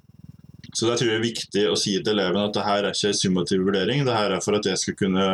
så 0.73 0.89
det 0.89 0.99
tror 1.01 1.11
jeg 1.11 1.19
er 1.19 1.27
viktig 1.27 1.65
å 1.69 1.77
si 1.81 1.95
til 1.97 2.15
elevene 2.15 2.47
at 2.49 2.57
det 2.57 2.65
her 2.65 2.87
er 2.87 2.97
ikke 2.97 3.17
summativ 3.17 3.67
vurdering. 3.67 4.05
Det 4.07 4.17
her 4.17 4.33
er 4.37 4.45
for 4.45 4.57
at 4.57 4.69
jeg 4.69 4.81
skal 4.81 4.97
kunne 4.97 5.27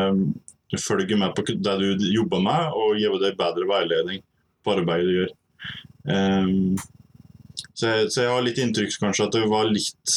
følge 0.80 1.18
med 1.20 1.34
på 1.36 1.44
det 1.46 1.74
du 1.78 2.06
jobber 2.10 2.42
med, 2.42 2.74
og 2.74 2.98
gi 2.98 3.10
deg 3.22 3.38
bedre 3.38 3.68
veiledning 3.70 4.22
på 4.64 4.74
arbeidet 4.74 5.06
du 5.06 5.16
gjør. 5.20 5.32
Um, 6.04 6.74
så 7.74 7.88
jeg, 7.90 8.10
så 8.14 8.22
jeg, 8.22 8.30
har 8.30 8.44
litt 8.46 8.58
inntrykk 8.62 8.92
kanskje 9.02 9.24
at 9.26 9.34
det 9.34 9.46
var 9.50 9.66
litt 9.66 10.12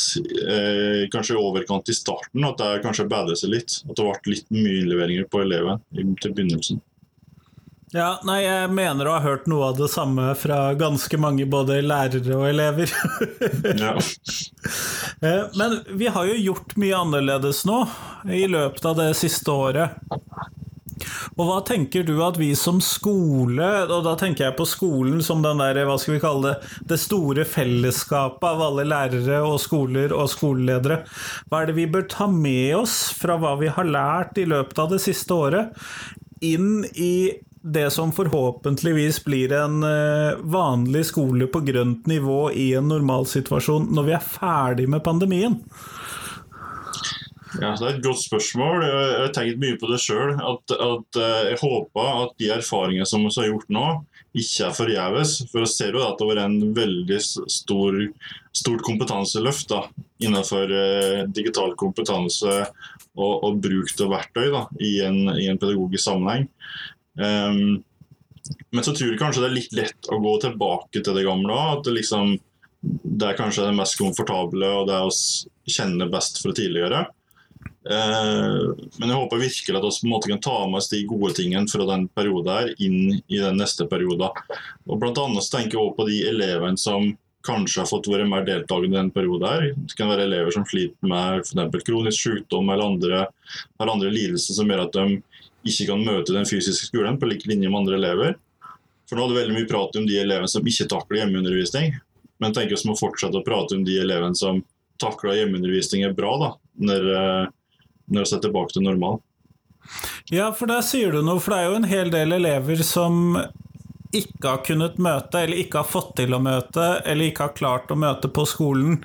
eh, 0.46 1.08
kanskje 1.14 1.40
overkant 1.42 1.90
i 1.90 1.96
starten. 1.98 2.46
At 2.46 2.60
det 2.62 2.84
kanskje 2.84 3.08
bedret 3.10 3.42
seg 3.42 3.56
litt. 3.56 3.80
At 3.88 3.98
det 3.98 4.06
ble 4.06 4.36
litt 4.36 4.52
mye 4.54 4.76
innleveringer 4.84 5.26
på 5.32 5.42
eleven 5.42 5.82
til 6.22 6.36
begynnelsen. 6.38 6.84
Ja, 7.96 8.18
nei, 8.28 8.42
jeg 8.44 8.72
mener 8.76 9.08
å 9.08 9.14
ha 9.16 9.24
hørt 9.24 9.46
noe 9.48 9.70
av 9.72 9.78
det 9.80 9.88
samme 9.90 10.34
fra 10.36 10.74
ganske 10.78 11.18
mange 11.24 11.46
både 11.48 11.80
lærere 11.82 12.36
og 12.36 12.44
elever. 12.50 12.92
ja. 13.84 13.94
Eh, 15.24 15.44
men 15.56 15.78
vi 15.98 16.12
har 16.12 16.28
jo 16.28 16.36
gjort 16.36 16.76
mye 16.78 17.00
annerledes 17.00 17.64
nå 17.66 17.86
i 18.28 18.44
løpet 18.52 18.86
av 18.92 19.00
det 19.00 19.14
siste 19.18 19.56
året. 19.56 19.98
Og 21.38 21.44
hva 21.48 21.58
tenker 21.68 22.06
du 22.08 22.16
at 22.26 22.40
vi 22.40 22.52
som 22.58 22.80
skole, 22.84 23.70
og 23.86 24.06
da 24.06 24.16
tenker 24.20 24.48
jeg 24.48 24.58
på 24.58 24.68
skolen 24.70 25.24
som 25.26 25.44
den 25.46 25.62
der, 25.62 25.84
hva 25.88 25.98
skal 26.02 26.18
vi 26.18 26.24
kalle 26.24 26.54
det, 26.54 26.76
det 26.92 27.00
store 27.02 27.46
fellesskapet 27.48 28.48
av 28.48 28.64
alle 28.70 28.88
lærere 28.88 29.42
og 29.46 29.60
skoler 29.64 30.16
og 30.16 30.30
skoleledere, 30.34 31.02
hva 31.50 31.62
er 31.62 31.72
det 31.72 31.78
vi 31.80 31.90
bør 31.92 32.08
ta 32.12 32.30
med 32.32 32.78
oss 32.82 33.00
fra 33.18 33.38
hva 33.42 33.56
vi 33.62 33.72
har 33.74 33.90
lært 33.90 34.40
i 34.42 34.48
løpet 34.50 34.82
av 34.84 34.94
det 34.94 35.02
siste 35.04 35.36
året, 35.36 35.76
inn 36.46 36.86
i 36.94 37.34
det 37.68 37.90
som 37.92 38.12
forhåpentligvis 38.16 39.24
blir 39.26 39.52
en 39.54 39.84
eh, 39.84 40.38
vanlig 40.40 41.06
skole 41.10 41.50
på 41.52 41.60
grønt 41.68 42.08
nivå 42.08 42.52
i 42.52 42.70
en 42.80 42.88
normalsituasjon 42.92 43.90
når 43.96 44.08
vi 44.08 44.16
er 44.16 44.28
ferdig 44.38 44.88
med 44.92 45.04
pandemien? 45.04 45.58
Ja, 47.62 47.72
Det 47.80 47.86
er 47.86 47.96
et 47.96 48.04
godt 48.04 48.20
spørsmål. 48.20 48.84
Jeg 48.84 49.20
har 49.22 49.34
tenkt 49.36 49.62
mye 49.62 49.78
på 49.80 49.90
det 49.92 50.00
sjøl. 50.04 50.36
At, 50.36 50.74
at, 50.74 51.20
eh, 51.22 51.50
jeg 51.54 51.60
håper 51.62 52.10
at 52.24 52.36
de 52.42 52.52
erfaringene 52.58 53.08
som 53.08 53.24
vi 53.24 53.32
har 53.38 53.50
gjort 53.52 53.72
nå, 53.74 53.86
ikke 54.38 54.68
er 54.68 54.76
forgjeves. 54.76 55.34
For 55.52 55.64
jeg 55.64 55.74
ser 55.74 55.98
jo 55.98 56.04
at 56.04 56.20
det 56.20 56.28
har 56.28 56.34
vært 56.34 56.46
en 56.46 56.76
veldig 56.78 57.20
stor, 57.24 58.00
stort 58.56 58.86
kompetanseløft 58.86 59.72
da, 59.72 59.84
innenfor 60.24 60.76
eh, 60.76 61.24
digital 61.34 61.76
kompetanse 61.80 62.60
og, 63.18 63.34
og 63.48 63.62
bruk 63.64 63.94
av 64.04 64.14
verktøy 64.14 64.48
da, 64.54 64.66
i, 64.78 64.98
en, 65.08 65.24
i, 65.38 65.48
en, 65.48 65.62
pedagogisk 65.62 66.04
sammenheng. 66.04 66.50
Um, 67.18 67.80
men 68.76 68.86
så 68.86 68.94
tror 68.94 69.10
jeg 69.10 69.20
kanskje 69.20 69.42
det 69.42 69.48
er 69.50 69.56
litt 69.56 69.74
lett 69.76 70.10
å 70.14 70.20
gå 70.22 70.36
tilbake 70.44 71.02
til 71.02 71.16
det 71.18 71.26
gamle. 71.26 71.56
At 71.78 71.88
det, 71.88 71.96
liksom, 71.98 72.36
det 72.82 73.32
er 73.32 73.40
kanskje 73.40 73.66
det 73.66 73.78
mest 73.80 73.98
komfortable 74.00 74.70
og 74.82 74.90
det 74.92 75.00
vi 75.08 75.78
kjenner 75.80 76.12
best 76.12 76.44
fra 76.44 76.54
tidligere. 76.56 77.08
Eh, 77.90 78.88
men 79.00 79.12
jeg 79.12 79.20
håper 79.20 79.40
virkelig 79.42 79.80
at 79.80 80.02
vi 80.04 80.32
kan 80.32 80.42
ta 80.44 80.58
med 80.68 80.82
oss 80.82 80.90
de 80.92 81.04
gode 81.08 81.34
tingene 81.38 81.70
fra 81.72 81.86
den 81.88 82.08
perioden 82.12 82.52
her 82.54 82.74
inn 82.84 83.16
i 83.20 83.40
den 83.40 83.62
neste 83.62 83.88
perioden. 83.88 84.28
Og 84.88 85.00
blant 85.00 85.22
annet 85.22 85.50
tenker 85.52 85.78
jeg 85.78 85.84
også 85.84 85.98
på 86.02 86.08
de 86.10 86.20
elevene 86.32 86.82
som 86.82 87.14
kanskje 87.48 87.84
har 87.84 87.88
fått 87.88 88.10
være 88.12 88.28
mer 88.28 88.44
deltakende 88.48 88.98
i 88.98 89.00
den 89.00 89.12
perioden. 89.16 89.48
her. 89.48 89.70
Det 89.76 89.96
kan 89.98 90.10
være 90.12 90.28
elever 90.28 90.52
som 90.52 90.66
sliter 90.68 91.08
med 91.08 91.46
f.eks. 91.46 91.84
kronisk 91.88 92.20
sykdom 92.26 92.70
eller 92.70 92.86
andre, 92.92 93.22
eller 93.80 93.94
andre 93.94 94.12
lidelser 94.12 94.58
som 94.58 94.68
gjør 94.68 94.88
at 94.88 94.98
de 94.98 95.22
ikke 95.68 95.88
kan 95.92 96.04
møte 96.04 96.36
den 96.36 96.48
fysiske 96.48 96.90
skolen 96.90 97.20
på 97.20 97.30
lik 97.30 97.46
linje 97.48 97.70
med 97.70 97.80
andre 97.84 98.00
elever. 98.02 98.36
For 99.08 99.16
nå 99.16 99.24
er 99.24 99.32
det 99.32 99.40
veldig 99.42 99.56
mye 99.56 99.70
prat 99.70 99.96
om 99.96 100.08
de 100.08 100.20
elevene 100.20 100.52
som 100.52 100.68
ikke 100.68 100.90
takler 100.92 101.22
hjemmeundervisning. 101.22 101.96
Men 102.44 102.54
tenker 102.54 102.76
vi 102.76 102.90
må 102.90 102.98
fortsette 103.00 103.40
å 103.40 103.46
prate 103.46 103.78
om 103.78 103.86
de 103.88 103.96
elevene 104.02 104.36
som 104.36 104.60
takler 105.02 105.40
hjemmeundervisning 105.40 106.04
er 106.04 106.16
bra, 106.18 106.34
da, 106.42 106.50
når, 106.90 107.08
når 108.08 108.26
vi 108.26 108.38
er 108.38 108.44
tilbake 108.48 108.76
til 108.76 108.88
normal. 108.88 109.20
Ja, 110.34 110.50
for 110.52 110.68
der 110.68 110.84
sier 110.84 111.14
du 111.16 111.22
noe, 111.24 111.40
for 111.40 111.54
det 111.54 111.60
er 111.62 111.70
jo 111.70 111.80
en 111.80 111.88
hel 111.88 112.12
del 112.12 112.36
elever 112.36 112.82
som 112.84 113.38
ikke 114.16 114.48
har 114.50 114.64
kunnet 114.68 114.98
møte, 115.04 115.44
eller 115.44 115.62
ikke 115.62 115.82
har 115.82 115.90
fått 115.90 116.16
til 116.20 116.36
å 116.36 116.42
møte, 116.44 116.88
eller 117.06 117.30
ikke 117.30 117.50
har 117.50 117.56
klart 117.58 117.92
å 117.92 118.00
møte 118.00 118.32
på 118.32 118.46
skolen 118.48 119.00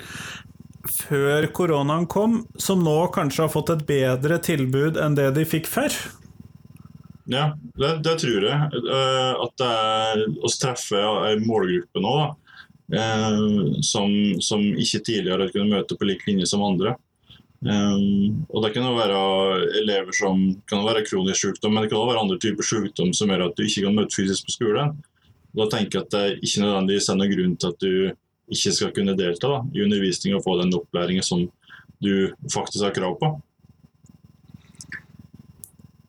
før 0.91 1.47
koronaen 1.55 2.09
kom, 2.11 2.43
som 2.59 2.83
nå 2.83 2.97
kanskje 3.15 3.47
har 3.47 3.53
fått 3.53 3.71
et 3.75 3.87
bedre 3.87 4.39
tilbud 4.43 4.99
enn 4.99 5.15
det 5.19 5.31
de 5.37 5.47
fikk 5.47 5.71
før? 5.71 5.95
Ja, 7.31 7.53
det, 7.79 7.97
det 8.03 8.17
tror 8.23 8.47
jeg. 8.49 8.83
Eh, 8.83 9.43
at 9.45 9.55
det 9.63 9.71
er 9.71 10.25
å 10.43 10.51
treffe 10.51 11.03
en 11.31 11.45
målgruppe 11.47 12.03
nå 12.03 12.15
da, 12.19 12.29
eh, 12.99 13.39
som, 13.87 14.11
som 14.43 14.65
ikke 14.75 15.05
tidligere 15.07 15.47
har 15.47 15.55
kunnet 15.55 15.77
møte 15.77 15.99
på 15.99 16.09
lik 16.09 16.27
linje 16.27 16.51
som 16.51 16.65
andre. 16.67 16.97
Um, 17.63 18.43
og 18.51 18.65
det 18.65 18.73
kan 18.75 18.83
jo 18.83 18.97
være 18.97 19.19
elever 19.79 20.15
som 20.17 20.41
kan 20.67 20.83
være 20.83 21.05
kronisk 21.07 21.45
sykdom, 21.45 21.77
men 21.77 21.85
det 21.85 21.93
kan 21.93 22.01
også 22.01 22.11
være 22.11 22.23
andre 22.25 22.39
typer 22.43 22.67
sykdom 22.67 23.13
som 23.15 23.31
gjør 23.31 23.45
at 23.47 23.55
du 23.55 23.63
ikke 23.63 23.85
kan 23.87 23.95
møte 23.95 24.17
fysisk 24.19 24.49
på 24.49 24.57
skolen. 24.57 24.97
Da 25.55 25.69
tenker 25.71 26.01
jeg 26.01 26.09
at 26.09 26.17
det 26.17 26.49
ikke 26.49 26.65
nødvendigvis 26.65 27.09
er 27.13 27.21
noen 27.21 27.33
grunn 27.37 27.57
til 27.61 27.71
at 27.71 27.85
du 27.85 27.93
ikke 28.53 28.75
skal 28.75 28.93
kunne 28.97 29.15
delta 29.17 29.53
da, 29.53 29.63
i 29.77 29.85
undervisning 29.85 30.35
og 30.35 30.43
få 30.45 30.57
den 30.59 30.75
opplæringen 30.75 31.25
som 31.25 31.47
du 32.03 32.15
faktisk 32.51 32.83
har 32.83 32.97
krav 32.97 33.15
på. 33.21 33.31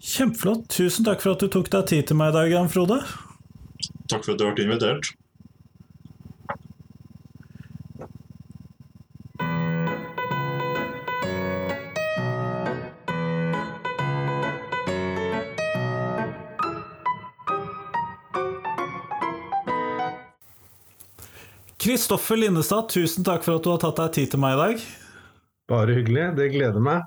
Kjempeflott. 0.03 0.65
Tusen 0.73 1.05
takk 1.05 1.21
for 1.23 1.37
at 1.37 1.43
du 1.43 1.51
tok 1.53 1.69
deg 1.71 1.85
tid 1.91 2.07
til 2.09 2.17
meg 2.19 2.33
i 2.33 2.37
dag, 2.39 2.49
Jan 2.51 2.71
Frode. 2.71 2.97
Takk 4.09 4.25
for 4.25 4.33
at 4.33 4.41
du 4.41 4.49
ble 4.49 4.65
invitert. 4.65 5.13
Kristoffer 21.93 22.39
Linnestad, 22.41 22.87
tusen 22.89 23.21
takk 23.21 23.43
for 23.45 23.59
at 23.59 23.65
du 23.67 23.69
har 23.69 23.81
tatt 23.83 23.99
deg 23.99 24.13
tid 24.15 24.31
til 24.31 24.39
meg 24.41 24.55
i 24.55 24.61
dag. 24.63 24.85
Bare 25.69 25.93
hyggelig. 25.93 26.23
Det 26.39 26.47
gleder 26.49 26.81
meg. 26.81 27.03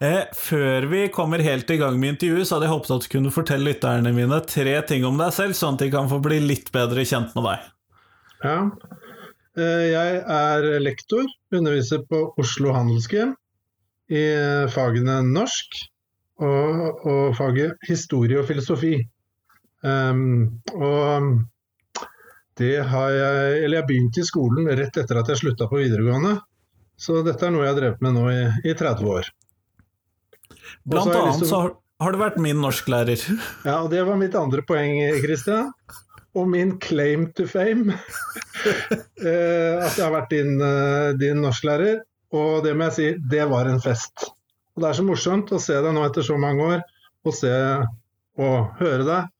Eh, 0.00 0.30
før 0.32 0.86
vi 0.88 1.02
kommer 1.12 1.44
helt 1.44 1.68
i 1.68 1.76
gang 1.76 1.98
med 2.00 2.14
intervjuet, 2.14 2.48
så 2.48 2.56
hadde 2.56 2.70
jeg 2.70 2.72
håpet 2.72 2.94
at 2.94 3.04
du 3.04 3.10
kunne 3.12 3.34
fortelle 3.34 3.68
lytterne 3.68 4.14
mine 4.16 4.38
tre 4.48 4.78
ting 4.88 5.04
om 5.04 5.20
deg 5.20 5.36
selv, 5.36 5.58
sånn 5.58 5.76
at 5.76 5.84
de 5.84 5.90
kan 5.92 6.08
få 6.08 6.22
bli 6.24 6.40
litt 6.40 6.72
bedre 6.72 7.04
kjent 7.04 7.36
med 7.36 7.50
deg. 7.50 7.68
Ja. 8.46 8.56
Eh, 9.60 9.84
jeg 9.90 10.24
er 10.38 10.70
lektor, 10.80 11.28
underviser 11.52 12.00
på 12.08 12.24
Oslo 12.40 12.72
Handelsgym 12.72 13.36
i 14.08 14.24
fagene 14.72 15.20
norsk 15.28 15.82
og, 16.40 17.04
og 17.04 17.36
faget 17.36 17.76
historie 17.92 18.40
og 18.40 18.48
filosofi. 18.48 19.02
Um, 19.84 20.62
og 20.78 21.42
det 22.60 22.82
har 22.84 23.12
jeg 23.14 23.60
Eller 23.64 23.78
jeg 23.80 23.88
begynte 23.88 24.20
i 24.20 24.28
skolen 24.28 24.68
rett 24.68 24.96
etter 25.00 25.20
at 25.20 25.30
jeg 25.32 25.40
slutta 25.40 25.68
på 25.70 25.80
videregående. 25.80 26.36
Så 27.00 27.22
dette 27.26 27.46
er 27.46 27.54
noe 27.54 27.64
jeg 27.64 27.72
har 27.72 27.80
drevet 27.80 28.04
med 28.04 28.14
nå 28.18 28.26
i, 28.30 28.42
i 28.68 28.74
30 28.78 29.08
år. 29.10 29.30
Blant 30.84 31.08
har 31.08 31.18
annet 31.22 31.48
så 31.48 31.62
har, 31.64 31.72
har 32.04 32.14
du 32.14 32.20
vært 32.20 32.38
min 32.42 32.60
norsklærer. 32.62 33.24
Ja, 33.68 33.80
og 33.80 33.90
det 33.94 34.04
var 34.06 34.20
mitt 34.20 34.36
andre 34.38 34.64
poeng, 34.66 35.00
Kristian. 35.24 35.72
Og 36.38 36.46
min 36.48 36.76
claim 36.80 37.30
to 37.36 37.48
fame. 37.50 37.98
Eh, 38.62 39.74
at 39.82 39.96
jeg 39.96 40.02
har 40.04 40.12
vært 40.12 40.30
din, 40.30 40.56
eh, 40.62 41.12
din 41.18 41.40
norsklærer. 41.42 42.02
Og 42.34 42.62
det 42.64 42.76
må 42.78 42.88
jeg 42.88 42.94
si, 42.94 43.06
det 43.30 43.46
var 43.50 43.66
en 43.70 43.80
fest. 43.82 44.28
Og 44.74 44.82
det 44.82 44.88
er 44.88 44.98
så 44.98 45.04
morsomt 45.06 45.50
å 45.54 45.60
se 45.62 45.76
deg 45.82 45.94
nå 45.94 46.04
etter 46.06 46.26
så 46.26 46.36
mange 46.40 46.68
år, 46.74 46.84
og 47.26 47.34
se 47.36 47.52
og 48.42 48.78
høre 48.78 49.06
deg. 49.08 49.32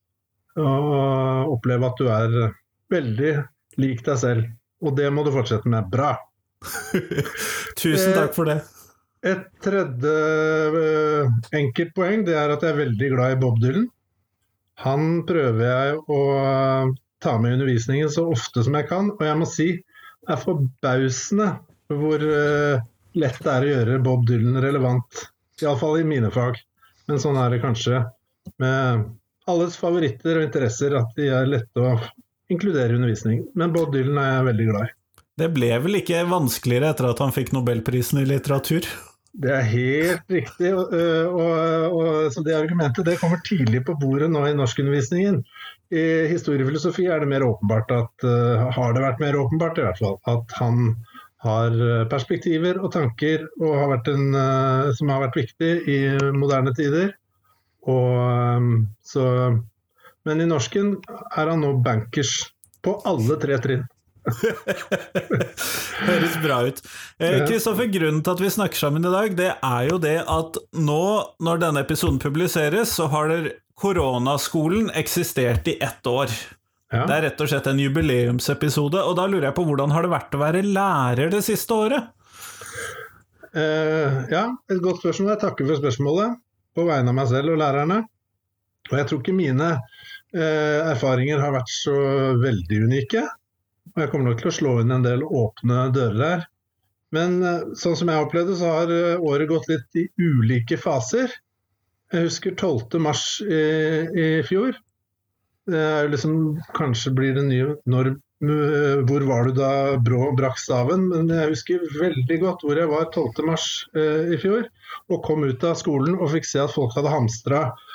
Og 0.63 1.55
oppleve 1.55 1.89
at 1.89 2.03
du 2.03 2.11
er 2.13 2.35
veldig 2.93 3.33
lik 3.83 4.05
deg 4.07 4.21
selv. 4.21 4.47
Og 4.83 4.97
det 4.99 5.09
må 5.15 5.25
du 5.25 5.33
fortsette 5.35 5.71
med. 5.71 5.89
Bra. 5.93 6.15
Tusen 7.81 8.13
Eh, 8.13 8.17
takk 8.17 8.37
for 8.37 8.51
det. 8.51 8.61
Et 9.23 9.43
tredje 9.63 10.13
uh, 10.75 11.29
enkelt 11.55 11.93
poeng 11.95 12.25
det 12.27 12.35
er 12.35 12.51
at 12.51 12.65
jeg 12.65 12.75
er 12.75 12.81
veldig 12.81 13.11
glad 13.13 13.37
i 13.37 13.39
Bob 13.43 13.61
Dylan. 13.63 13.87
Han 14.83 15.23
prøver 15.29 15.63
jeg 15.63 15.99
å 16.11 16.21
eh, 16.41 16.93
ta 17.23 17.37
med 17.39 17.53
i 17.53 17.57
undervisningen 17.59 18.09
så 18.11 18.25
ofte 18.33 18.65
som 18.67 18.75
jeg 18.75 18.89
kan, 18.89 19.13
og 19.15 19.23
jeg 19.23 19.39
må 19.39 19.47
si 19.47 19.69
det 19.77 20.33
er 20.33 20.41
forbausende 20.43 21.49
hvor 21.93 22.25
eh, 22.25 22.83
lett 23.19 23.39
det 23.45 23.53
er 23.53 23.67
å 23.67 23.71
gjøre 23.71 24.01
Bob 24.03 24.25
Dylan 24.27 24.59
relevant. 24.65 25.23
Iallfall 25.63 26.01
i 26.01 26.09
mine 26.09 26.33
fag. 26.35 26.59
Men 27.07 27.21
sånn 27.23 27.39
er 27.39 27.53
det 27.53 27.63
kanskje 27.63 28.01
med 28.63 29.07
alles 29.51 29.77
favoritter 29.79 30.41
og 30.41 30.47
interesser, 30.49 30.95
at 30.99 31.15
de 31.19 31.29
er 31.35 31.51
lette 31.51 31.83
å 31.83 31.95
inkludere 32.53 32.99
undervisning. 32.99 33.47
Men 33.59 33.73
Bob 33.75 33.95
Dylan 33.95 34.21
er 34.21 34.37
jeg 34.37 34.49
veldig 34.51 34.69
glad 34.73 34.91
i. 34.91 34.93
Det 35.41 35.49
ble 35.55 35.71
vel 35.87 35.99
ikke 36.03 36.27
vanskeligere 36.29 36.93
etter 36.93 37.09
at 37.09 37.23
han 37.25 37.33
fikk 37.35 37.55
nobelprisen 37.57 38.21
i 38.21 38.29
litteratur? 38.29 38.87
Det 39.33 39.49
er 39.49 39.65
helt 39.65 40.35
riktig. 40.35 40.73
Og, 40.77 40.93
og, 40.93 41.95
og, 41.97 42.11
så 42.35 42.43
det 42.45 42.59
argumentet 42.59 43.09
det 43.09 43.17
kommer 43.21 43.41
tidlig 43.47 43.81
på 43.87 43.97
bordet 44.01 44.29
nå 44.33 44.45
i 44.49 44.57
norskundervisningen. 44.59 45.41
I 45.93 46.05
historiefilosofi 46.29 47.07
er 47.09 47.25
det 47.25 47.31
mer 47.33 47.45
åpenbart 47.47 47.91
at 47.97 48.27
uh, 48.29 48.69
har 48.77 48.93
det 48.93 49.05
vært 49.05 49.25
mer 49.25 49.41
åpenbart 49.41 49.81
i 49.81 49.87
hvert 49.87 50.01
fall, 50.01 50.21
at 50.29 50.55
han 50.61 50.95
har 51.43 51.75
perspektiver 52.07 52.79
og 52.79 52.93
tanker 52.95 53.49
og 53.59 53.73
har 53.75 53.97
en, 54.13 54.27
som 54.95 55.09
har 55.11 55.25
vært 55.25 55.41
viktig 55.41 55.71
i 55.91 55.97
moderne 56.37 56.71
tider. 56.77 57.09
Og, 57.91 58.69
så, 59.03 59.25
men 60.29 60.43
i 60.43 60.47
norsken 60.49 60.95
er 61.09 61.51
han 61.51 61.65
nå 61.65 61.75
bankers 61.85 62.37
på 62.83 62.97
alle 63.09 63.39
tre 63.43 63.59
trinn. 63.63 63.85
Høres 66.07 66.37
bra 66.43 66.61
ut. 66.69 66.79
Eh, 67.19 67.41
Kristoffer, 67.49 67.89
grunnen 67.91 68.23
til 68.23 68.35
at 68.37 68.43
vi 68.43 68.51
snakker 68.55 68.79
sammen 68.79 69.07
i 69.07 69.13
dag, 69.13 69.35
det 69.39 69.51
er 69.57 69.89
jo 69.91 69.99
det 70.03 70.19
at 70.31 70.59
nå, 70.79 71.05
når 71.43 71.63
denne 71.65 71.83
episoden 71.83 72.21
publiseres, 72.23 72.95
så 72.95 73.09
har 73.13 73.35
koronaskolen 73.83 74.93
eksistert 74.95 75.67
i 75.71 75.79
ett 75.83 76.07
år. 76.07 76.31
Ja. 76.93 77.07
Det 77.09 77.15
er 77.17 77.25
rett 77.27 77.41
og 77.41 77.49
slett 77.49 77.69
en 77.71 77.81
jubileumsepisode, 77.81 79.01
og 79.01 79.17
da 79.19 79.27
lurer 79.27 79.49
jeg 79.49 79.57
på 79.57 79.65
hvordan 79.67 79.95
har 79.95 80.05
det 80.05 80.13
vært 80.13 80.37
å 80.37 80.43
være 80.43 80.67
lærer 80.67 81.33
det 81.33 81.41
siste 81.47 81.75
året? 81.75 82.11
Eh, 83.53 84.19
ja, 84.33 84.47
et 84.71 84.83
godt 84.85 85.03
spørsmål. 85.03 85.35
Jeg 85.35 85.43
takker 85.43 85.69
for 85.69 85.81
spørsmålet 85.81 86.39
på 86.77 86.85
vegne 86.89 87.13
av 87.13 87.17
meg 87.17 87.31
selv 87.33 87.55
og 87.55 87.61
lærerne. 87.61 88.03
Og 88.91 88.99
jeg 88.99 89.09
tror 89.09 89.21
ikke 89.23 89.37
mine 89.37 89.69
eh, 89.73 89.92
erfaringer 90.33 91.43
har 91.43 91.53
vært 91.55 91.71
så 91.73 91.95
veldig 92.41 92.79
unike. 92.87 93.27
Og 93.93 94.01
jeg 94.01 94.13
kommer 94.13 94.31
nok 94.31 94.41
til 94.41 94.49
å 94.49 94.55
slå 94.57 94.73
inn 94.81 94.95
en 94.95 95.05
del 95.05 95.25
åpne 95.27 95.87
dører 95.93 96.23
her. 96.25 96.45
Men 97.13 97.43
eh, 97.45 97.65
sånn 97.79 97.97
som 97.99 98.09
jeg 98.09 98.19
har 98.19 98.27
opplevd 98.27 98.55
det, 98.55 98.59
så 98.61 98.73
har 98.79 98.93
eh, 98.93 99.21
året 99.21 99.51
gått 99.51 99.69
litt 99.71 100.01
i 100.01 100.07
ulike 100.23 100.79
faser. 100.81 101.35
Jeg 102.13 102.29
husker 102.29 102.57
12. 102.57 102.99
mars 103.05 103.25
i, 103.45 103.61
i 104.21 104.27
fjor. 104.45 104.77
Liksom, 105.63 106.33
kanskje 106.75 107.13
blir 107.15 107.37
det 107.37 107.45
nye 107.47 107.69
når, 107.89 108.09
eh, 108.43 109.03
Hvor 109.07 109.23
var 109.29 109.47
du 109.47 109.53
da 109.55 109.69
Brå 110.03 110.33
brakk 110.37 110.59
staven? 110.59 111.07
Men 111.13 111.31
jeg 111.31 111.53
husker 111.53 111.85
veldig 112.01 112.39
godt 112.43 112.65
hvor 112.67 112.81
jeg 112.81 112.91
var 112.91 113.07
12. 113.13 113.45
mars 113.49 113.69
eh, 113.97 114.35
i 114.35 114.41
fjor. 114.43 114.67
Og 115.13 115.23
kom 115.25 115.47
ut 115.47 115.65
av 115.69 115.79
skolen 115.81 116.19
og 116.19 116.33
fikk 116.35 116.49
se 116.49 116.61
at 116.65 116.75
folk 116.75 116.97
hadde 116.99 117.13
hamstra 117.13 117.63
eh, 117.71 117.92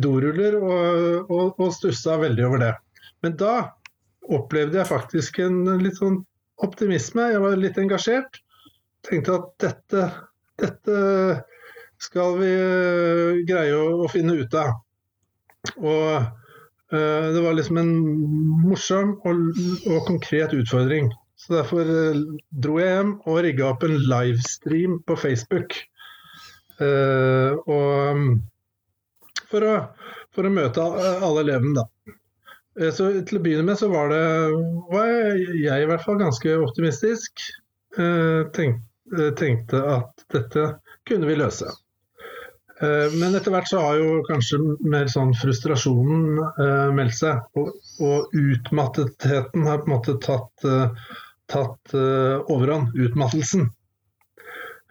doruller, 0.00 0.56
og, 0.56 1.30
og, 1.30 1.60
og 1.60 1.74
stussa 1.76 2.16
veldig 2.22 2.46
over 2.46 2.62
det. 2.64 2.72
Men 3.24 3.36
da 3.40 3.54
opplevde 4.30 4.80
jeg 4.80 4.88
faktisk 4.88 5.40
en 5.44 5.62
litt 5.82 5.98
sånn 6.00 6.20
optimisme. 6.64 7.30
Jeg 7.32 7.42
var 7.42 7.60
litt 7.60 7.78
engasjert. 7.80 8.40
Tenkte 9.06 9.38
at 9.38 9.48
dette, 9.64 10.04
dette 10.60 10.98
skal 12.00 12.36
vi 12.40 12.50
eh, 12.50 13.40
greie 13.48 13.76
å, 13.76 14.04
å 14.04 14.10
finne 14.12 14.36
ut 14.40 14.54
av. 14.56 14.76
Og 15.76 16.06
eh, 16.16 17.26
det 17.34 17.42
var 17.44 17.56
liksom 17.56 17.80
en 17.80 17.94
morsom 18.64 19.16
og, 19.28 19.42
og 19.88 20.06
konkret 20.08 20.54
utfordring. 20.56 21.10
Så 21.40 21.56
derfor 21.56 21.88
eh, 21.88 22.20
dro 22.64 22.78
jeg 22.80 22.94
hjem 22.96 23.14
og 23.24 23.42
rigga 23.46 23.72
opp 23.72 23.84
en 23.88 23.98
livestream 23.98 25.00
på 25.08 25.16
Facebook. 25.20 25.76
Eh, 26.80 27.52
og 27.68 28.24
for 29.50 29.66
å, 29.66 29.76
for 30.34 30.46
å 30.46 30.52
møte 30.54 30.84
alle 30.84 31.44
elevene, 31.44 31.82
da. 31.82 32.16
Eh, 32.78 32.92
Så 32.94 33.10
Til 33.26 33.40
å 33.40 33.42
begynne 33.44 33.66
med 33.66 33.78
så 33.80 33.90
var, 33.92 34.12
det, 34.12 34.22
var 34.92 35.10
jeg 35.58 35.84
i 35.84 35.90
hvert 35.90 36.06
fall 36.06 36.20
ganske 36.20 36.56
optimistisk. 36.62 37.44
Eh, 37.98 38.46
Tenk, 38.56 38.82
eh, 39.16 39.30
tenkte 39.38 39.82
at 39.98 40.26
dette 40.34 40.74
kunne 41.08 41.30
vi 41.30 41.38
løse. 41.40 41.70
Men 42.80 43.34
etter 43.36 43.52
hvert 43.52 43.68
så 43.68 43.76
har 43.84 43.98
jo 44.00 44.22
kanskje 44.24 44.56
mer 44.88 45.08
sånn 45.12 45.34
frustrasjonen 45.36 46.38
meldt 46.96 47.12
seg. 47.18 47.42
Og, 47.60 47.74
og 48.00 48.32
utmattetheten 48.32 49.66
har 49.68 49.82
på 49.82 49.90
en 49.90 49.92
måte 49.92 50.14
tatt, 50.24 50.64
tatt 51.52 51.92
overhånd. 51.92 52.96
Utmattelsen. 52.96 53.66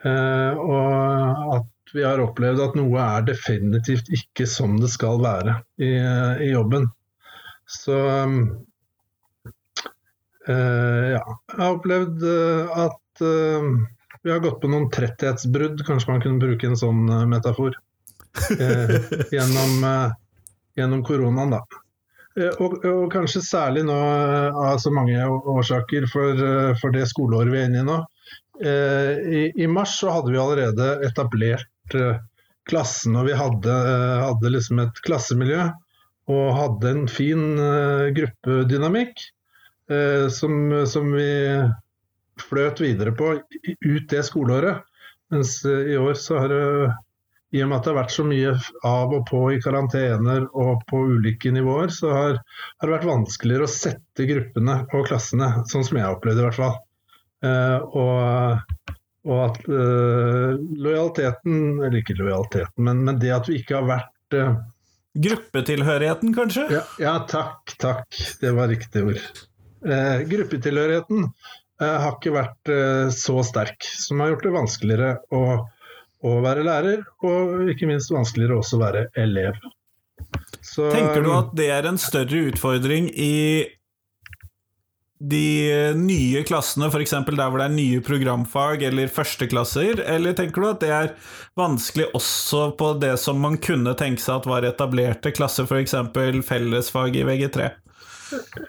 Og 0.05 1.55
at 1.55 1.65
vi 1.93 2.03
har 2.05 2.21
opplevd 2.23 2.59
at 2.63 2.75
noe 2.79 3.01
er 3.01 3.27
definitivt 3.27 4.09
ikke 4.15 4.45
som 4.49 4.77
det 4.81 4.89
skal 4.93 5.21
være 5.23 5.59
i, 5.81 5.91
i 6.45 6.49
jobben. 6.51 6.89
Så 7.69 7.97
øh, 10.49 11.05
ja. 11.13 11.23
Jeg 11.23 11.59
har 11.59 11.71
opplevd 11.77 12.25
eh, 12.25 12.77
at 12.87 13.23
øh, 13.25 13.71
vi 14.21 14.31
har 14.31 14.39
gått 14.39 14.61
på 14.61 14.67
noen 14.67 14.89
tretthetsbrudd, 14.91 15.85
kanskje 15.87 16.11
man 16.11 16.23
kunne 16.23 16.41
bruke 16.41 16.67
en 16.67 16.79
sånn 16.79 17.05
metafor, 17.31 17.77
eh, 18.57 18.95
gjennom, 19.35 19.85
eh, 19.87 20.17
gjennom 20.79 21.03
koronaen, 21.07 21.55
da. 21.55 21.61
Eh, 22.35 22.51
og, 22.59 22.81
og, 22.83 23.05
kanskje 23.13 23.45
særlig 23.45 23.85
nå 23.87 23.95
av 23.95 24.81
så 24.83 24.91
mange 24.93 25.23
årsaker 25.23 26.07
for, 26.11 26.43
for, 26.81 26.95
det 26.95 27.07
skoleåret 27.11 27.53
vi 27.53 27.61
er 27.61 27.71
inne 27.71 27.83
i 27.83 27.87
nå. 27.87 27.99
I, 28.59 29.41
I, 29.55 29.67
mars 29.71 29.93
så 30.01 30.11
hadde 30.11 30.33
vi 30.33 30.39
allerede 30.41 30.87
etablert 31.07 31.69
klassen, 32.69 33.17
og 33.17 33.27
vi 33.29 33.35
hadde, 33.37 33.75
hadde 34.23 34.53
liksom 34.53 34.81
et 34.83 35.03
klassemiljø. 35.05 35.69
Og 36.29 36.49
hadde 36.53 36.91
en 36.93 37.05
fin 37.09 37.41
gruppedynamikk 38.13 39.23
som, 40.29 40.57
som 40.85 41.07
vi 41.15 41.31
fløt 42.43 42.81
videre 42.83 43.15
på 43.17 43.31
ut 43.39 44.09
det 44.11 44.21
skoleåret. 44.27 44.83
Mens 45.33 45.55
i 45.65 45.97
år 45.97 46.13
så 46.21 46.43
har 46.43 46.53
det 46.53 46.61
i 47.49 47.63
og 47.63 47.69
med 47.71 47.79
at 47.79 47.87
det 47.87 47.91
har 47.91 47.97
vært 48.03 48.13
så 48.13 48.25
mye 48.29 48.51
av 48.85 49.13
og 49.17 49.23
på 49.29 49.39
i 49.55 49.61
karantener 49.61 50.45
og 50.53 50.83
på 50.89 51.01
ulike 51.15 51.49
nivåer, 51.53 51.89
så 51.93 52.11
har, 52.13 52.37
har 52.77 52.85
det 52.85 52.93
vært 52.93 53.09
vanskeligere 53.09 53.65
å 53.65 53.73
sette 53.73 54.27
gruppene 54.29 54.75
og 54.93 55.07
klassene, 55.09 55.49
sånn 55.71 55.85
som 55.87 55.97
jeg 55.97 56.05
har 56.05 56.17
opplevd 56.17 56.43
i 56.43 56.45
hvert 56.45 56.59
fall. 56.59 56.77
Og, 58.03 58.91
og, 59.29 59.39
at 59.45 59.69
uh, 59.69 60.57
lojaliteten, 60.57 61.79
eller 61.79 62.01
ikke 62.01 62.17
lojaliteten, 62.17 62.83
men, 62.87 63.05
men, 63.07 63.21
det 63.21 63.31
at 63.35 63.49
vi 63.49 63.61
ikke 63.61 63.79
har 63.79 63.87
vært 63.89 64.37
uh, 64.39 64.59
Gruppetilhørigheten, 65.19 66.35
kanskje? 66.35 66.67
Ja, 66.71 66.83
ja, 67.01 67.15
takk, 67.27 67.73
takk. 67.81 68.19
Det 68.39 68.51
var 68.55 68.69
riktig 68.69 69.01
ord. 69.09 69.23
gruppetilhørigheten 70.29 71.23
har 71.81 72.13
ikke 72.13 72.35
vært 72.35 72.71
så 73.17 73.41
sterk, 73.43 73.87
som 73.89 74.21
har 74.21 74.29
gjort 74.35 74.45
det 74.45 74.53
vanskeligere 74.53 75.09
å 75.33 75.41
å 76.25 76.39
være 76.43 76.65
lærer, 76.67 77.03
og 77.23 77.69
ikke 77.71 77.87
minst 77.89 78.11
vanskeligere 78.11 78.59
også 78.59 78.77
å 78.77 78.83
være 78.83 79.05
elev. 79.19 79.59
Så, 80.59 80.89
Tenker 80.91 81.23
du 81.23 81.31
at 81.33 81.53
det 81.57 81.69
er 81.71 81.87
en 81.87 81.99
større 82.01 82.49
utfordring 82.51 83.07
i 83.15 83.33
de 85.19 85.93
nye 85.99 86.43
klassene, 86.47 86.87
f.eks. 86.87 87.11
der 87.11 87.49
hvor 87.51 87.59
det 87.59 87.65
er 87.67 87.75
nye 87.75 87.99
programfag 88.05 88.85
eller 88.87 89.11
førsteklasser, 89.11 89.99
eller 90.07 90.35
tenker 90.37 90.63
du 90.63 90.69
at 90.69 90.83
det 90.83 90.91
er 90.95 91.09
vanskelig 91.59 92.07
også 92.15 92.69
på 92.79 92.93
det 93.01 93.17
som 93.19 93.41
man 93.43 93.57
kunne 93.59 93.97
tenke 93.99 94.23
seg 94.23 94.39
at 94.39 94.47
var 94.47 94.67
etablerte 94.67 95.33
klasser, 95.35 95.67
f.eks. 95.67 95.97
fellesfag 96.47 97.19
i 97.19 97.25
VG3? 97.27 97.67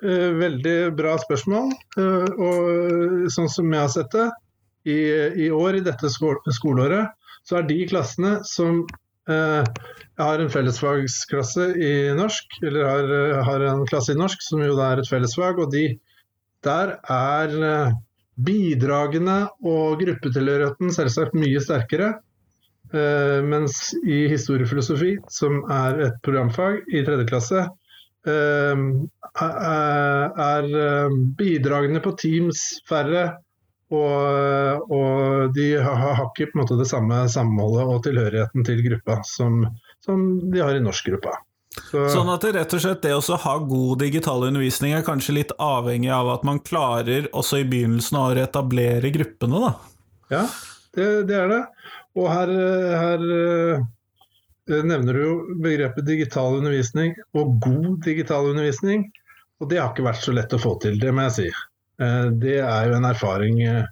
Eh, 0.03 0.31
veldig 0.41 0.77
bra 0.99 1.15
spørsmål. 1.23 1.71
Eh, 2.01 2.29
og 2.43 3.31
sånn 3.31 3.51
som 3.53 3.71
jeg 3.71 3.85
har 3.85 3.95
sett 3.95 4.11
det, 4.17 4.27
i, 4.89 4.99
i 5.47 5.51
år 5.55 5.79
i 5.79 5.87
dette 5.87 6.11
skoleåret, 6.11 7.15
så 7.47 7.61
er 7.61 7.69
de 7.69 7.79
klassene 7.89 8.39
som 8.49 8.83
jeg 9.31 10.25
har 10.25 10.41
en 10.43 10.51
fellesfagsklasse 10.51 11.67
i 11.79 11.91
norsk, 12.17 12.57
eller 12.67 12.89
har, 12.89 13.13
eh, 13.15 13.43
har, 13.47 13.65
en 13.71 13.87
klasse 13.87 14.17
i 14.17 14.19
norsk, 14.19 14.43
som 14.43 14.63
jo 14.65 14.75
da 14.75 14.91
er 14.91 15.03
et 15.03 15.11
fellesfag, 15.11 15.61
og 15.63 15.71
de, 15.71 15.85
der 16.67 16.97
er 17.11 17.55
eh, 17.71 17.93
bidragene 18.41 19.39
og 19.65 20.01
gruppetilhørigheten 20.01 20.93
selvsagt 20.95 21.37
mye 21.39 21.61
sterkere. 21.63 22.15
Eh, 22.91 23.39
mens 23.47 23.93
i 24.03 24.25
historiefilosofi, 24.33 25.17
som 25.31 25.63
er 25.71 26.01
et 26.09 26.17
programfag 26.27 26.81
i 26.91 27.05
tredje 27.07 27.29
klasse, 27.31 27.67
eh, 28.27 28.87
er 29.41 30.73
bidragene 31.39 32.03
på 32.05 32.17
Teams 32.19 32.65
færre, 32.89 33.29
og, 33.91 34.91
og 34.95 35.55
de 35.55 35.73
har, 35.83 36.21
ikke 36.29 36.53
på 36.53 36.59
en 36.59 36.61
måte 36.63 36.79
det 36.79 36.87
samme 36.91 37.25
samholdet 37.31 37.89
og 37.91 38.03
tilhørigheten 38.07 38.67
til 38.67 38.85
gruppa 38.87 39.19
som, 39.27 39.65
som 40.05 40.27
de 40.53 40.63
har 40.63 40.79
i 40.79 40.83
norskgruppa. 40.85 41.35
Så, 41.71 42.03
sånn 42.11 42.31
at 42.33 42.43
det 42.43 42.57
rett 42.57 42.73
og 42.75 42.83
slett 42.83 43.05
det 43.05 43.13
å 43.15 43.37
ha 43.45 43.53
god 43.63 44.01
digital 44.03 44.43
undervisning 44.49 44.97
er 44.97 45.07
kanskje 45.07 45.37
litt 45.37 45.53
avhengig 45.63 46.11
av 46.11 46.33
at 46.33 46.43
man 46.47 46.59
klarer 46.67 47.29
også 47.31 47.61
i 47.63 47.69
begynnelsen 47.71 48.19
å 48.19 48.25
etablere 48.43 49.13
gruppene, 49.15 49.61
da? 49.63 49.71
Ja, 50.35 50.43
det, 50.99 51.07
det 51.31 51.39
er 51.39 51.53
det. 51.53 51.61
Og 52.19 52.27
her, 52.27 52.51
her 52.99 53.25
eh, 53.37 54.83
nevner 54.83 55.15
du 55.15 55.23
jo 55.23 55.35
begrepet 55.63 56.09
digital 56.09 56.59
undervisning 56.59 57.15
og 57.39 57.59
god 57.63 58.01
digital 58.07 58.51
undervisning. 58.51 59.07
Og 59.63 59.71
det 59.71 59.79
har 59.79 59.93
ikke 59.93 60.09
vært 60.09 60.25
så 60.25 60.35
lett 60.35 60.57
å 60.57 60.61
få 60.61 60.75
til, 60.83 60.99
det 60.99 61.15
må 61.15 61.29
jeg 61.29 61.37
si. 61.37 61.49
Eh, 62.03 62.27
det 62.43 62.59
er 62.65 62.91
jo 62.91 62.99
en 62.99 63.11
erfaring 63.13 63.63
eh, 63.63 63.87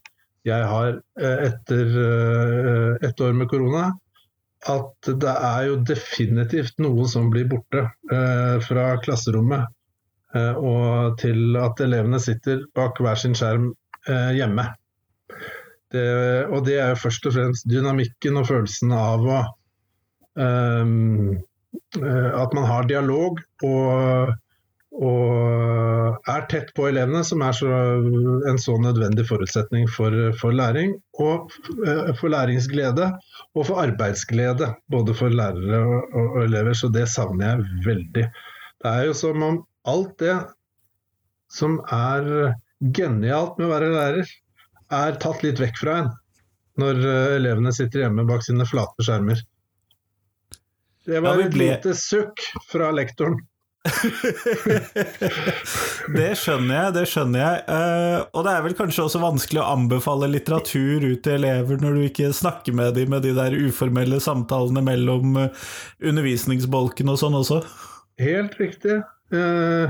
jeg 0.49 0.67
har 0.71 0.95
etter 1.19 1.91
ett 3.05 3.21
år 3.21 3.35
med 3.37 3.51
korona. 3.51 3.91
At 4.67 5.11
det 5.23 5.33
er 5.33 5.67
jo 5.69 5.77
definitivt 5.87 6.81
noe 6.83 7.07
som 7.07 7.29
blir 7.31 7.47
borte 7.51 7.85
fra 8.67 8.87
klasserommet. 9.05 9.69
Og 10.35 11.15
til 11.23 11.55
at 11.61 11.79
elevene 11.85 12.19
sitter 12.21 12.65
bak 12.75 12.99
hver 13.01 13.21
sin 13.21 13.37
skjerm 13.39 13.71
hjemme. 14.35 14.67
Det, 15.95 16.09
og 16.51 16.67
det 16.67 16.75
er 16.83 16.91
jo 16.93 17.01
først 17.05 17.31
og 17.31 17.37
fremst 17.37 17.69
dynamikken 17.71 18.37
og 18.41 18.49
følelsen 18.51 18.91
av 18.93 19.25
å 19.25 19.39
um, 20.37 21.39
At 21.97 22.53
man 22.57 22.67
har 22.69 22.91
dialog 22.91 23.41
og 23.65 24.35
og 24.99 26.27
er 26.27 26.47
tett 26.51 26.73
på 26.75 26.89
elevene, 26.89 27.21
som 27.27 27.43
er 27.47 27.55
så, 27.55 27.69
en 28.51 28.59
så 28.59 28.75
nødvendig 28.83 29.29
forutsetning 29.29 29.87
for, 29.95 30.15
for, 30.41 30.55
læring. 30.55 30.97
Og 31.23 31.53
eh, 31.87 32.11
for 32.19 32.33
læringsglede 32.35 33.13
og 33.55 33.67
for 33.69 33.79
arbeidsglede, 33.85 34.73
både 34.91 35.15
for 35.15 35.31
lærere 35.31 35.83
og, 35.85 36.17
og, 36.25 36.41
elever. 36.49 36.75
Så 36.75 36.91
det 36.95 37.07
savner 37.13 37.53
jeg 37.53 37.83
veldig. 37.87 38.25
Det 38.83 38.95
er 38.95 39.07
jo 39.07 39.15
som 39.19 39.45
om 39.47 39.61
alt 39.89 40.17
det 40.23 40.37
som 41.53 41.79
er 41.95 42.57
genialt 42.95 43.59
med 43.59 43.69
å 43.69 43.73
være 43.73 43.93
lærer, 43.95 44.33
er 44.99 45.21
tatt 45.23 45.45
litt 45.45 45.61
vekk 45.63 45.79
fra 45.81 46.01
en 46.03 46.11
når 46.79 47.01
eh, 47.03 47.37
elevene 47.39 47.73
sitter 47.75 48.05
hjemme 48.05 48.27
bak 48.29 48.45
sine 48.47 48.67
flate 48.69 49.07
skjermer. 49.07 49.41
Det 51.09 51.23
var 51.25 51.41
et 51.41 51.57
lite 51.57 51.95
sukk 51.97 52.43
fra 52.69 52.91
lektoren. 52.95 53.39
det 56.19 56.33
skjønner 56.37 56.75
jeg, 56.75 56.95
det 56.97 57.05
skjønner 57.09 57.41
jeg. 57.41 57.57
Uh, 57.69 58.19
og 58.35 58.41
det 58.47 58.53
er 58.53 58.63
vel 58.67 58.77
kanskje 58.79 59.05
også 59.07 59.21
vanskelig 59.23 59.61
å 59.63 59.71
anbefale 59.77 60.27
litteratur 60.33 60.99
ut 61.07 61.23
til 61.25 61.35
elever 61.39 61.77
når 61.83 61.93
du 61.95 62.01
ikke 62.09 62.37
snakker 62.37 62.73
med 62.77 62.89
dem 62.99 63.09
med 63.15 63.21
de 63.27 63.33
der 63.37 63.53
uformelle 63.57 64.19
samtalene 64.23 64.83
mellom 64.85 65.27
uh, 65.39 65.49
undervisningsbolken 66.03 67.09
og 67.13 67.19
sånn 67.23 67.39
også? 67.39 67.59
Helt 68.23 68.55
riktig. 68.61 68.97
Uh, 69.33 69.87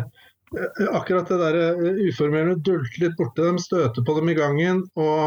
akkurat 0.92 1.28
det 1.28 1.38
der 1.42 1.54
uformelle 2.08 2.54
dulte 2.64 2.98
litt 3.02 3.16
borte, 3.18 3.42
dem, 3.44 3.58
støte 3.62 4.00
på 4.04 4.12
dem 4.20 4.28
i 4.32 4.38
gangen. 4.38 4.78
og 4.98 5.22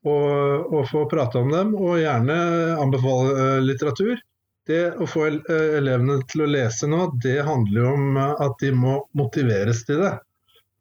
og, 0.00 0.72
og 0.72 0.86
få 0.88 1.02
prate 1.10 1.36
om 1.42 1.50
dem, 1.52 1.74
og 1.76 2.00
gjerne 2.00 2.32
anbefale 2.80 3.60
litteratur. 3.60 4.16
Det 4.70 4.82
å 5.02 5.06
få 5.08 5.26
eh, 5.26 5.76
elevene 5.80 6.20
til 6.30 6.44
å 6.44 6.50
lese 6.50 6.86
nå, 6.90 7.08
det 7.22 7.40
handler 7.46 7.80
jo 7.82 7.94
om 7.96 8.18
eh, 8.20 8.42
at 8.46 8.60
de 8.62 8.70
må 8.76 9.00
motiveres 9.18 9.82
til 9.88 10.04
det. 10.04 10.12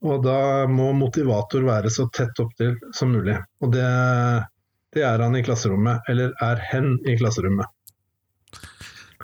Og 0.05 0.21
da 0.23 0.67
må 0.71 0.91
motivator 0.95 1.65
være 1.65 1.89
så 1.91 2.05
tett 2.15 2.37
opptil 2.39 2.77
som 2.95 3.11
mulig. 3.15 3.35
Og 3.63 3.73
det, 3.73 3.87
det 4.95 5.03
er 5.07 5.25
han 5.25 5.35
i 5.35 5.43
klasserommet, 5.43 6.05
eller 6.11 6.35
er 6.45 6.61
hen 6.69 6.93
i 7.09 7.17
klasserommet. 7.19 7.67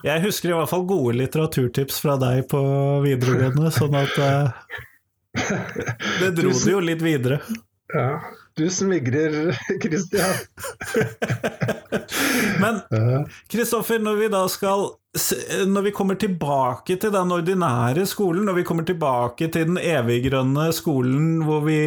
Jeg 0.05 0.21
husker 0.25 0.51
i 0.51 0.57
hvert 0.57 0.69
fall 0.69 0.83
gode 0.89 1.15
litteraturtips 1.21 2.01
fra 2.03 2.17
deg 2.21 2.43
på 2.51 2.59
videregående, 3.05 3.71
sånn 3.73 3.95
at 3.97 4.17
uh, 4.19 4.81
Det 6.21 6.33
dro 6.35 6.51
det 6.51 6.73
jo 6.73 6.81
litt 6.83 7.01
videre. 7.05 7.39
Ja, 7.93 8.19
du 8.57 8.69
smigrer, 8.69 9.55
Kristian. 9.83 10.35
Men 12.61 12.81
Kristoffer, 13.51 13.99
når 13.99 14.15
vi 14.21 14.29
da 14.31 14.45
skal 14.51 14.89
når 15.15 15.85
vi 15.85 15.91
kommer 15.95 16.17
tilbake 16.19 16.97
til 16.99 17.11
den 17.13 17.31
ordinære 17.31 18.03
skolen, 18.09 18.43
når 18.47 18.57
vi 18.57 18.63
kommer 18.67 18.83
tilbake 18.87 19.47
til 19.51 19.69
den 19.69 19.77
eviggrønne 19.79 20.65
skolen 20.75 21.43
hvor 21.47 21.61
vi 21.63 21.77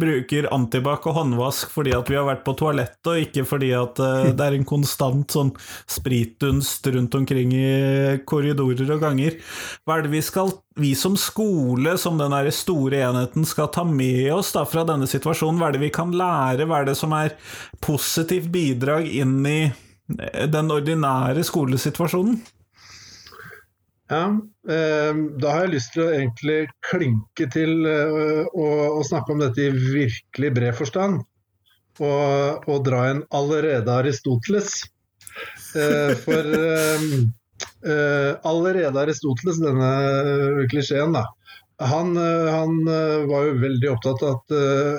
bruker 0.00 0.48
antibac 0.54 1.04
og 1.10 1.18
håndvask 1.18 1.72
fordi 1.74 1.92
at 1.96 2.08
vi 2.08 2.16
har 2.16 2.24
vært 2.28 2.44
på 2.46 2.54
toalettet, 2.56 3.10
og 3.12 3.20
ikke 3.20 3.44
fordi 3.48 3.72
at 3.76 4.00
eh, 4.00 4.30
det 4.38 4.46
er 4.46 4.56
en 4.56 4.68
konstant 4.68 5.36
sånn 5.36 5.52
spritdunst 5.90 6.88
rundt 6.94 7.18
omkring 7.18 7.52
i 7.56 7.66
korridorer 8.28 8.94
og 8.96 9.04
ganger, 9.04 9.36
hva 9.84 9.98
er 9.98 10.06
det 10.06 10.14
vi 10.14 10.22
skal 10.24 10.54
vi 10.80 10.94
som 10.96 11.18
skole, 11.20 11.98
som 12.00 12.16
den 12.16 12.32
store 12.54 13.02
enheten, 13.04 13.44
skal 13.44 13.68
ta 13.74 13.84
med 13.84 14.30
oss 14.32 14.54
da 14.54 14.62
fra 14.64 14.86
denne 14.88 15.08
situasjonen? 15.10 15.60
Hva 15.60 15.68
er 15.68 15.76
det 15.76 15.82
vi 15.82 15.90
kan 15.92 16.14
lære? 16.16 16.64
Hva 16.64 16.80
er 16.80 16.88
det 16.88 16.96
som 16.96 17.12
er 17.12 17.34
positivt 17.84 18.48
bidrag 18.54 19.10
inn 19.10 19.36
i 19.44 19.58
den 20.48 20.72
ordinære 20.72 21.44
skolesituasjonen? 21.44 22.40
Ja, 24.10 24.24
eh, 24.68 25.14
Da 25.38 25.52
har 25.54 25.66
jeg 25.66 25.76
lyst 25.76 25.92
til 25.94 26.04
å 26.04 26.12
egentlig 26.12 26.60
klinke 26.88 27.46
til 27.54 27.86
eh, 27.86 28.46
å, 28.50 29.02
snakke 29.06 29.36
om 29.36 29.42
dette 29.44 29.68
i 29.68 29.74
virkelig 29.74 30.54
bred 30.56 30.78
forstand. 30.78 31.20
Og, 32.00 32.66
og 32.70 32.86
dra 32.86 33.04
en 33.10 33.20
allerede 33.36 33.92
Aristoteles. 34.02 34.80
Eh, 35.78 36.16
for 36.24 36.48
allerede 38.50 39.02
Aristoteles, 39.04 39.60
denne 39.62 39.90
klisjeen, 40.72 41.14
da, 41.14 41.22
han, 41.80 42.16
han, 42.16 42.80
var 43.30 43.46
jo 43.46 43.58
veldig 43.62 43.90
opptatt 43.92 44.24
av 44.26 44.34
at 44.34 44.54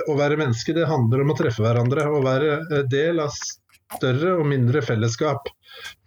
å 0.09 0.15
være 0.17 0.39
menneske 0.39 0.73
det 0.77 0.87
handler 0.89 1.21
om 1.23 1.33
å 1.33 1.37
treffe 1.37 1.61
hverandre. 1.65 2.07
Å 2.07 2.21
være 2.25 2.83
del 2.89 3.21
av 3.21 3.33
større 3.35 4.37
og 4.39 4.47
mindre 4.49 4.81
fellesskap. 4.85 5.51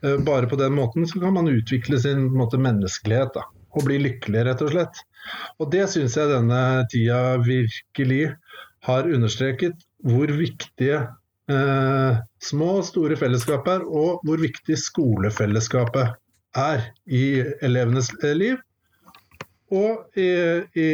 Uh, 0.04 0.18
bare 0.26 0.48
på 0.50 0.58
den 0.60 0.74
måten 0.76 1.08
så 1.08 1.20
kan 1.22 1.34
man 1.36 1.50
utvikle 1.50 1.98
sin 2.00 2.26
måte, 2.34 2.60
menneskelighet 2.60 3.34
da, 3.36 3.46
og 3.74 3.88
bli 3.88 3.98
lykkelig, 4.02 4.44
rett 4.48 4.64
og 4.64 4.74
slett. 4.74 5.02
Og 5.58 5.70
det 5.72 5.86
syns 5.92 6.16
jeg 6.18 6.30
denne 6.30 6.60
tida 6.92 7.20
virkelig 7.42 8.24
har 8.84 9.08
understreket 9.08 9.78
hvor 10.04 10.28
viktige 10.36 10.98
eh, 11.48 12.18
små 12.44 12.68
og 12.80 12.84
store 12.84 13.16
fellesskap 13.16 13.68
er, 13.72 13.86
og 13.88 14.20
hvor 14.26 14.42
viktig 14.42 14.76
skolefellesskapet 14.80 16.12
er 16.60 16.84
i 17.08 17.24
elevenes 17.64 18.12
liv 18.36 18.60
og 19.74 20.20
i, 20.20 20.28
i, 20.76 20.90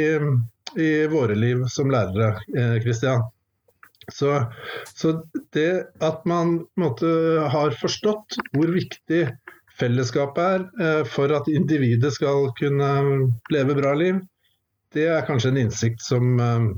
i 0.78 0.90
våre 1.10 1.34
liv 1.36 1.66
som 1.68 1.90
lærere, 1.92 2.36
Kristian. 2.84 3.26
Eh, 3.26 3.36
så, 4.14 4.34
så, 4.94 5.14
det 5.54 5.70
at 6.04 6.26
man 6.28 6.58
måte, 6.80 7.08
har 7.52 7.76
forstått 7.80 8.38
hvor 8.54 8.72
viktig 8.74 9.24
fellesskapet 9.80 10.44
er 10.44 10.66
eh, 10.84 11.02
for 11.08 11.32
at 11.36 11.48
individet 11.50 12.12
skal 12.16 12.50
kunne 12.58 12.90
leve 13.52 13.76
bra 13.78 13.94
liv, 13.96 14.20
det 14.94 15.06
er 15.08 15.26
kanskje 15.26 15.54
en 15.54 15.62
innsikt 15.62 16.02
som 16.04 16.36
eh, 16.42 16.68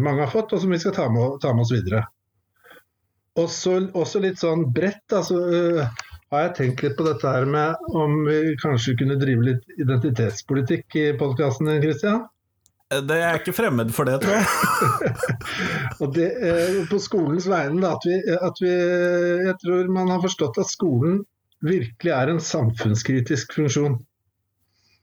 mange 0.00 0.24
har 0.24 0.32
fått, 0.32 0.52
og 0.52 0.62
som 0.62 0.72
vi 0.74 0.80
skal 0.82 0.96
ta 0.96 1.08
med, 1.12 1.38
ta 1.42 1.54
med 1.54 1.66
oss 1.66 1.74
videre. 1.74 2.04
Også, 3.38 3.78
også, 3.94 4.20
litt 4.24 4.40
sånn 4.40 4.66
bredt. 4.74 5.12
altså 5.14 5.38
har 6.32 6.42
jeg 6.44 6.56
tenkt 6.56 6.82
litt 6.84 6.96
på 6.98 7.06
dette 7.06 7.30
her 7.32 7.46
med 7.48 7.92
om 7.96 8.18
vi 8.26 8.56
kanskje 8.60 8.96
kunne 9.00 9.16
drive 9.20 9.46
litt 9.46 9.78
identitetspolitikk 9.80 10.96
i 11.00 11.06
podkasten, 11.20 11.70
Kristian? 11.80 12.26
Det 12.88 13.16
er 13.20 13.36
ikke 13.36 13.52
fremmed 13.52 13.90
for 13.92 14.08
det, 14.08 14.14
tror 14.22 14.38
jeg. 14.38 15.10
og 16.00 16.14
det, 16.16 16.28
eh, 16.40 16.78
på 16.88 17.00
skolens 17.04 17.44
vegne, 17.50 17.84
at 17.84 18.06
vi, 18.08 18.16
at 18.32 18.62
vi, 18.64 18.70
Jeg 19.44 19.56
tror 19.60 19.90
man 19.92 20.08
har 20.08 20.22
forstått 20.24 20.60
at 20.62 20.70
skolen 20.72 21.20
virkelig 21.60 22.14
er 22.14 22.32
en 22.32 22.40
samfunnskritisk 22.40 23.52
funksjon. 23.58 23.98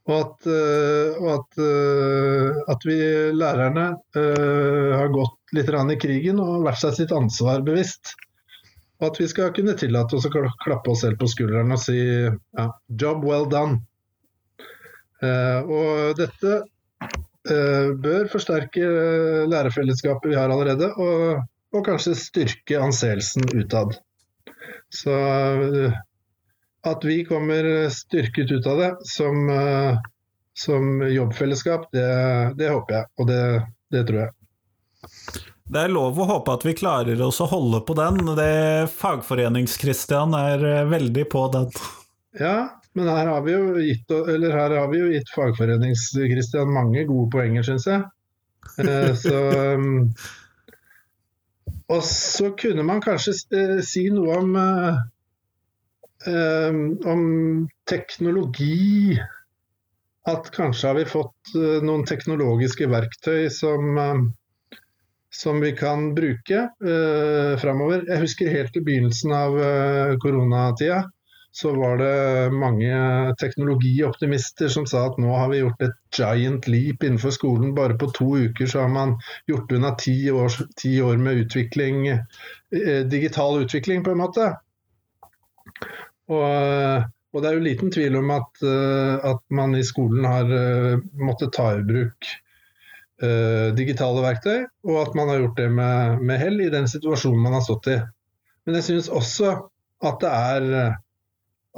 Og 0.10 0.18
at, 0.18 0.50
eh, 0.50 1.22
og 1.22 1.30
at, 1.36 1.62
eh, 1.62 2.60
at 2.74 2.90
vi 2.90 3.00
lærerne 3.38 3.88
har 4.18 5.14
gått 5.14 5.54
litt 5.54 5.70
i 5.70 6.02
krigen 6.02 6.42
og 6.42 6.66
vært 6.66 6.82
seg 6.82 6.98
sitt 6.98 7.14
ansvar 7.14 7.62
bevisst. 7.62 8.16
Og 8.98 9.12
at 9.12 9.22
vi 9.22 9.30
skal 9.30 9.54
kunne 9.54 9.78
tillate 9.78 10.18
oss 10.18 10.26
å 10.26 10.34
klappe 10.34 10.90
oss 10.90 11.06
selv 11.06 11.22
på 11.22 11.30
skulderen 11.30 11.74
og 11.76 11.84
si 11.84 12.00
ja, 12.02 12.72
'job 12.90 13.26
well 13.28 13.46
done'. 13.46 13.84
Og 15.22 16.18
dette 16.18 16.64
bør 18.02 18.30
forsterke 18.32 18.82
eh, 18.82 19.44
lærerfellesskapet 19.52 20.32
vi 20.32 20.40
har 20.40 20.50
allerede, 20.50 20.90
og, 20.98 21.46
og 21.76 21.86
kanskje 21.86 22.16
styrke 22.18 22.80
anseelsen 22.82 23.46
utad. 23.54 23.98
Så 24.94 25.14
eh, 25.14 25.98
at 26.86 27.06
vi 27.06 27.24
kommer 27.26 27.90
styrket 27.90 28.52
ut 28.52 28.68
av 28.68 28.78
det 28.82 28.92
som, 29.10 29.50
eh, 29.50 29.98
som 30.54 31.02
jobbfellesskap, 31.10 31.90
det, 31.92 32.08
det, 32.60 32.70
håper 32.70 33.00
jeg, 33.00 33.12
og 33.18 33.30
det, 33.30 33.42
det 33.92 34.06
tror 34.08 34.22
jeg. 34.26 34.34
Det 35.66 35.82
er 35.82 35.94
lov 35.94 36.20
å 36.22 36.28
håpe 36.30 36.54
at 36.54 36.66
vi 36.66 36.76
klarer 36.78 37.22
oss 37.26 37.42
å 37.42 37.50
holde 37.50 37.80
på 37.88 37.96
den. 37.98 38.20
Det 38.38 38.86
Fagforenings-Christian 38.94 40.36
er 40.38 40.66
eh, 40.70 40.84
veldig 40.92 41.26
på 41.32 41.48
den. 41.56 41.70
Ja, 42.38 42.58
men 42.96 43.10
her 43.12 43.30
har 43.32 43.44
vi 43.46 43.54
jo 43.54 43.76
gitt, 43.80 44.14
gitt 45.14 45.34
Fagforenings-Christian 45.36 46.72
mange 46.74 47.06
gode 47.10 47.30
poenger, 47.34 47.66
syns 47.68 47.88
jeg. 47.90 48.06
Eh, 48.82 49.12
så 49.20 49.42
um, 49.78 50.10
Og 51.94 52.02
så 52.08 52.50
kunne 52.58 52.84
man 52.88 53.04
kanskje 53.04 53.36
eh, 53.54 53.76
si 53.86 54.08
noe 54.10 54.40
om, 54.40 54.56
om 57.06 57.22
teknologi. 57.86 59.20
At 60.26 60.50
kanskje 60.56 60.90
har 60.90 60.98
vi 60.98 61.06
fått 61.06 61.54
noen 61.86 62.08
teknologiske 62.10 62.90
verktøy 62.90 63.46
som 63.54 64.34
som 65.36 65.60
vi 65.62 65.72
kan 65.72 66.16
bruke 66.16 66.60
eh, 66.92 67.60
framover. 67.60 68.06
Jeg 68.08 68.24
husker 68.24 68.52
helt 68.52 68.78
i 68.78 68.84
begynnelsen 68.86 69.34
av 69.36 69.58
eh, 69.60 70.16
så 71.56 71.76
var 71.76 71.98
det 71.98 72.52
mange 72.52 72.96
teknologioptimister 73.40 74.68
som 74.68 74.84
sa 74.88 75.06
at 75.08 75.20
nå 75.24 75.32
har 75.32 75.48
vi 75.54 75.62
gjort 75.62 75.84
et 75.86 76.18
giant 76.18 76.66
leap 76.68 77.04
innenfor 77.08 77.32
skolen. 77.32 77.70
Bare 77.78 77.96
på 77.96 78.10
to 78.18 78.28
uker 78.50 78.68
så 78.68 78.82
har 78.84 78.90
man 78.92 79.14
gjort 79.48 79.72
unna 79.72 79.94
ti 79.96 80.18
år, 80.36 80.52
ti 80.76 80.98
år 81.00 81.16
med 81.16 81.46
utvikling, 81.46 82.10
eh, 82.12 83.06
digital 83.08 83.62
utvikling, 83.62 84.04
på 84.04 84.12
en 84.12 84.20
måte. 84.20 84.50
Og, 86.28 86.44
og, 86.44 87.40
det 87.40 87.48
er 87.48 87.56
jo 87.56 87.64
liten 87.70 87.94
tvil 87.96 88.20
om 88.20 88.36
at, 88.36 88.52
uh, 88.66 89.16
at 89.32 89.40
man 89.48 89.78
i 89.80 89.86
skolen 89.88 90.28
har 90.28 90.52
uh, 90.52 91.00
måttet 91.22 91.56
ta 91.56 91.72
i 91.78 91.86
bruk 91.88 92.34
digitale 93.80 94.20
verktøy, 94.20 94.66
og 94.92 94.98
at 95.00 95.14
man 95.16 95.30
har 95.32 95.38
gjort 95.40 95.60
det 95.62 95.70
med, 95.72 96.20
med 96.20 96.36
hell 96.36 96.60
i 96.60 96.68
den 96.74 96.84
situasjonen 96.92 97.46
man 97.46 97.54
har 97.56 97.62
stått 97.64 97.88
i. 97.94 97.96
Men 98.68 98.76
jeg 98.76 98.88
synes 98.90 99.08
også 99.08 99.54
at 100.04 100.20
det 100.20 100.32
er, 100.36 100.98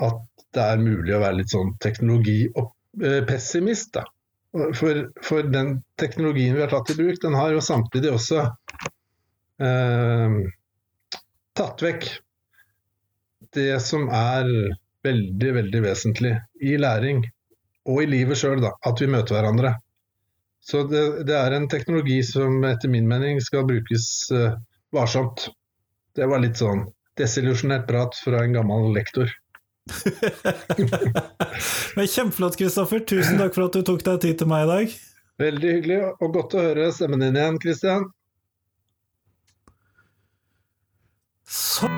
at 0.04 0.20
det 0.56 0.64
er 0.64 0.78
mulig 0.82 1.16
å 1.16 1.20
være 1.22 1.38
litt 1.42 1.52
sånn 1.54 1.72
teknologipessimist. 1.84 3.98
For, 4.80 4.96
for, 5.22 5.42
den 5.54 5.70
teknologien 6.02 6.56
vi 6.56 6.62
har 6.64 6.72
tatt 6.72 6.92
i 6.94 6.96
bruk, 6.98 7.18
den 7.22 7.36
har 7.38 7.50
jo 7.54 7.62
samtidig 7.62 8.12
også 8.16 8.40
eh, 9.62 10.30
tatt 11.58 11.84
vekk 11.84 12.04
det 13.54 13.80
som 13.84 14.10
er 14.14 14.46
veldig, 15.06 15.54
veldig 15.60 15.82
vesentlig 15.84 16.34
i 16.64 16.78
læring 16.80 17.26
og 17.88 18.04
i 18.04 18.08
livet 18.10 18.38
sjøl, 18.40 18.66
at 18.66 19.02
vi 19.02 19.08
møter 19.12 19.36
hverandre. 19.38 19.72
Så 20.68 20.84
det, 20.90 21.04
det, 21.30 21.36
er 21.38 21.56
en 21.56 21.70
teknologi 21.72 22.18
som 22.28 22.60
etter 22.68 22.92
min 22.92 23.08
mening 23.08 23.40
skal 23.44 23.64
brukes 23.70 24.08
eh, 24.36 24.58
varsomt. 24.92 25.48
Det 26.18 26.28
var 26.28 26.44
litt 26.44 26.60
sånn 26.60 26.84
desillusjonert 27.18 27.88
prat 27.88 28.18
fra 28.20 28.44
en 28.44 28.58
gammel 28.58 28.92
lektor. 28.98 29.32
Men 31.98 32.08
Kjempeflott, 32.08 32.58
Kristoffer. 32.60 33.04
Tusen 33.08 33.40
takk 33.42 33.56
for 33.56 33.68
at 33.68 33.78
du 33.78 33.86
tok 33.88 34.04
deg 34.06 34.22
tid 34.26 34.42
til 34.42 34.52
meg 34.52 34.66
i 34.66 34.72
dag. 34.72 34.98
Veldig 35.42 35.74
hyggelig, 35.76 36.00
og 36.18 36.34
godt 36.34 36.58
å 36.58 36.66
høre 36.70 36.90
stemmen 36.96 37.22
din 37.22 37.38
igjen, 37.38 37.60
Kristian. 37.62 38.08
Så 41.48 41.90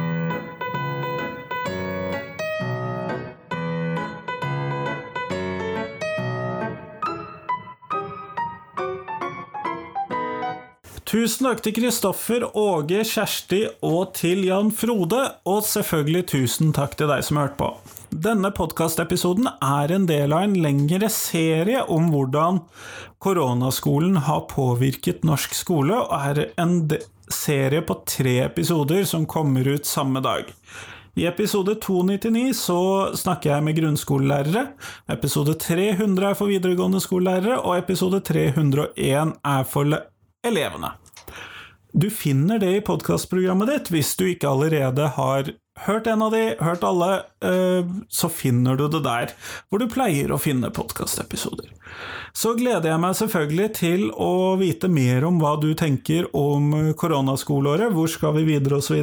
Tusen 11.09 11.47
takk 11.47 11.63
til 11.65 11.73
Kristoffer, 11.73 12.43
Åge, 12.53 12.99
Kjersti 13.01 13.63
og 13.81 14.11
til 14.13 14.43
Jan 14.45 14.67
Frode, 14.69 15.23
og 15.49 15.63
selvfølgelig 15.65 16.27
tusen 16.29 16.69
takk 16.75 16.91
til 16.99 17.09
deg 17.09 17.23
som 17.25 17.39
hørte 17.41 17.57
på. 17.57 17.69
Denne 18.13 18.51
podkastepisoden 18.53 19.47
er 19.49 19.93
en 19.95 20.05
del 20.05 20.35
av 20.37 20.45
en 20.45 20.53
lengre 20.61 21.09
serie 21.09 21.81
om 21.89 22.11
hvordan 22.13 22.59
koronaskolen 23.25 24.19
har 24.27 24.43
påvirket 24.51 25.25
norsk 25.25 25.57
skole, 25.57 25.97
og 25.97 26.13
er 26.13 26.43
en 26.61 26.77
serie 27.25 27.81
på 27.81 27.97
tre 28.05 28.35
episoder 28.43 29.01
som 29.09 29.25
kommer 29.25 29.65
ut 29.65 29.89
samme 29.89 30.21
dag. 30.21 30.53
I 31.17 31.25
episode 31.25 31.79
299 31.81 32.53
så 32.53 32.79
snakker 33.17 33.55
jeg 33.55 33.65
med 33.65 33.81
grunnskolelærere, 33.81 34.67
episode 35.09 35.57
300 35.57 36.29
er 36.29 36.37
for 36.37 36.53
videregående 36.53 37.01
skolelærere, 37.01 37.57
og 37.65 37.81
episode 37.81 38.21
301 38.29 39.33
er 39.41 39.69
for 39.73 39.97
elevene. 40.47 40.93
Du 41.91 42.09
finner 42.13 42.59
det 42.61 42.69
i 42.75 42.81
podkastprogrammet 42.85 43.71
ditt 43.71 43.89
hvis 43.93 44.13
du 44.19 44.27
ikke 44.29 44.51
allerede 44.51 45.07
har 45.15 45.49
hørt 45.85 46.07
en 46.11 46.21
av 46.21 46.33
de, 46.35 46.41
hørt 46.59 46.83
alle, 46.85 47.09
eh, 47.45 47.87
så 48.11 48.29
finner 48.29 48.77
du 48.77 48.85
det 48.91 49.01
der 49.05 49.33
hvor 49.69 49.81
du 49.81 49.87
pleier 49.89 50.31
å 50.31 50.39
finne 50.41 50.71
podkastepisoder. 50.75 51.71
Så 52.35 52.53
gleder 52.59 52.91
jeg 52.91 53.01
meg 53.01 53.17
selvfølgelig 53.17 53.69
til 53.79 54.07
å 54.13 54.55
vite 54.59 54.91
mer 54.91 55.25
om 55.27 55.39
hva 55.41 55.55
du 55.61 55.71
tenker 55.73 56.29
om 56.37 56.93
koronaskoleåret, 56.99 57.93
hvor 57.95 58.11
skal 58.11 58.35
vi 58.37 58.45
videre 58.51 58.83
osv. 58.83 59.01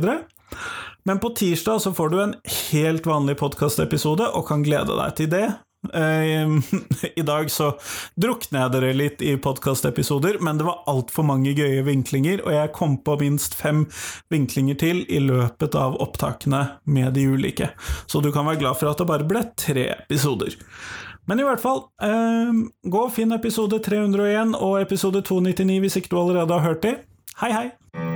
Men 1.06 1.22
på 1.22 1.32
tirsdag 1.38 1.82
så 1.82 1.94
får 1.96 2.12
du 2.12 2.18
en 2.22 2.36
helt 2.70 3.06
vanlig 3.06 3.38
podkastepisode 3.40 4.30
og 4.34 4.46
kan 4.48 4.64
glede 4.66 4.94
deg 4.94 5.16
til 5.18 5.32
det. 5.32 5.46
Ehm, 5.94 6.62
I 7.16 7.22
dag 7.22 7.50
så 7.50 7.72
drukner 8.18 8.64
jeg 8.64 8.74
dere 8.74 8.92
litt 8.96 9.22
i 9.24 9.36
podkastepisoder, 9.40 10.40
men 10.44 10.58
det 10.58 10.66
var 10.68 10.84
altfor 10.90 11.26
mange 11.28 11.54
gøye 11.56 11.84
vinklinger, 11.86 12.42
og 12.46 12.54
jeg 12.56 12.74
kom 12.76 12.98
på 13.06 13.18
minst 13.22 13.56
fem 13.58 13.86
vinklinger 14.32 14.78
til 14.80 15.04
i 15.08 15.20
løpet 15.22 15.78
av 15.78 15.98
opptakene 16.02 16.64
med 16.84 17.14
de 17.16 17.26
ulike. 17.32 17.70
Så 18.06 18.22
du 18.24 18.32
kan 18.34 18.48
være 18.48 18.62
glad 18.64 18.80
for 18.80 18.92
at 18.92 19.02
det 19.02 19.10
bare 19.10 19.28
ble 19.28 19.44
tre 19.58 19.90
episoder. 19.98 20.58
Men 21.26 21.40
i 21.42 21.46
hvert 21.46 21.62
fall, 21.62 21.88
eh, 22.02 22.52
gå 22.86 23.00
og 23.02 23.14
finn 23.14 23.34
episode 23.34 23.80
301 23.82 24.54
og 24.54 24.78
episode 24.80 25.24
299 25.26 25.80
hvis 25.82 25.98
ikke 25.98 26.14
du 26.14 26.20
allerede 26.20 26.54
har 26.54 26.68
hørt 26.68 26.86
de. 26.86 26.94
Hei, 27.42 27.50
hei! 27.52 28.15